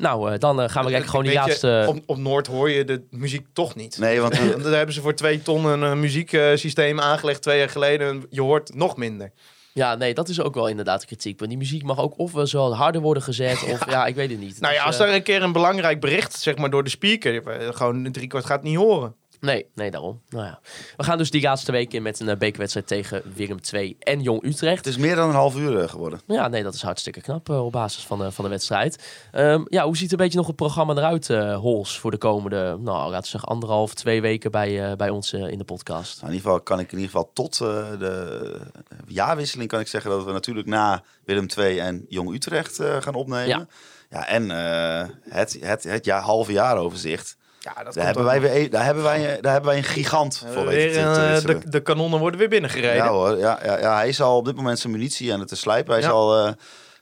Nou, 0.00 0.32
eh, 0.32 0.38
dan 0.38 0.60
eh, 0.60 0.68
gaan 0.68 0.84
we 0.84 0.90
lekker 0.90 1.10
gewoon 1.10 1.24
die 1.24 1.34
laatste... 1.34 1.84
Op, 1.88 1.98
op 2.06 2.16
Noord 2.16 2.46
hoor 2.46 2.70
je 2.70 2.84
de 2.84 3.02
muziek 3.10 3.46
toch 3.52 3.74
niet. 3.74 3.98
Nee, 3.98 4.20
want 4.24 4.32
Daar 4.62 4.72
hebben 4.72 4.94
ze 4.94 5.00
voor 5.00 5.14
twee 5.14 5.42
ton 5.42 5.64
een 5.64 5.82
eh, 5.82 5.92
muzieksysteem 5.92 7.00
aangelegd 7.00 7.42
twee 7.42 7.58
jaar 7.58 7.68
geleden. 7.68 8.08
En 8.08 8.26
je 8.30 8.40
hoort 8.40 8.74
nog 8.74 8.96
minder. 8.96 9.32
Ja, 9.72 9.94
nee, 9.94 10.14
dat 10.14 10.28
is 10.28 10.40
ook 10.40 10.54
wel 10.54 10.68
inderdaad 10.68 11.04
kritiek. 11.04 11.38
Want 11.38 11.50
die 11.50 11.58
muziek 11.58 11.82
mag 11.82 11.98
ook 11.98 12.18
of 12.18 12.32
wel 12.32 12.46
zo 12.46 12.72
harder 12.72 13.00
worden 13.00 13.22
gezet, 13.22 13.62
of 13.72 13.90
ja, 13.90 14.06
ik 14.06 14.14
weet 14.14 14.30
het 14.30 14.40
niet. 14.40 14.60
Nou 14.60 14.74
ja, 14.74 14.78
Dus, 14.78 14.86
als 14.86 14.98
eh, 14.98 15.08
er 15.08 15.14
een 15.14 15.22
keer 15.22 15.42
een 15.42 15.52
belangrijk 15.52 16.00
bericht, 16.00 16.40
zeg 16.40 16.56
maar 16.56 16.70
door 16.70 16.84
de 16.84 16.90
speaker, 16.90 17.46
eh, 17.46 17.74
gewoon 17.74 18.12
driekwart 18.12 18.44
gaat 18.44 18.62
niet 18.62 18.76
horen. 18.76 19.14
Nee, 19.40 19.66
nee, 19.74 19.90
daarom. 19.90 20.20
Nou 20.28 20.44
ja. 20.44 20.60
We 20.96 21.04
gaan 21.04 21.18
dus 21.18 21.30
die 21.30 21.42
laatste 21.42 21.72
week 21.72 21.92
in 21.92 22.02
met 22.02 22.20
een 22.20 22.28
eh, 22.28 22.36
bekerwedstrijd 22.36 22.86
tegen 22.86 23.22
Willem 23.34 23.58
II 23.72 23.96
en 23.98 24.22
Jong 24.22 24.44
Utrecht. 24.44 24.76
het 24.76 24.86
is 24.86 24.96
meer 24.96 25.16
dan 25.16 25.28
een 25.28 25.34
half 25.34 25.56
uur 25.56 25.80
eh, 25.80 25.88
geworden. 25.88 26.20
Ja, 26.26 26.48
nee, 26.48 26.62
dat 26.62 26.74
is 26.74 26.82
hartstikke 26.82 27.20
knap 27.20 27.48
eh, 27.48 27.64
op 27.64 27.72
basis 27.72 28.04
van, 28.04 28.18
de 28.18 28.32
van 28.32 28.44
de 28.44 28.50
wedstrijd. 28.50 29.04
Ehm, 29.32 29.62
ja, 29.68 29.84
hoe 29.84 29.96
ziet 29.96 30.12
een 30.12 30.18
beetje 30.18 30.38
nog 30.38 30.46
het 30.46 30.56
programma 30.56 30.94
eruit, 30.94 31.30
eh 31.30 31.56
Hols, 31.56 31.98
voor 31.98 32.10
de 32.10 32.16
komende, 32.16 32.76
nou, 32.80 33.10
laten 33.10 33.22
we 33.22 33.26
zeggen, 33.26 33.48
anderhalf, 33.48 33.94
twee 33.94 34.20
weken 34.20 34.50
bij, 34.50 34.96
bij 34.96 35.10
ons 35.10 35.32
in 35.32 35.58
de 35.58 35.64
podcast? 35.64 36.20
Nou, 36.20 36.32
in 36.32 36.36
ieder 36.36 36.50
geval 36.50 36.64
kan 36.64 36.78
ik 36.78 36.92
in 36.92 36.98
ieder 36.98 37.10
geval 37.10 37.30
tot 37.32 37.58
de 37.58 38.60
jaarwisseling 39.06 39.68
kan 39.68 39.80
ik 39.80 39.86
zeggen 39.86 40.10
dat 40.10 40.24
we 40.24 40.32
natuurlijk 40.32 40.66
na 40.66 41.02
Willem 41.24 41.46
II 41.58 41.78
en 41.78 42.06
Jong 42.08 42.34
Utrecht 42.34 42.82
gaan 43.00 43.14
opnemen. 43.14 43.48
Ja. 43.48 43.66
Ja, 44.10 44.26
en 44.26 44.50
eh, 44.50 45.08
het, 45.28 45.56
het, 45.60 45.82
het 45.82 46.04
jaar, 46.04 46.22
halve 46.22 46.52
jaaroverzicht. 46.52 47.36
Ja, 47.62 47.82
dat 47.84 47.94
Daar 47.94 48.04
hebben, 48.04 48.24
wij 48.24 48.40
weer, 48.40 48.56
een- 48.56 48.70
daar, 48.70 48.84
hebben 48.84 49.02
wij, 49.02 49.38
daar 49.40 49.52
hebben 49.52 49.70
wij 49.70 49.78
een 49.78 49.84
gigant 49.84 50.44
voor 50.54 50.66
weten 50.66 51.04
weer, 51.04 51.14
te- 51.14 51.40
te 51.42 51.52
eh, 51.52 51.60
de, 51.60 51.68
de 51.70 51.80
kanonnen 51.80 52.18
worden 52.20 52.38
weer 52.38 52.48
binnengereden. 52.48 52.96
Ja 52.96 53.08
hoor, 53.08 53.38
ja, 53.38 53.58
ja, 53.64 53.78
ja, 53.78 53.94
hij 53.96 54.08
is 54.08 54.20
al 54.20 54.36
op 54.36 54.44
dit 54.44 54.56
moment 54.56 54.78
zijn 54.78 54.92
munitie 54.92 55.32
aan 55.32 55.40
het 55.40 55.58
slijpen. 55.58 55.92
Hij 55.92 56.02
Ja. 56.02 56.08
is 56.08 56.12
al, 56.14 56.46
eh, 56.46 56.52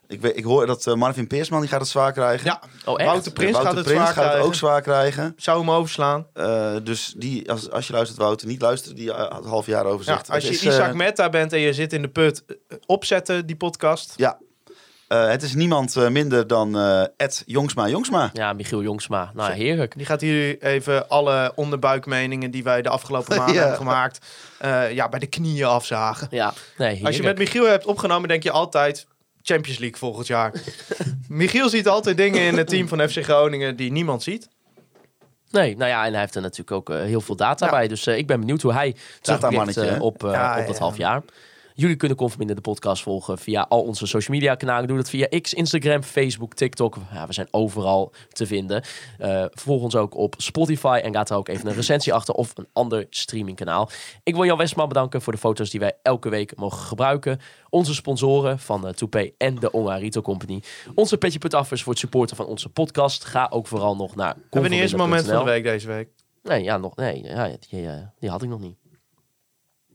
ik, 0.08 0.22
ik 0.22 0.44
hoor 0.44 0.66
dat 0.66 0.86
eh, 0.86 0.94
Marvin 0.94 1.26
Peersman 1.26 1.60
die 1.60 1.68
gaat 1.68 1.80
het 1.80 1.88
zwaar 1.88 2.12
krijgen. 2.12 2.46
Ja, 2.46 2.60
Oh, 2.84 3.00
echt? 3.00 3.08
Wouter 3.10 3.32
Prins 3.32 3.50
Wouter 3.52 3.74
gaat 3.74 3.84
het 3.84 3.84
Prins 3.94 4.00
zwaar 4.00 4.14
gaat 4.14 4.22
het 4.24 4.32
krijgen. 4.32 4.46
ook 4.46 4.54
zwaar 4.54 4.82
krijgen. 4.82 5.32
Zou 5.36 5.58
hem 5.58 5.70
overslaan. 5.70 6.26
Eh, 6.34 6.70
dus 6.82 7.14
die, 7.16 7.50
als, 7.50 7.70
als 7.70 7.86
je 7.86 7.92
luistert 7.92 8.18
Wouter, 8.20 8.46
niet 8.48 8.62
luisteren, 8.62 8.96
die 8.96 9.12
eh, 9.12 9.36
het 9.36 9.44
half 9.46 9.66
jaar 9.66 9.84
Ja, 9.84 9.90
overzicht. 9.90 10.30
als 10.30 10.44
je 10.44 10.50
is, 10.50 10.64
eh, 10.64 10.72
Isaac 10.72 10.94
Metta 10.94 11.28
bent 11.28 11.52
en 11.52 11.60
je 11.60 11.72
zit 11.72 11.92
in 11.92 12.02
de 12.02 12.08
put, 12.08 12.44
eh, 12.46 12.76
opzetten 12.86 13.46
die 13.46 13.56
podcast. 13.56 14.12
Ja, 14.16 14.38
Eh, 15.08 15.28
het 15.28 15.42
is 15.42 15.54
niemand 15.54 15.96
eh, 15.96 16.08
minder 16.08 16.46
dan 16.46 16.78
eh, 16.78 17.02
Ed 17.16 17.42
Jongsma 17.46 17.88
Jongsma. 17.88 18.30
Ja, 18.32 18.52
Michiel 18.52 18.82
Jongsma. 18.82 19.30
Nou, 19.34 19.52
heerlijk. 19.52 19.96
Die 19.96 20.06
gaat 20.06 20.20
hier 20.20 20.62
even 20.62 21.08
alle 21.08 21.52
onderbuikmeningen 21.54 22.50
die 22.50 22.62
wij 22.62 22.82
de 22.82 22.88
afgelopen 22.88 23.36
maanden 23.38 23.54
Ja. 23.54 23.60
hebben 23.60 23.78
gemaakt, 23.78 24.26
eh, 24.58 24.92
ja, 24.92 25.08
bij 25.08 25.18
de 25.18 25.26
knieën 25.26 25.66
afzagen. 25.66 26.26
Ja, 26.30 26.52
nee, 26.78 26.86
heerlijk. 26.88 27.06
Als 27.06 27.16
je 27.16 27.22
met 27.22 27.38
Michiel 27.38 27.66
hebt 27.66 27.86
opgenomen, 27.86 28.28
denk 28.28 28.42
je 28.42 28.50
altijd 28.50 29.06
Champions 29.42 29.78
League 29.78 29.98
volgend 29.98 30.26
jaar. 30.26 30.52
Michiel 31.28 31.68
ziet 31.68 31.88
altijd 31.88 32.16
dingen 32.16 32.40
in 32.42 32.56
het 32.56 32.68
team 32.68 32.88
van 32.88 33.08
FC 33.08 33.22
Groningen 33.24 33.76
die 33.76 33.92
niemand 33.92 34.22
ziet. 34.22 34.48
Nee, 35.50 35.76
nou 35.76 35.90
ja, 35.90 36.04
en 36.04 36.10
hij 36.12 36.20
heeft 36.20 36.34
er 36.34 36.42
natuurlijk 36.42 36.70
ook 36.70 36.88
heel 36.98 37.20
veel 37.20 37.36
data 37.36 37.64
Ja. 37.66 37.70
bij. 37.72 37.88
Dus 37.88 38.06
eh, 38.06 38.16
ik 38.18 38.26
ben 38.26 38.40
benieuwd 38.40 38.62
hoe 38.62 38.72
hij 38.72 38.94
terugblikt 39.20 39.74
hè? 39.74 39.96
op, 39.98 40.20
Ja, 40.22 40.58
op 40.60 40.66
dat 40.66 40.76
ja. 40.76 40.82
half 40.82 40.96
jaar. 40.96 41.22
Jullie 41.80 41.96
kunnen 41.96 42.16
Conforminder 42.16 42.56
de 42.56 42.62
podcast 42.62 43.02
volgen 43.02 43.38
via 43.38 43.66
al 43.68 43.82
onze 43.82 44.06
social 44.06 44.36
media 44.36 44.54
kanalen. 44.54 44.88
Doe 44.88 44.96
dat 44.96 45.10
via 45.10 45.40
X, 45.40 45.54
Instagram, 45.54 46.02
Facebook, 46.02 46.54
TikTok. 46.54 46.96
Ja, 47.12 47.26
we 47.26 47.32
zijn 47.32 47.48
overal 47.50 48.12
te 48.28 48.46
vinden. 48.46 48.82
Eh 49.18 49.44
volg 49.50 49.82
ons 49.82 49.96
ook 49.96 50.16
op 50.16 50.34
Spotify 50.38 51.00
en 51.02 51.12
laat 51.12 51.30
er 51.30 51.36
ook 51.36 51.48
even 51.48 51.66
een 51.66 51.74
recensie 51.74 52.14
achter 52.14 52.34
of 52.34 52.52
een 52.54 52.66
ander 52.72 53.06
streamingkanaal. 53.10 53.90
Ik 54.22 54.34
wil 54.34 54.44
Jan 54.44 54.58
Westman 54.58 54.88
bedanken 54.88 55.22
voor 55.22 55.32
de 55.32 55.38
foto's 55.38 55.70
die 55.70 55.80
wij 55.80 55.92
elke 56.02 56.28
week 56.28 56.56
mogen 56.56 56.78
gebruiken. 56.78 57.40
Onze 57.70 57.94
sponsoren 57.94 58.58
van 58.58 58.86
uh, 58.86 58.92
Toupee 58.92 59.34
en 59.36 59.54
de 59.54 59.70
Online 59.70 60.00
Retail 60.00 60.24
Company. 60.24 60.62
Onze 60.94 61.18
petje.affers 61.18 61.82
voor 61.82 61.92
het 61.92 62.00
supporten 62.00 62.36
van 62.36 62.46
onze 62.46 62.68
podcast. 62.68 63.24
Ga 63.24 63.46
ook 63.50 63.66
vooral 63.66 63.96
nog 63.96 64.14
naar 64.14 64.34
Hebben 64.34 64.62
we 64.62 64.68
niet 64.68 64.80
eens 64.80 64.92
een 64.92 64.98
moment 64.98 65.26
van 65.26 65.44
de 65.44 65.50
week 65.50 65.62
deze 65.62 65.86
week? 65.86 66.08
Nee, 66.42 66.62
ja, 66.62 66.76
nog, 66.76 66.96
nee 66.96 67.22
ja, 67.22 67.56
die, 67.68 67.88
eh, 67.88 67.94
die 68.18 68.30
had 68.30 68.42
ik 68.42 68.48
nog 68.48 68.60
niet. 68.60 68.87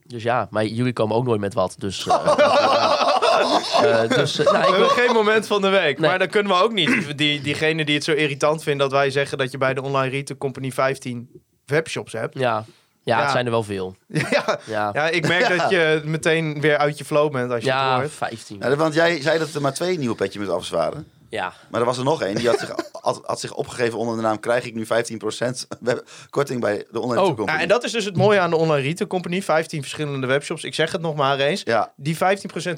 Dus 0.06 0.22
ja, 0.22 0.46
maar 0.50 0.64
jullie 0.64 0.92
komen 0.92 1.16
ook 1.16 1.24
nooit 1.24 1.40
met 1.40 1.54
wat. 1.54 1.74
Dus, 1.78 2.06
eh, 2.06 2.14
eh, 4.02 4.08
dus 4.08 4.36
nou, 4.36 4.68
ik 4.68 4.74
wil, 4.76 4.88
geen 4.88 5.12
moment 5.12 5.46
van 5.46 5.60
de 5.62 5.68
week. 5.68 5.98
Nee. 5.98 6.10
Maar 6.10 6.18
dan 6.18 6.28
kunnen 6.28 6.52
we 6.52 6.62
ook 6.62 6.72
niet. 6.72 7.18
Die, 7.18 7.40
diegene 7.40 7.84
die 7.84 7.94
het 7.94 8.04
zo 8.04 8.12
irritant 8.12 8.62
vindt 8.62 8.80
dat 8.80 8.90
wij 8.90 9.10
zeggen 9.10 9.38
dat 9.38 9.50
je 9.50 9.58
bij 9.58 9.74
de 9.74 9.82
Online 9.82 10.10
Retail 10.10 10.38
Company 10.38 10.70
15 10.72 11.28
webshops 11.66 12.12
hebt. 12.12 12.38
ja, 12.38 12.64
ja, 13.02 13.16
Ja. 13.16 13.22
het 13.22 13.30
zijn 13.30 13.44
er 13.44 13.50
wel 13.50 13.62
veel. 13.62 13.96
Ja, 14.30 14.58
Ja, 14.66 14.90
ja 14.92 15.08
ik 15.08 15.28
merk 15.28 15.58
dat 15.58 15.70
je 15.70 16.02
meteen 16.04 16.60
weer 16.60 16.76
uit 16.78 16.98
je 16.98 17.04
flow 17.04 17.32
bent 17.32 17.50
als 17.50 17.64
je 17.64 17.70
het 17.70 17.78
ja 17.78 17.96
hoort. 17.96 18.12
15. 18.12 18.56
Ja, 18.60 18.76
want 18.76 18.94
jij 18.94 19.22
zei 19.22 19.38
dat 19.38 19.54
er 19.54 19.60
maar 19.60 19.74
twee 19.74 19.98
nieuwe 19.98 20.14
petje 20.14 20.40
met 20.40 20.48
afs 20.48 20.70
waren. 20.70 21.06
Ja, 21.34 21.52
Maar 21.70 21.80
er 21.80 21.86
was 21.86 21.98
er 21.98 22.04
nog 22.04 22.22
één. 22.22 22.34
Die 22.34 22.48
had 22.48 22.58
zich, 22.58 22.74
had, 23.00 23.20
had 23.24 23.40
zich 23.40 23.54
opgegeven 23.54 23.98
onder 23.98 24.16
de 24.16 24.22
naam... 24.22 24.40
krijg 24.40 24.64
ik 24.64 24.74
nu 24.74 24.86
15% 24.86 24.88
web- 25.80 26.08
korting 26.30 26.60
bij 26.60 26.84
de 26.90 27.00
online 27.00 27.22
Oh. 27.22 27.38
Ja, 27.46 27.60
en 27.60 27.68
dat 27.68 27.84
is 27.84 27.92
dus 27.92 28.04
het 28.04 28.16
mooie 28.16 28.38
aan 28.38 28.50
de 28.50 28.56
Online 28.56 28.82
Retail 28.86 29.08
Company. 29.08 29.42
15 29.42 29.80
verschillende 29.80 30.26
webshops. 30.26 30.64
Ik 30.64 30.74
zeg 30.74 30.92
het 30.92 31.00
nog 31.00 31.14
maar 31.14 31.38
eens. 31.38 31.62
Ja, 31.64 31.92
Die 31.96 32.16
15% 32.16 32.18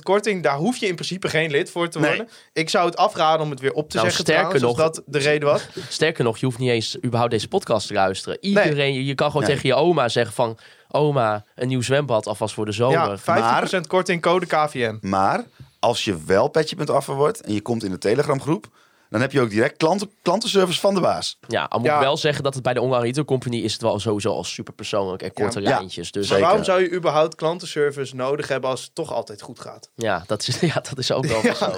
korting, 0.02 0.42
daar 0.42 0.56
hoef 0.56 0.76
je 0.76 0.86
in 0.86 0.94
principe 0.94 1.28
geen 1.28 1.50
lid 1.50 1.70
voor 1.70 1.88
te 1.88 1.98
Nee. 1.98 2.08
worden. 2.08 2.28
Ik 2.52 2.68
zou 2.70 2.86
het 2.86 2.96
afraden 2.96 3.40
om 3.44 3.50
het 3.50 3.60
weer 3.60 3.72
op 3.72 3.90
te 3.90 3.96
Nou, 3.96 4.08
zeggen 4.08 4.24
sterker 4.24 4.58
trouwens, 4.58 4.80
als 4.80 4.94
nog- 4.94 5.04
dat 5.04 5.14
de 5.14 5.28
reden 5.28 5.48
was. 5.48 5.66
sterker 5.88 6.24
nog, 6.24 6.38
je 6.38 6.46
hoeft 6.46 6.58
niet 6.58 6.70
eens 6.70 6.96
überhaupt 7.04 7.30
deze 7.30 7.48
podcast 7.48 7.86
te 7.86 7.94
luisteren. 7.94 8.38
Iedereen, 8.40 8.94
je, 8.94 9.04
je 9.04 9.14
kan 9.14 9.30
gewoon 9.30 9.46
Nee. 9.46 9.54
tegen 9.54 9.68
je 9.68 9.74
oma 9.74 10.08
zeggen 10.08 10.34
van... 10.34 10.58
Oma, 10.90 11.44
een 11.54 11.68
nieuw 11.68 11.82
zwembad 11.82 12.26
alvast 12.26 12.54
voor 12.54 12.64
de 12.64 12.72
zomer. 12.72 13.20
Ja, 13.26 13.66
15% 13.78 13.80
korting, 13.86 14.22
code 14.22 14.46
KVM. 14.46 14.96
maar 15.00 15.44
als 15.86 16.04
je 16.04 16.24
wel 16.24 16.48
petje.af 16.48 17.06
wordt... 17.06 17.40
en 17.40 17.52
je 17.54 17.60
komt 17.60 17.84
in 17.84 17.90
de 17.90 17.98
Telegram 17.98 18.40
groep... 18.40 18.66
dan 19.10 19.20
heb 19.20 19.32
je 19.32 19.40
ook 19.40 19.50
direct 19.50 19.76
klanten, 19.76 20.10
klantenservice 20.22 20.80
van 20.80 20.94
de 20.94 21.00
baas. 21.00 21.38
Ja, 21.48 21.64
al 21.64 21.78
moet 21.78 21.88
Ja. 21.88 21.94
ik 21.94 22.00
wel 22.02 22.16
zeggen 22.16 22.44
dat 22.44 22.54
het 22.54 22.62
bij 22.62 22.74
de 22.74 22.80
Online 22.80 23.02
Retail 23.02 23.24
Company... 23.24 23.56
is 23.56 23.72
het 23.72 23.82
wel 23.82 23.98
sowieso 24.00 24.30
al 24.30 24.44
super 24.44 24.72
persoonlijk 24.74 25.22
en 25.22 25.32
korte 25.32 25.60
Ja. 25.60 25.68
lijntjes. 25.68 26.10
Dus 26.12 26.30
Maar 26.30 26.40
waarom 26.40 26.64
zou 26.64 26.80
je 26.80 26.90
überhaupt 26.92 27.34
klantenservice 27.34 28.16
nodig 28.16 28.48
hebben 28.48 28.70
als 28.70 28.82
het 28.82 28.94
toch 28.94 29.12
altijd 29.12 29.42
goed 29.42 29.60
gaat? 29.60 29.90
Ja, 29.94 30.24
dat 30.26 30.48
is, 30.48 30.60
ja, 30.74 30.74
dat 30.74 30.98
is 30.98 31.12
ook 31.12 31.26
wel 31.26 31.54
zo. 31.54 31.76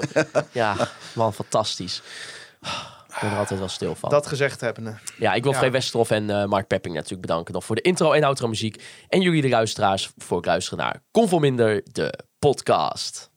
Ja, 0.53 0.77
man, 1.13 1.33
fantastisch. 1.35 2.03
Ik 3.19 3.25
ben 3.25 3.33
er 3.33 3.39
altijd 3.39 3.59
wel 3.59 3.69
stil 3.69 3.95
van. 3.95 4.11
Dat 4.11 4.27
gezegd 4.27 4.61
hebbende. 4.61 4.95
Ja, 5.17 5.35
ik 5.35 5.43
wil 5.43 5.53
ja. 5.53 5.71
Westerhof 5.71 6.11
en 6.11 6.31
eh, 6.31 6.45
Mark 6.45 6.67
Pepping 6.67 6.95
natuurlijk 6.95 7.21
bedanken 7.21 7.55
nog 7.55 7.65
voor 7.65 7.77
de 7.77 7.83
intro 7.83 8.13
en 8.13 8.25
outro 8.25 8.49
muziek. 8.49 8.83
En 9.09 9.21
jullie 9.21 9.43
de 9.43 9.49
luisteraars 9.49 10.11
voor 10.17 10.37
het 10.37 10.47
luisteren 10.47 10.79
naar 10.79 11.03
Conforminder, 11.11 11.83
de 11.93 12.19
podcast. 12.39 13.31